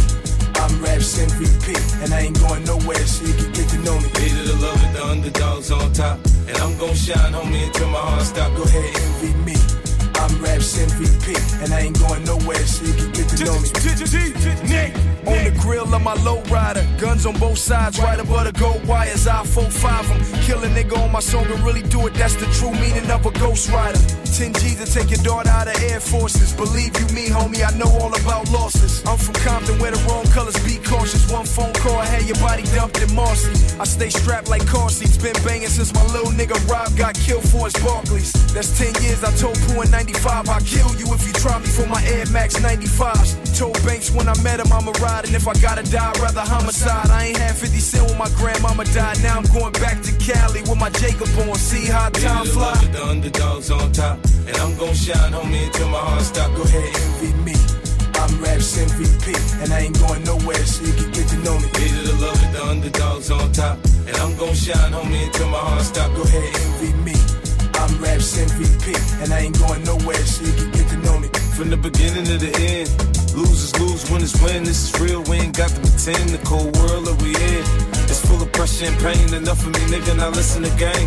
I'm 0.56 0.82
Raps 0.82 1.18
MVP, 1.18 1.76
and 2.02 2.14
I 2.14 2.20
ain't 2.20 2.38
going 2.40 2.64
nowhere, 2.64 3.06
so 3.06 3.26
you 3.26 3.34
can 3.34 3.52
get 3.52 3.68
to 3.70 3.78
know 3.78 3.96
me. 3.98 4.08
Needed 4.20 4.46
to 4.48 4.56
love 4.56 4.80
it, 4.82 4.92
the 4.92 5.04
underdogs 5.04 5.70
on 5.70 5.92
top. 5.92 6.18
And 6.48 6.56
I'm 6.58 6.76
gon' 6.78 6.94
shine, 6.94 7.32
homie, 7.32 7.66
until 7.66 7.88
my 7.88 7.98
heart 7.98 8.22
stop. 8.22 8.56
Go 8.56 8.62
ahead, 8.62 8.96
envy 8.96 9.34
me. 9.44 9.56
I'm 10.16 10.40
Raps 10.40 10.78
MVP, 10.78 11.36
and 11.62 11.72
I 11.74 11.80
ain't 11.80 11.98
going 11.98 12.24
nowhere, 12.24 12.64
so 12.66 12.84
you 12.86 12.94
can 12.94 13.10
get 13.12 13.28
to 13.28 13.44
know 13.44 13.60
me. 13.60 13.68
On 15.26 15.42
the 15.42 15.58
grill 15.60 15.92
of 15.94 16.02
my 16.02 16.14
low 16.22 16.42
rider, 16.44 16.86
guns 16.98 17.26
on 17.26 17.36
both 17.38 17.58
sides, 17.58 17.98
right 17.98 18.18
above 18.18 18.44
the 18.44 18.52
gold 18.52 18.86
wires. 18.86 19.26
I 19.26 19.42
4-5 19.42 20.08
them. 20.08 20.40
Kill 20.42 20.62
a 20.62 20.68
nigga 20.68 20.96
on 21.02 21.12
my 21.12 21.20
song 21.20 21.46
and 21.46 21.62
really 21.64 21.82
do 21.82 22.06
it, 22.06 22.14
that's 22.14 22.34
the 22.34 22.46
true 22.58 22.72
meaning 22.72 23.10
of 23.10 23.26
a 23.26 23.30
ghost 23.38 23.70
rider. 23.70 23.98
10 24.34 24.52
G's 24.54 24.82
to 24.82 24.86
take 24.86 25.10
your 25.14 25.22
daughter 25.22 25.48
out 25.48 25.68
of 25.68 25.80
Air 25.84 26.00
Forces. 26.00 26.52
Believe 26.52 26.90
you 26.98 27.06
me, 27.14 27.28
homie, 27.30 27.62
I 27.62 27.70
know 27.78 27.86
all 28.02 28.10
about 28.10 28.50
losses. 28.50 28.98
I'm 29.06 29.16
from 29.16 29.34
Compton 29.46 29.78
where 29.78 29.92
the 29.92 30.02
wrong 30.10 30.26
colors 30.34 30.58
be 30.66 30.82
cautious. 30.82 31.30
One 31.30 31.46
phone 31.46 31.72
call, 31.74 31.98
I 31.98 32.06
had 32.06 32.26
your 32.26 32.34
body 32.42 32.64
dumped 32.74 33.00
in 33.00 33.14
Marcy. 33.14 33.54
I 33.78 33.84
stay 33.84 34.10
strapped 34.10 34.48
like 34.50 34.66
car 34.66 34.90
seats, 34.90 35.16
been 35.16 35.38
banging 35.46 35.68
since 35.68 35.94
my 35.94 36.02
little 36.10 36.32
nigga 36.32 36.58
Rob 36.68 36.96
got 36.96 37.14
killed 37.14 37.48
for 37.48 37.70
his 37.70 37.74
Barclays. 37.78 38.32
That's 38.52 38.76
10 38.76 39.04
years, 39.04 39.22
I 39.22 39.30
told 39.38 39.54
Pooh 39.70 39.82
in 39.82 39.90
95, 39.92 40.48
I'll 40.48 40.60
kill 40.62 40.90
you 40.98 41.06
if 41.14 41.24
you 41.24 41.32
try 41.32 41.56
me 41.60 41.66
for 41.66 41.86
my 41.86 42.02
Air 42.02 42.26
Max 42.32 42.58
95s. 42.58 43.38
Told 43.56 43.78
Banks 43.86 44.10
when 44.10 44.28
I 44.28 44.34
met 44.42 44.58
him, 44.58 44.72
I'ma 44.72 44.90
ride, 44.98 45.26
and 45.26 45.34
if 45.36 45.46
I 45.46 45.54
gotta 45.62 45.84
die, 45.86 46.10
I'd 46.10 46.18
rather 46.18 46.40
homicide. 46.40 47.08
I 47.08 47.26
ain't 47.26 47.38
had 47.38 47.54
50 47.54 47.78
cent 47.78 48.10
when 48.10 48.18
my 48.18 48.28
grandmama 48.34 48.84
died. 48.86 49.22
Now 49.22 49.38
I'm 49.38 49.46
going 49.54 49.72
back 49.78 50.02
to 50.02 50.12
Cali 50.18 50.62
with 50.62 50.78
my 50.78 50.90
Jacob 50.90 51.28
on. 51.38 51.54
See 51.54 51.86
how 51.86 52.08
time 52.08 52.46
fly. 52.46 52.74
the 52.90 53.04
underdogs 53.04 53.70
on 53.70 53.92
top. 53.92 54.23
And 54.46 54.56
I'm 54.58 54.76
gon' 54.76 54.94
shine, 54.94 55.32
homie, 55.32 55.66
until 55.66 55.88
my 55.88 55.98
heart 55.98 56.22
stop. 56.22 56.54
Go 56.56 56.62
ahead, 56.62 56.90
envy 57.04 57.32
me. 57.42 57.56
I'm 58.20 58.40
Raps 58.40 58.76
MVP, 58.78 59.36
and 59.62 59.72
I 59.72 59.80
ain't 59.88 59.98
going 59.98 60.24
nowhere, 60.24 60.64
so 60.64 60.84
you 60.84 60.92
can 60.92 61.10
get 61.12 61.28
to 61.28 61.38
know 61.44 61.58
me. 61.58 61.66
Leader 61.76 62.02
the 62.08 62.16
love 62.20 62.38
with 62.40 62.52
the 62.52 62.62
underdogs 62.64 63.30
on 63.30 63.52
top. 63.52 63.78
And 64.06 64.16
I'm 64.16 64.36
gon' 64.36 64.54
shine, 64.54 64.92
homie, 64.92 65.26
until 65.26 65.48
my 65.48 65.58
heart 65.58 65.82
stop. 65.82 66.14
Go 66.14 66.22
ahead, 66.22 66.48
envy 66.64 66.92
me. 67.04 67.16
I'm 67.74 67.92
Raps 68.00 68.38
MVP, 68.38 68.96
and 69.22 69.32
I 69.32 69.40
ain't 69.40 69.58
going 69.58 69.84
nowhere, 69.84 70.24
so 70.24 70.44
you 70.44 70.52
can 70.52 70.70
get 70.72 70.88
to 70.88 70.96
know 70.98 71.18
me. 71.18 71.28
From 71.56 71.70
the 71.70 71.76
beginning 71.76 72.24
to 72.24 72.36
the 72.38 72.52
end, 72.56 72.88
losers 73.34 73.78
lose, 73.78 74.10
winners 74.10 74.34
win. 74.42 74.64
This 74.64 74.88
is 74.88 75.00
real, 75.00 75.22
we 75.24 75.36
ain't 75.36 75.56
got 75.56 75.70
to 75.70 75.80
pretend. 75.80 76.30
The 76.30 76.40
cold 76.44 76.74
world 76.76 77.06
that 77.06 77.16
we 77.22 77.36
in, 77.36 77.62
it's 78.08 78.24
full 78.24 78.40
of 78.40 78.50
pressure 78.52 78.86
and 78.86 78.98
pain. 79.00 79.34
Enough 79.34 79.66
of 79.66 79.72
me, 79.72 79.82
nigga, 79.92 80.16
now 80.16 80.30
listen 80.30 80.62
to 80.62 80.72
gang. 80.78 81.06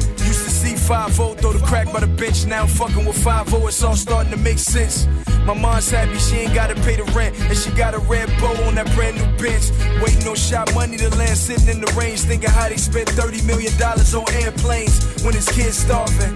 C5O, 0.58 1.38
throw 1.38 1.54
the 1.54 1.66
crack 1.66 1.92
by 1.94 2.00
the 2.00 2.08
bench. 2.08 2.46
Now 2.46 2.64
I'm 2.64 2.68
fucking 2.68 3.06
with 3.06 3.18
5-0, 3.18 3.68
it's 3.68 3.84
all 3.84 3.96
starting 3.96 4.32
to 4.32 4.38
make 4.38 4.58
sense. 4.58 5.08
My 5.46 5.54
mom's 5.54 5.90
happy 5.90 6.18
she 6.18 6.38
ain't 6.38 6.54
gotta 6.54 6.76
pay 6.76 6.96
the 6.98 7.06
rent. 7.16 7.40
And 7.40 7.58
she 7.58 7.72
got 7.72 7.94
a 7.94 8.00
red 8.00 8.28
bow 8.42 8.52
on 8.68 8.76
that 8.76 8.94
brand 8.96 9.16
new 9.16 9.26
bench. 9.38 9.72
Waiting 10.02 10.28
on 10.28 10.36
shot 10.36 10.74
money 10.74 10.98
to 10.98 11.10
land, 11.16 11.38
sitting 11.38 11.70
in 11.70 11.80
the 11.80 11.92
range. 11.94 12.22
Thinking 12.22 12.50
how 12.50 12.68
they 12.68 12.78
spent 12.78 13.08
$30 13.10 13.46
million 13.46 13.72
on 13.82 14.34
airplanes 14.44 15.24
when 15.24 15.34
his 15.34 15.48
kids 15.48 15.78
starving. 15.78 16.36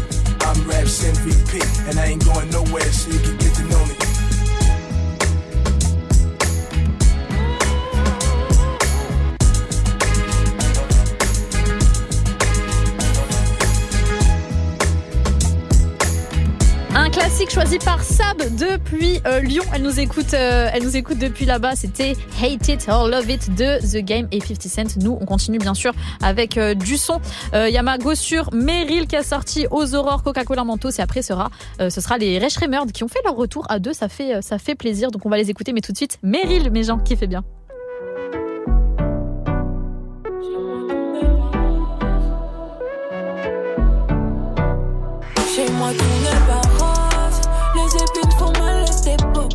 I'm 0.51 0.67
Raps 0.67 1.01
MVP, 1.05 1.87
and 1.87 1.97
I 1.97 2.07
ain't 2.07 2.25
going 2.25 2.49
nowhere, 2.49 2.91
so 2.91 3.09
you 3.09 3.19
can 3.19 3.37
get 3.37 3.55
to 3.55 3.63
know 3.69 3.85
me. 3.85 4.00
Un 16.93 17.09
classique 17.09 17.49
choisi 17.49 17.79
par 17.79 18.03
Sab 18.03 18.37
depuis 18.57 19.21
euh, 19.25 19.39
Lyon. 19.39 19.63
Elle 19.73 19.83
nous 19.83 19.99
écoute, 19.99 20.33
euh, 20.33 20.69
elle 20.73 20.83
nous 20.83 20.97
écoute 20.97 21.17
depuis 21.17 21.45
là-bas. 21.45 21.75
C'était 21.75 22.17
Hate 22.41 22.67
It 22.67 22.87
or 22.89 23.07
Love 23.07 23.29
It 23.29 23.55
de 23.55 23.79
The 23.79 24.03
Game 24.03 24.27
et 24.31 24.41
50 24.41 24.61
Cent. 24.61 24.97
Nous, 25.01 25.17
on 25.19 25.25
continue 25.25 25.57
bien 25.57 25.73
sûr 25.73 25.93
avec 26.21 26.57
euh, 26.57 26.73
du 26.73 26.97
son. 26.97 27.21
Il 27.53 27.81
Meryl 28.51 29.07
qui 29.07 29.15
a 29.15 29.23
sorti 29.23 29.67
aux 29.71 29.95
aurores 29.95 30.21
Coca-Cola 30.23 30.65
Mentos 30.65 30.91
et 30.91 31.01
après 31.01 31.21
sera, 31.21 31.49
ce 31.79 32.01
sera 32.01 32.17
les 32.17 32.37
Rech 32.39 32.57
qui 32.93 33.03
ont 33.03 33.07
fait 33.07 33.21
leur 33.23 33.35
retour 33.35 33.65
à 33.69 33.79
deux. 33.79 33.93
Ça 33.93 34.09
fait, 34.09 34.75
plaisir. 34.75 35.11
Donc 35.11 35.25
on 35.25 35.29
va 35.29 35.37
les 35.37 35.49
écouter, 35.49 35.73
mais 35.73 35.81
tout 35.81 35.93
de 35.93 35.97
suite 35.97 36.19
Meryl, 36.23 36.71
mes 36.71 36.83
gens, 36.83 36.99
qui 36.99 37.15
fait 37.15 37.27
bien. 37.27 37.43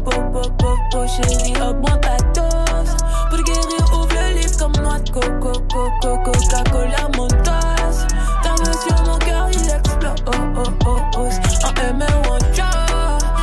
po, 0.07 0.13
po, 0.33 0.43
po, 0.59 0.71
po, 0.93 1.07
chérie, 1.07 1.55
hop-moi 1.59 1.99
pas 1.99 2.23
dose. 2.35 2.95
Pour 3.29 3.43
guérir, 3.43 3.83
ouvre 3.93 4.15
le 4.15 4.39
livre 4.39 4.57
comme 4.59 4.77
noix 4.83 4.99
de 5.01 5.11
coco, 5.11 5.53
coco, 5.73 6.19
coca-cola, 6.25 7.09
mon 7.17 7.27
tasse. 7.43 8.07
T'en 8.43 8.55
veux 8.63 8.73
sur 8.73 9.03
mon 9.05 9.19
cœur, 9.19 9.49
il 9.53 9.69
explose. 9.69 10.23
Oh, 10.27 10.31
oh, 10.57 10.71
oh, 10.87 10.99
oh. 11.17 11.67
En 11.67 11.75
M 11.83 12.03
ou. 12.03 12.37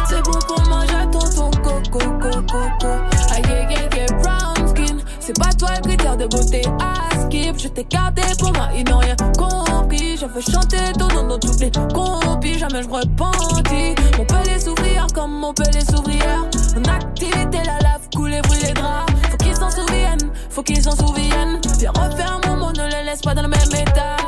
C'est 0.08 0.24
bon 0.24 0.40
pour 0.48 0.62
manger 0.70 1.04
ton 1.12 1.20
ton 1.20 1.52
coco, 1.62 2.00
coco, 2.00 2.42
coco. 2.48 2.92
Aïe, 3.34 3.44
aïe, 3.46 3.76
aïe, 3.76 4.06
brown 4.22 4.68
skin. 4.68 4.98
C'est 5.20 5.38
pas 5.38 5.52
toi 5.58 5.70
le 5.76 5.82
critère 5.82 6.16
de 6.16 6.28
beauté 6.28 6.62
à 6.80 7.10
skip. 7.26 7.60
Je 7.60 7.68
t'ai 7.68 7.84
gardé 7.84 8.22
pour 8.40 8.54
moi, 8.54 8.70
ils 8.76 8.86
n'ont 8.86 9.00
rien 9.00 9.16
compris. 9.38 10.18
J'avais 10.18 10.42
chanté 10.42 10.78
ton 10.98 11.08
nom 11.10 11.28
dans 11.28 11.40
toutes 11.40 11.60
les 11.60 11.72
compis. 11.94 12.58
Jamais 12.58 12.84
je 12.84 12.88
me 12.88 12.94
repentis. 12.94 13.96
Mon 14.18 14.26
palais 14.26 14.60
souffle 14.60 14.83
comme 15.14 15.32
mon 15.32 15.54
les 15.72 15.96
ouvrières. 15.96 16.46
Mon 16.76 16.92
activité, 16.92 17.58
la 17.66 17.80
lave, 17.80 18.10
couler, 18.16 18.42
les 18.62 18.74
draps. 18.74 19.14
Faut 19.30 19.38
qu'ils 19.38 19.56
s'en 19.56 19.70
souviennent, 19.70 20.32
faut 20.50 20.64
qu'ils 20.64 20.84
s'en 20.84 20.96
souviennent. 20.96 21.62
Viens 21.80 21.92
refaire 21.92 22.40
un 22.44 22.48
moment, 22.48 22.72
ne 22.72 22.86
les 22.90 23.04
laisse 23.04 23.22
pas 23.22 23.34
dans 23.34 23.44
le 23.44 23.48
même 23.48 23.74
état. 23.74 24.23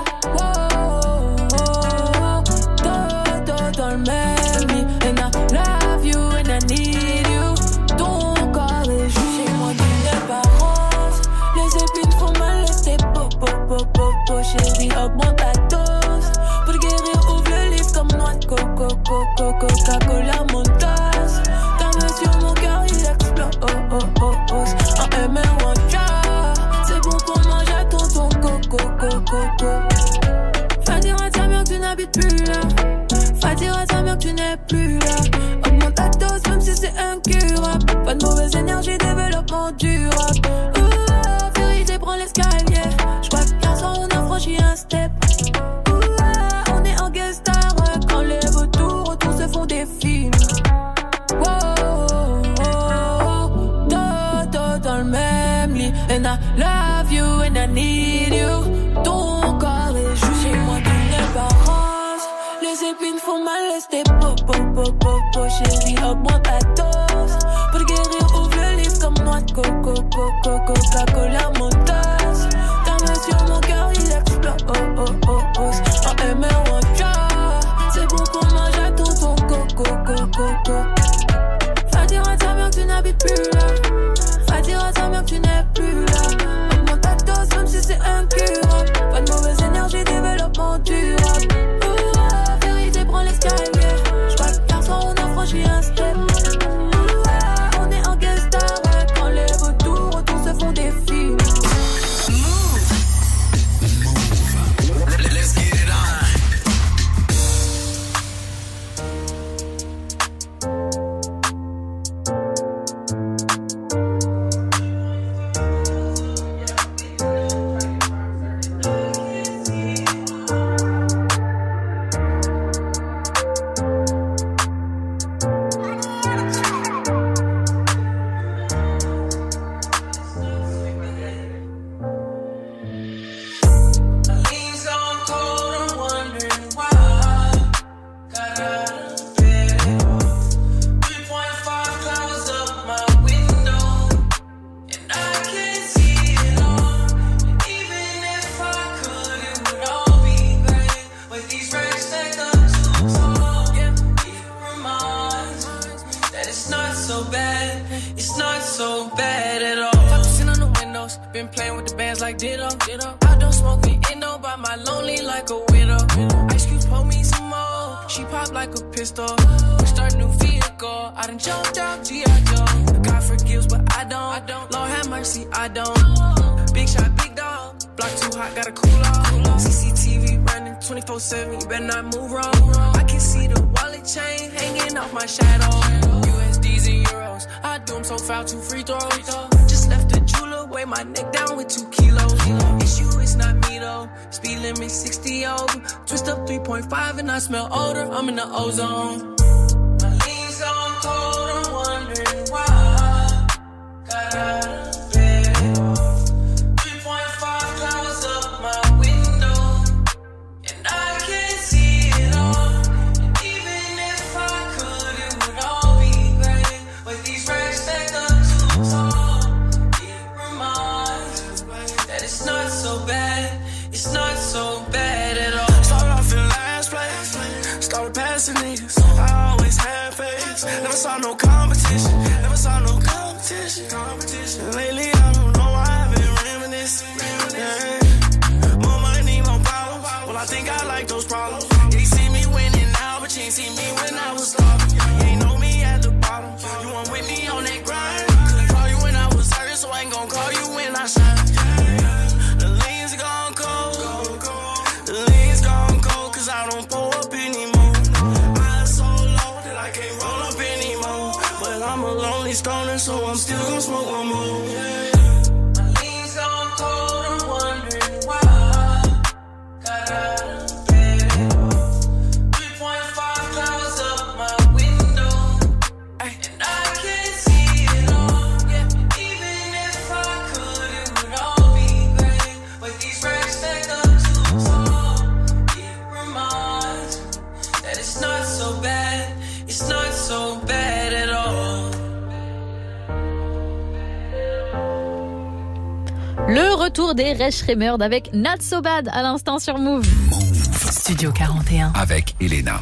Gresh 297.46 297.62
avec 298.02 298.34
Not 298.34 298.62
Sobad 298.62 299.08
à 299.14 299.22
l'instant 299.22 299.60
sur 299.60 299.78
Move. 299.78 300.08
Move. 300.32 300.64
Studio 300.74 301.32
41. 301.32 301.92
Avec 301.94 302.34
Elena. 302.42 302.80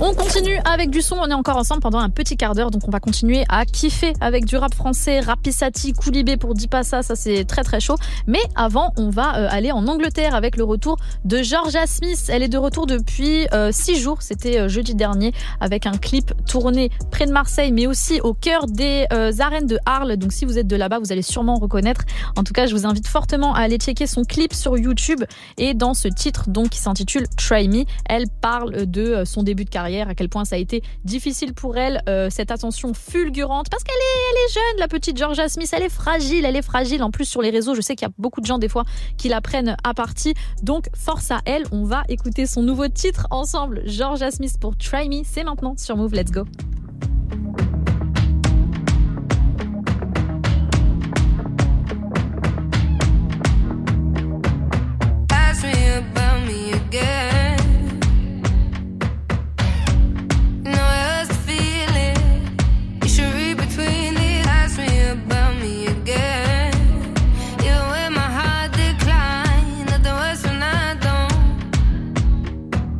On 0.00 0.14
continue 0.14 0.58
avec 0.64 0.90
du 0.90 1.02
son, 1.02 1.16
on 1.16 1.28
est 1.28 1.34
encore 1.34 1.56
ensemble 1.56 1.80
pendant 1.80 1.98
un 1.98 2.08
petit 2.08 2.36
quart 2.36 2.54
d'heure, 2.54 2.70
donc 2.70 2.88
on 2.88 2.90
va 2.90 2.98
continuer 2.98 3.44
à 3.48 3.64
kiffer 3.64 4.14
avec 4.20 4.46
du 4.46 4.56
rap 4.56 4.74
français, 4.74 5.20
Rapisati, 5.20 5.92
Koulibé 5.92 6.36
pour 6.36 6.54
Dipassa, 6.54 7.02
ça 7.02 7.14
c'est 7.14 7.44
très 7.44 7.62
très 7.62 7.78
chaud. 7.78 7.96
Mais 8.26 8.40
avant, 8.56 8.92
on 8.96 9.10
va 9.10 9.36
euh, 9.36 9.48
aller 9.50 9.70
en 9.70 9.86
Angleterre 9.86 10.34
avec 10.34 10.56
le 10.56 10.64
retour 10.64 10.96
de 11.24 11.42
Georgia 11.42 11.86
Smith. 11.86 12.24
Elle 12.28 12.42
est 12.42 12.48
de 12.48 12.58
retour 12.58 12.86
depuis 12.86 13.46
euh, 13.52 13.70
6 13.70 14.00
jours, 14.00 14.22
c'était 14.22 14.60
euh, 14.60 14.68
jeudi 14.68 14.94
dernier, 14.94 15.32
avec 15.60 15.86
un 15.86 15.96
clip 15.98 16.32
tourné 16.46 16.90
près 17.10 17.26
de 17.26 17.32
Marseille, 17.32 17.70
mais 17.70 17.86
aussi 17.86 18.20
au 18.22 18.34
cœur 18.34 18.66
des 18.66 19.06
arènes 19.38 19.66
de 19.66 19.78
Arles. 19.84 20.16
Donc 20.16 20.32
si 20.32 20.44
vous 20.44 20.58
êtes 20.58 20.66
de 20.66 20.76
là-bas, 20.76 20.98
vous 20.98 21.12
allez 21.12 21.22
sûrement 21.22 21.56
reconnaître. 21.56 22.02
En 22.36 22.44
tout 22.44 22.52
cas, 22.52 22.66
je 22.66 22.74
vous 22.74 22.86
invite 22.86 23.06
fortement 23.06 23.54
à 23.54 23.60
aller 23.60 23.76
checker 23.76 24.06
son 24.06 24.24
clip 24.24 24.52
sur 24.52 24.76
YouTube. 24.76 25.22
Et 25.58 25.74
dans 25.74 25.94
ce 25.94 26.08
titre, 26.08 26.48
donc, 26.48 26.70
qui 26.70 26.78
s'intitule 26.78 27.26
Try 27.36 27.68
Me, 27.68 27.84
elle 28.08 28.26
parle 28.40 28.86
de 28.86 29.24
son 29.24 29.42
début 29.42 29.64
de 29.64 29.70
carrière 29.70 29.81
à 29.82 30.14
quel 30.14 30.28
point 30.28 30.44
ça 30.44 30.56
a 30.56 30.58
été 30.58 30.82
difficile 31.04 31.54
pour 31.54 31.76
elle, 31.76 32.02
euh, 32.08 32.28
cette 32.30 32.50
attention 32.50 32.94
fulgurante, 32.94 33.68
parce 33.70 33.82
qu'elle 33.84 33.94
est, 33.94 34.30
elle 34.30 34.36
est 34.36 34.54
jeune, 34.54 34.80
la 34.80 34.88
petite 34.88 35.16
Georgia 35.16 35.48
Smith, 35.48 35.70
elle 35.72 35.82
est 35.82 35.88
fragile, 35.88 36.44
elle 36.44 36.56
est 36.56 36.62
fragile. 36.62 37.02
En 37.02 37.10
plus, 37.10 37.24
sur 37.24 37.42
les 37.42 37.50
réseaux, 37.50 37.74
je 37.74 37.80
sais 37.80 37.96
qu'il 37.96 38.06
y 38.06 38.10
a 38.10 38.14
beaucoup 38.18 38.40
de 38.40 38.46
gens, 38.46 38.58
des 38.58 38.68
fois, 38.68 38.84
qui 39.18 39.28
la 39.28 39.40
prennent 39.40 39.76
à 39.84 39.94
partie. 39.94 40.34
Donc, 40.62 40.86
force 40.94 41.30
à 41.30 41.40
elle, 41.44 41.64
on 41.72 41.84
va 41.84 42.04
écouter 42.08 42.46
son 42.46 42.62
nouveau 42.62 42.88
titre 42.88 43.26
ensemble. 43.30 43.82
Georgia 43.86 44.30
Smith 44.30 44.56
pour 44.60 44.76
Try 44.76 45.08
Me, 45.08 45.22
c'est 45.24 45.44
maintenant 45.44 45.74
sur 45.76 45.96
Move, 45.96 46.14
let's 46.14 46.30
go. 46.30 46.44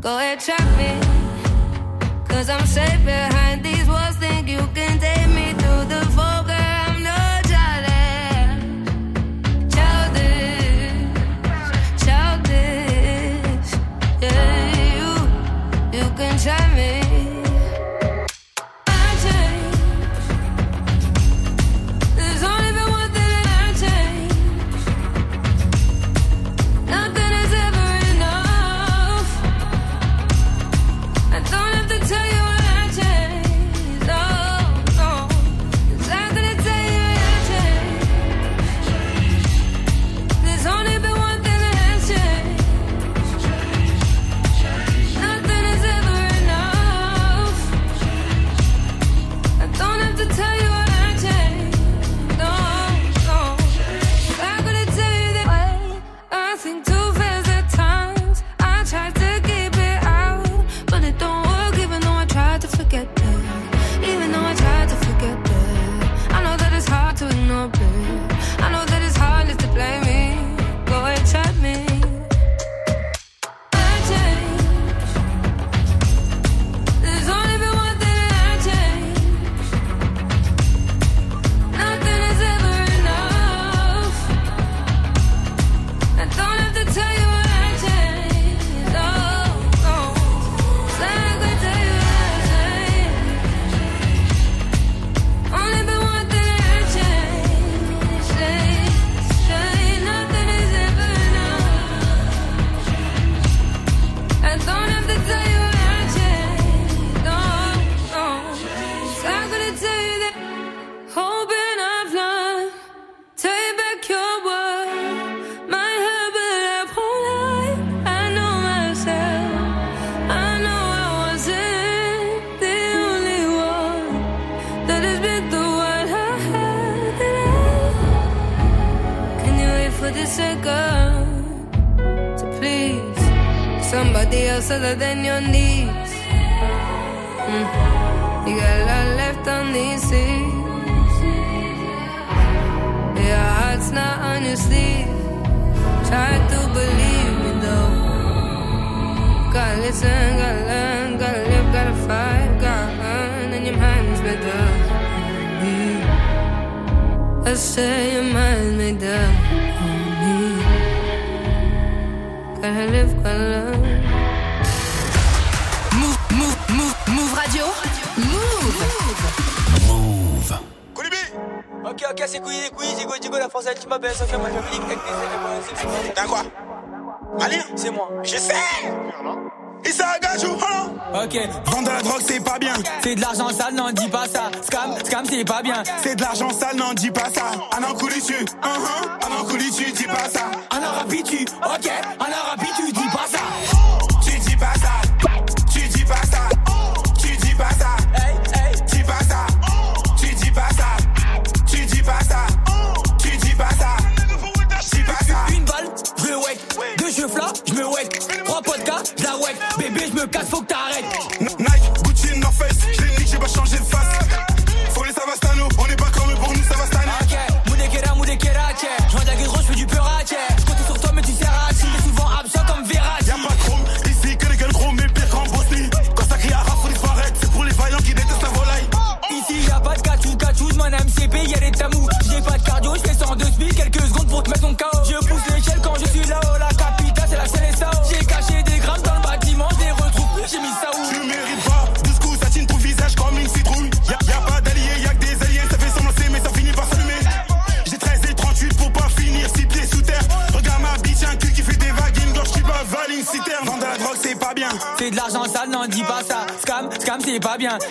Go 0.03 0.19
ahead, 0.19 0.41
trap 0.41 0.59
me, 0.77 0.99
cause 2.27 2.51
I'm 2.51 2.67
safe 2.67 3.05
behind. 3.05 3.42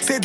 C'est 0.01 0.19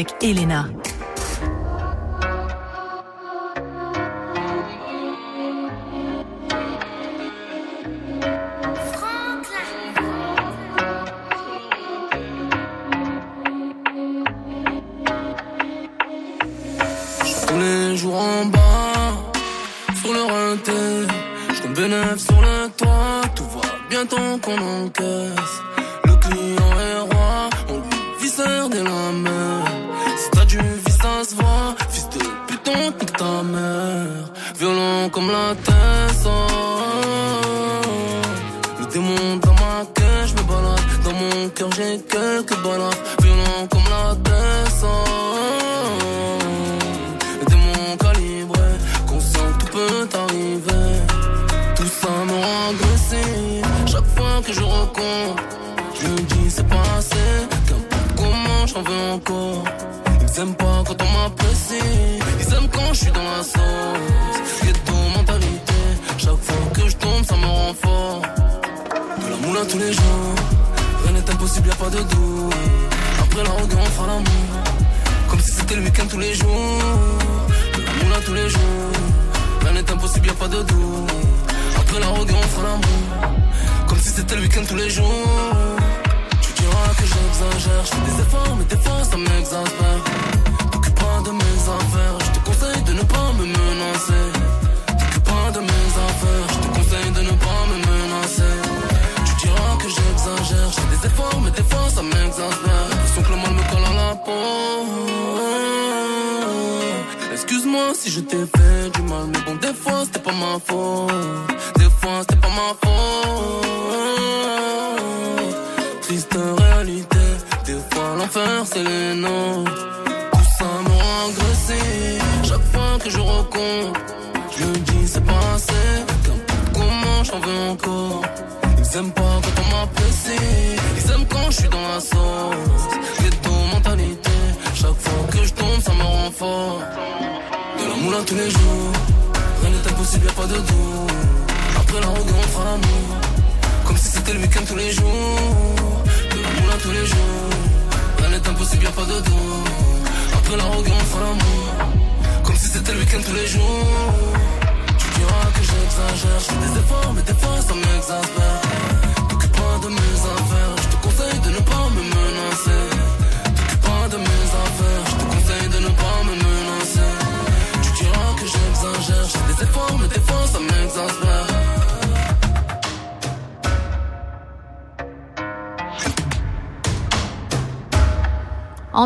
avec 0.00 0.14
Elena. 0.22 0.39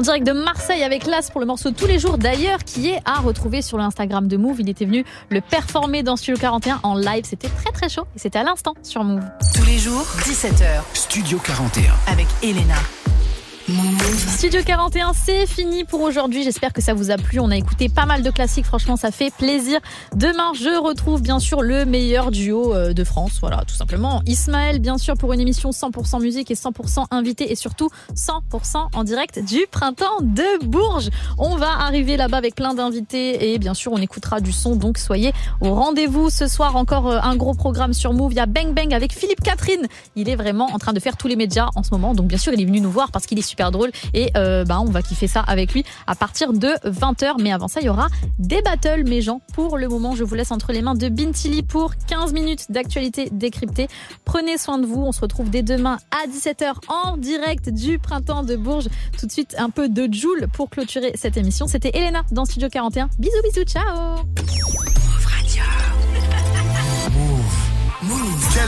Direct 0.05 0.27
de 0.27 0.33
Marseille 0.33 0.83
avec 0.83 1.07
Las 1.07 1.31
pour 1.31 1.41
le 1.41 1.47
morceau 1.47 1.71
Tous 1.71 1.87
les 1.87 1.99
jours 1.99 2.19
d'ailleurs 2.19 2.63
qui 2.63 2.91
est 2.91 3.01
à 3.07 3.21
retrouver 3.21 3.63
sur 3.63 3.79
l'Instagram 3.79 4.29
de 4.29 4.37
Move. 4.37 4.61
Il 4.61 4.69
était 4.69 4.85
venu 4.85 5.03
le 5.31 5.41
performer 5.41 6.03
dans 6.03 6.17
Studio 6.17 6.39
41 6.39 6.81
en 6.83 6.95
live. 6.95 7.25
C'était 7.25 7.49
très 7.49 7.73
très 7.73 7.89
chaud 7.89 8.05
et 8.15 8.19
c'était 8.19 8.39
à 8.39 8.45
l'instant 8.45 8.75
sur 8.83 9.03
Move. 9.03 9.25
Tous 9.55 9.65
les 9.65 9.79
jours, 9.79 10.05
17h. 10.21 10.83
Studio 10.93 11.39
41. 11.39 11.85
Avec 12.07 12.27
Elena. 12.43 12.75
Studio 13.67 14.61
41, 14.63 15.13
c'est 15.15 15.47
fini 15.47 15.85
pour 15.85 16.03
aujourd'hui. 16.03 16.45
J'espère 16.45 16.75
que 16.75 16.83
ça 16.83 16.93
vous 16.93 17.11
a 17.11 17.17
plu. 17.17 17.41
On 17.41 17.51
a 17.51 17.57
écouté 17.57 17.89
pas 17.89 18.05
mal 18.05 18.23
de 18.23 18.31
classiques. 18.31 18.67
Franchement, 18.67 18.97
ça 18.97 19.11
fait 19.11 19.33
plaisir. 19.33 19.81
Demain, 20.15 20.53
je 20.55 20.79
retrouve 20.79 21.23
bien 21.23 21.39
sûr 21.39 21.63
le 21.63 21.87
meilleur 21.87 22.31
duo 22.31 22.75
euh, 22.75 22.93
de 22.93 23.05
France. 23.05 23.39
Voilà, 23.41 23.65
tout 23.67 23.75
simplement. 23.75 24.21
Ismaël, 24.27 24.81
bien 24.81 24.99
sûr, 24.99 25.15
pour 25.15 25.33
une 25.33 25.41
émission 25.41 25.71
100% 25.71 26.21
musique 26.21 26.51
et 26.51 26.55
100% 26.55 27.07
invité 27.11 27.53
et 27.53 27.55
surtout 27.55 27.89
100% 28.15 28.89
en 28.95 29.03
direct 29.05 29.43
du 29.43 29.61
printemps 29.71 30.21
de 30.21 30.67
Bourges. 30.67 31.09
On 31.39 31.57
va 31.57 31.71
arriver 31.71 32.19
là-bas 32.19 32.37
avec 32.37 32.57
plein 32.57 32.75
d'invités 32.75 33.55
et 33.55 33.59
bien 33.59 33.73
sûr, 33.73 33.93
on 33.93 33.99
écoutera 33.99 34.41
du 34.41 34.53
son. 34.53 34.77
Donc, 34.77 34.99
soyez 34.99 35.33
au 35.63 35.73
rendez-vous 35.73 36.29
ce 36.29 36.49
soir. 36.49 36.77
Encore 36.77 37.11
euh, 37.11 37.19
un 37.23 37.37
gros 37.37 37.55
programme 37.55 37.95
sur 37.95 38.13
Move. 38.13 38.33
Il 38.33 38.37
y 38.37 38.41
a 38.41 38.47
Bang 38.47 38.75
Bang 38.75 38.93
avec 38.93 39.15
Philippe 39.15 39.41
Catherine. 39.41 39.87
Il 40.17 40.29
est 40.29 40.37
vraiment 40.37 40.67
en 40.67 40.79
train 40.79 40.93
de 40.93 41.01
faire 41.01 41.17
tous 41.17 41.29
les 41.29 41.37
médias 41.37 41.71
en 41.77 41.83
ce 41.83 41.89
moment. 41.93 42.13
Donc, 42.13 42.27
bien 42.27 42.39
sûr, 42.39 42.53
il 42.53 42.61
est 42.61 42.67
venu 42.67 42.83
nous 42.83 42.91
voir 42.91 43.11
parce 43.11 43.25
qu'il 43.25 43.39
est 43.39 43.54
super 43.55 43.71
drôle 43.71 43.93
et 44.15 44.33
euh, 44.37 44.65
bah, 44.65 44.81
on 44.81 44.91
va 44.91 45.01
kiffer 45.01 45.29
ça 45.29 45.41
avec 45.41 45.73
lui 45.73 45.85
à 46.09 46.17
partir 46.17 46.53
de 46.53 46.69
20h. 46.85 47.41
Mais 47.41 47.53
avant 47.53 47.69
ça, 47.69 47.81
il 47.81 47.87
y 47.87 47.89
aura 47.89 48.09
des 48.41 48.63
battles, 48.63 49.05
mes 49.05 49.23
gens. 49.23 49.41
Pour 49.53 49.79
le 49.79 49.89
moment, 49.89 50.17
je 50.17 50.25
vous 50.25 50.35
laisse 50.35 50.51
entre 50.51 50.73
les 50.73 50.83
mains 50.83 50.95
de 50.95 51.09
Bintili 51.09 51.63
pour 51.63 51.93
15 52.09 52.33
minutes 52.33 52.73
d'actualité 52.73 53.29
décryptée. 53.31 53.87
Prenez 54.25 54.59
soin 54.59 54.79
de 54.79 54.87
vous. 54.87 55.01
On 55.01 55.13
se 55.13 55.21
retrouve 55.21 55.51
dès 55.51 55.63
demain 55.63 55.99
à 56.11 56.27
17h 56.29 56.75
en 56.89 57.17
direct 57.17 57.69
du 57.69 58.01
printemps 58.01 58.43
de 58.43 58.57
Bourges. 58.57 58.89
Tout 59.19 59.27
de 59.27 59.33
suite, 59.33 59.55
un 59.57 59.71
peu 59.71 59.89
de 59.89 60.13
Joule 60.13 60.49
pour 60.53 60.69
clôturer 60.69 61.13
cette 61.15 61.37
émission. 61.37 61.69
C'était 61.69 61.97
Elena 61.97 62.23
dans 62.33 62.45
Studio 62.45 62.69
41. 62.69 63.09
Bisous, 63.19 63.35
bisous, 63.45 63.65
ciao. 63.65 65.14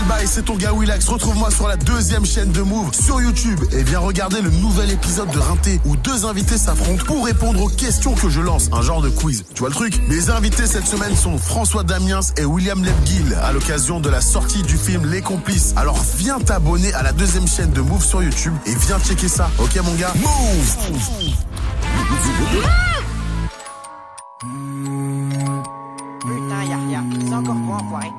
Bail, 0.09 0.27
c'est 0.29 0.45
ton 0.45 0.57
gars 0.57 0.73
Willax. 0.73 1.09
Retrouve-moi 1.09 1.51
sur 1.51 1.67
la 1.67 1.77
deuxième 1.77 2.25
chaîne 2.25 2.53
de 2.53 2.63
Move 2.63 2.95
sur 2.95 3.21
YouTube 3.21 3.61
et 3.73 3.83
viens 3.83 3.99
regarder 3.99 4.41
le 4.41 4.51
nouvel 4.51 4.91
épisode 4.91 5.31
de 5.31 5.39
Rinté 5.39 5.81
où 5.85 5.97
deux 5.97 6.27
invités 6.27 6.59
s'affrontent 6.59 7.05
pour 7.05 7.25
répondre 7.25 7.63
aux 7.63 7.69
questions 7.69 8.15
que 8.15 8.29
je 8.29 8.41
lance. 8.41 8.69
Un 8.73 8.83
genre 8.83 9.03
de 9.03 9.09
quiz. 9.09 9.45
Tu 9.55 9.61
vois 9.61 9.69
le 9.69 9.75
truc? 9.75 10.01
Mes 10.09 10.31
invités 10.31 10.67
cette 10.67 10.87
semaine 10.87 11.17
sont 11.17 11.39
François 11.39 11.83
Damiens 11.83 12.21
et 12.37 12.45
William 12.45 12.83
Lebguil 12.85 13.35
à 13.43 13.53
l'occasion 13.53 14.01
de 14.01 14.09
la 14.09 14.21
sortie 14.21 14.63
du 14.63 14.77
film 14.77 15.11
Les 15.11 15.23
Complices. 15.23 15.73
Alors 15.77 15.99
viens 16.17 16.39
t'abonner 16.39 16.93
à 16.95 17.03
la 17.03 17.13
deuxième 17.13 17.49
chaîne 17.49 17.73
de 17.73 17.81
Move 17.81 18.05
sur 18.05 18.23
YouTube 18.23 18.55
et 18.67 18.75
viens 18.75 18.99
checker 19.01 19.29
ça. 19.29 19.51
Ok 19.59 19.77
mon 19.85 19.95
gars? 19.95 20.13
Move 20.17 20.77
Putain, 26.21 26.65
y'a 26.69 26.79
rien. 26.89 27.05
C'est 27.27 27.35
encore 27.35 27.55
moi, 27.55 27.79
enfoiré. 27.81 28.13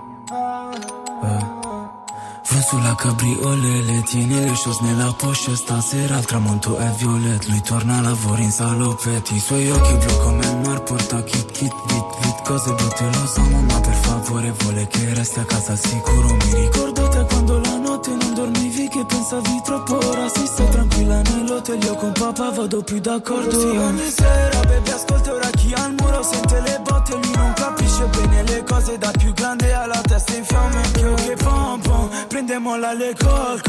Vând 2.50 2.64
sulla 2.64 2.96
cabriolele 2.96 4.04
Tieni 4.04 4.40
le 4.40 4.54
choses 4.54 4.80
nella 4.82 5.14
poche 5.18 5.56
Stasera 5.56 6.18
il 6.18 6.26
tramonto 6.26 6.78
è 6.78 6.90
violet 6.98 7.46
Lui 7.48 7.62
torna 7.62 7.98
a 7.98 8.02
lavoro 8.02 8.42
in 8.42 8.52
salopetti 8.52 9.36
I 9.36 9.40
suoi 9.40 9.70
occhi 9.70 9.94
blu 9.96 10.18
come 10.18 10.46
il 10.46 10.58
mar 10.58 10.84
Porta 10.84 11.22
kit 11.24 11.52
kit 11.52 11.74
vit 11.88 12.06
vit 12.22 12.42
Cose 12.44 12.74
brutte 12.74 13.04
lo 13.04 13.26
so 13.28 13.42
mamma 13.42 13.80
per 13.82 13.94
favore 13.94 14.54
Vuole 14.60 14.88
che 14.88 15.14
resti 15.14 15.40
a 15.40 15.44
casa 15.44 15.74
al 15.74 15.80
sicuro. 15.80 16.34
Mi 16.34 16.54
ricordo 16.62 17.08
te 17.10 17.26
quando 17.26 17.60
la 17.60 17.78
notte 17.78 18.12
non 18.12 18.34
dormivi 18.34 18.88
Che 18.88 19.06
pensavi 19.06 19.62
troppo. 19.66 19.98
Ora 19.98 20.30
si 20.30 20.46
sta 20.46 20.64
tranquilla 20.64 21.22
nell'hotel 21.22 21.84
Io 21.84 21.96
con 21.96 22.14
papà 22.14 22.52
vado 22.52 22.82
più 22.84 23.00
d'accordo. 23.00 23.60
Sì 23.60 23.76
ogni 23.76 24.10
sera 24.10 24.60
baby 24.62 24.90
ascolta 24.92 25.34
ora 25.34 25.50
chi 25.50 25.74
al 25.74 25.94
muro 25.98 26.24
Sente 26.24 26.62
le 26.62 26.80
botte 26.82 27.14
Lui 27.16 27.32
non 27.36 27.54
capisce 27.54 28.06
bene 28.06 28.44
le 28.44 28.64
cose 28.64 28.98
Da 28.98 29.12
più 29.12 29.34
grande 29.34 29.74
alla 29.74 30.00
testa 30.02 30.34
in 30.34 30.46
fiamme. 30.46 30.82
Io 31.00 31.14
che 31.16 31.36
pom 31.44 31.82
pom 31.82 32.07
Prendemola 32.38 32.94
le 32.94 33.16
col 33.18 33.60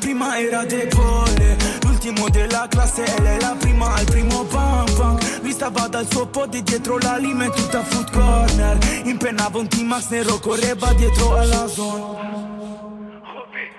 Prima 0.00 0.38
era 0.38 0.62
debole 0.66 1.56
L'ultimo 1.80 2.28
della 2.28 2.66
classe 2.68 3.02
Ella 3.16 3.30
è 3.30 3.40
la 3.40 3.56
prima 3.58 3.94
al 3.94 4.04
primo 4.04 4.44
pam 4.44 4.84
pam 4.96 5.18
Lui 5.40 5.52
stava 5.52 5.88
dal 5.88 6.06
suo 6.10 6.26
pod 6.26 6.54
dietro 6.54 6.98
la 6.98 7.16
lima 7.16 7.46
e 7.46 7.50
tutta 7.50 7.82
food 7.82 8.10
corner 8.10 8.76
Impennava 9.04 9.64
T-Max 9.64 10.08
dietro 10.08 11.36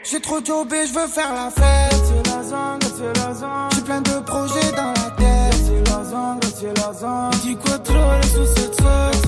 J'ai 0.02 0.20
trop 0.20 0.44
jobé, 0.44 0.88
je 0.88 0.94
veux 0.94 1.08
faire 1.08 1.32
la 1.36 1.52
fête. 1.52 2.02
C'est 2.08 2.28
la 2.32 2.42
zone, 2.42 2.80
c'est 2.82 3.18
la 3.20 3.34
zone. 3.36 3.70
J'ai 3.76 3.82
plein 3.82 4.02
de 4.02 4.20
projets 4.22 4.72
dans 4.76 4.94
la 4.94 5.10
tête. 5.12 5.60
C'est 5.64 5.88
la 5.92 6.04
zone, 6.04 6.40
c'est 6.58 6.76
la 6.76 6.94
zone. 6.94 7.58
Quoi 7.64 7.78
trop 7.80 8.22
sous 8.24 8.48
cette 8.56 8.82
zone 8.82 9.19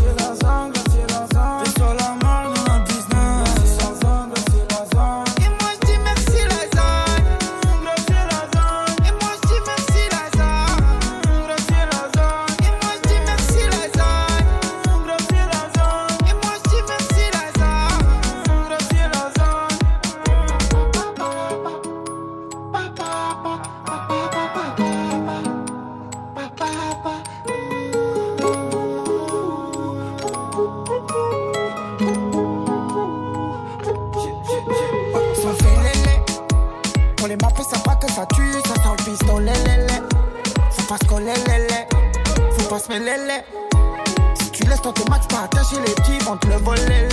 Si 42.82 44.52
tu 44.52 44.64
laisses 44.64 44.82
ton 44.82 44.91
tes 44.91 45.08
max 45.10 45.28
pas 45.28 45.41
attacher 45.44 45.76
les 45.86 45.94
petits, 45.94 46.18
vont 46.26 46.36
te 46.38 46.48
le 46.48 46.56
voler. 46.56 47.08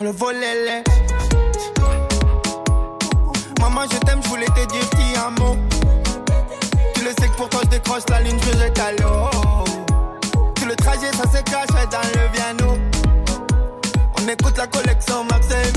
Le 0.00 0.10
voler. 0.10 0.84
Maman, 3.60 3.82
je 3.90 3.98
t'aime, 3.98 4.20
je 4.22 4.28
voulais 4.28 4.46
te 4.46 4.64
dire 4.66 4.88
petit 4.90 5.18
un 5.18 5.30
mot. 5.40 5.56
Tu 6.94 7.02
le 7.02 7.10
sais 7.18 7.28
que 7.28 7.36
pour 7.36 7.48
toi 7.48 7.60
je 7.64 7.70
décroche 7.70 8.04
la 8.08 8.20
ligne, 8.20 8.38
je 8.40 8.58
jette 8.58 8.78
à 8.78 8.92
l'eau. 8.92 9.28
Tout 10.54 10.66
le 10.66 10.76
trajet, 10.76 11.10
ça 11.12 11.24
se 11.24 11.42
cache 11.42 11.90
dans 11.90 12.08
le 12.14 12.32
piano. 12.32 12.78
On 14.16 14.28
écoute 14.28 14.56
la 14.56 14.68
collection 14.68 15.24
Max 15.24 15.48
et. 15.50 15.74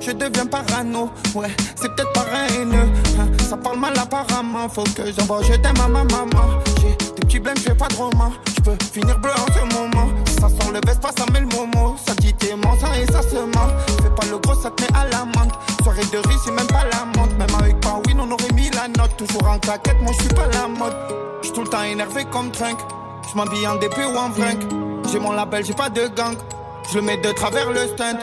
Je 0.00 0.10
deviens 0.12 0.46
parano, 0.46 1.10
ouais, 1.34 1.48
c'est 1.76 1.88
peut-être 1.94 2.10
hein. 2.18 3.28
Ça 3.48 3.56
parle 3.56 3.78
mal 3.78 3.98
apparemment, 3.98 4.68
faut 4.68 4.84
que 4.84 5.10
j'envoie 5.16 5.42
je 5.42 5.54
t'aime 5.54 5.80
à 5.82 5.88
ma 5.88 6.04
maman. 6.04 6.60
Petits 7.34 7.40
blèmes, 7.40 7.56
je 7.56 7.62
fais 7.62 7.74
pas 7.74 7.88
de 7.88 7.94
roman. 7.94 8.32
Je 8.56 8.62
peux 8.62 8.76
finir 8.92 9.18
bleu 9.18 9.32
en 9.32 9.52
ce 9.52 9.74
moment. 9.74 10.08
Ça 10.40 10.48
sent 10.48 10.70
le 10.72 10.80
veste, 10.86 11.00
pas 11.00 11.10
ça 11.16 11.24
met 11.32 11.40
le 11.40 11.46
momo. 11.46 11.96
Ça 12.06 12.14
dit 12.14 12.32
t'es 12.34 12.54
mentant 12.54 12.92
et 12.94 13.06
ça 13.12 13.22
se 13.22 13.36
ment. 13.36 13.70
Fais 14.02 14.10
pas 14.10 14.26
le 14.30 14.38
gros, 14.38 14.54
ça 14.54 14.70
te 14.70 14.82
met 14.82 14.88
à 14.94 15.04
l'amende. 15.08 15.52
Soirée 15.82 16.04
de 16.12 16.18
riz, 16.28 16.36
c'est 16.44 16.52
même 16.52 16.66
pas 16.66 16.84
la 16.92 17.04
montre. 17.06 17.34
Même 17.36 17.54
avec 17.58 17.80
pas 17.80 18.00
win, 18.06 18.20
on 18.20 18.30
aurait 18.30 18.52
mis 18.54 18.70
la 18.70 18.88
note. 18.88 19.16
Toujours 19.16 19.48
en 19.48 19.58
claquette, 19.58 20.00
moi 20.02 20.12
je 20.16 20.24
suis 20.24 20.34
pas 20.34 20.46
la 20.52 20.68
mode. 20.68 20.96
Je 21.42 21.50
tout 21.50 21.62
le 21.62 21.68
temps 21.68 21.82
énervé 21.82 22.24
comme 22.30 22.50
Trunk. 22.50 22.78
Je 23.32 23.38
en 23.38 23.74
DP 23.76 23.98
ou 24.12 24.16
en 24.16 24.30
vrink. 24.30 24.60
J'ai 25.10 25.18
mon 25.18 25.32
label, 25.32 25.64
j'ai 25.64 25.74
pas 25.74 25.88
de 25.88 26.06
gang. 26.08 26.36
Je 26.90 26.98
le 26.98 27.02
mets 27.02 27.16
de 27.16 27.32
travers 27.32 27.70
le 27.70 27.80
stunt. 27.88 28.18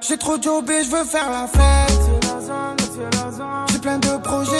J'ai 0.00 0.16
trop 0.16 0.40
jobé, 0.40 0.82
je 0.84 0.90
veux 0.90 1.04
faire 1.04 1.30
la 1.30 1.46
fête. 1.46 2.00
La 2.22 3.38
la. 3.38 3.66
J'ai 3.70 3.78
plein 3.78 3.98
de 3.98 4.16
projets 4.22 4.59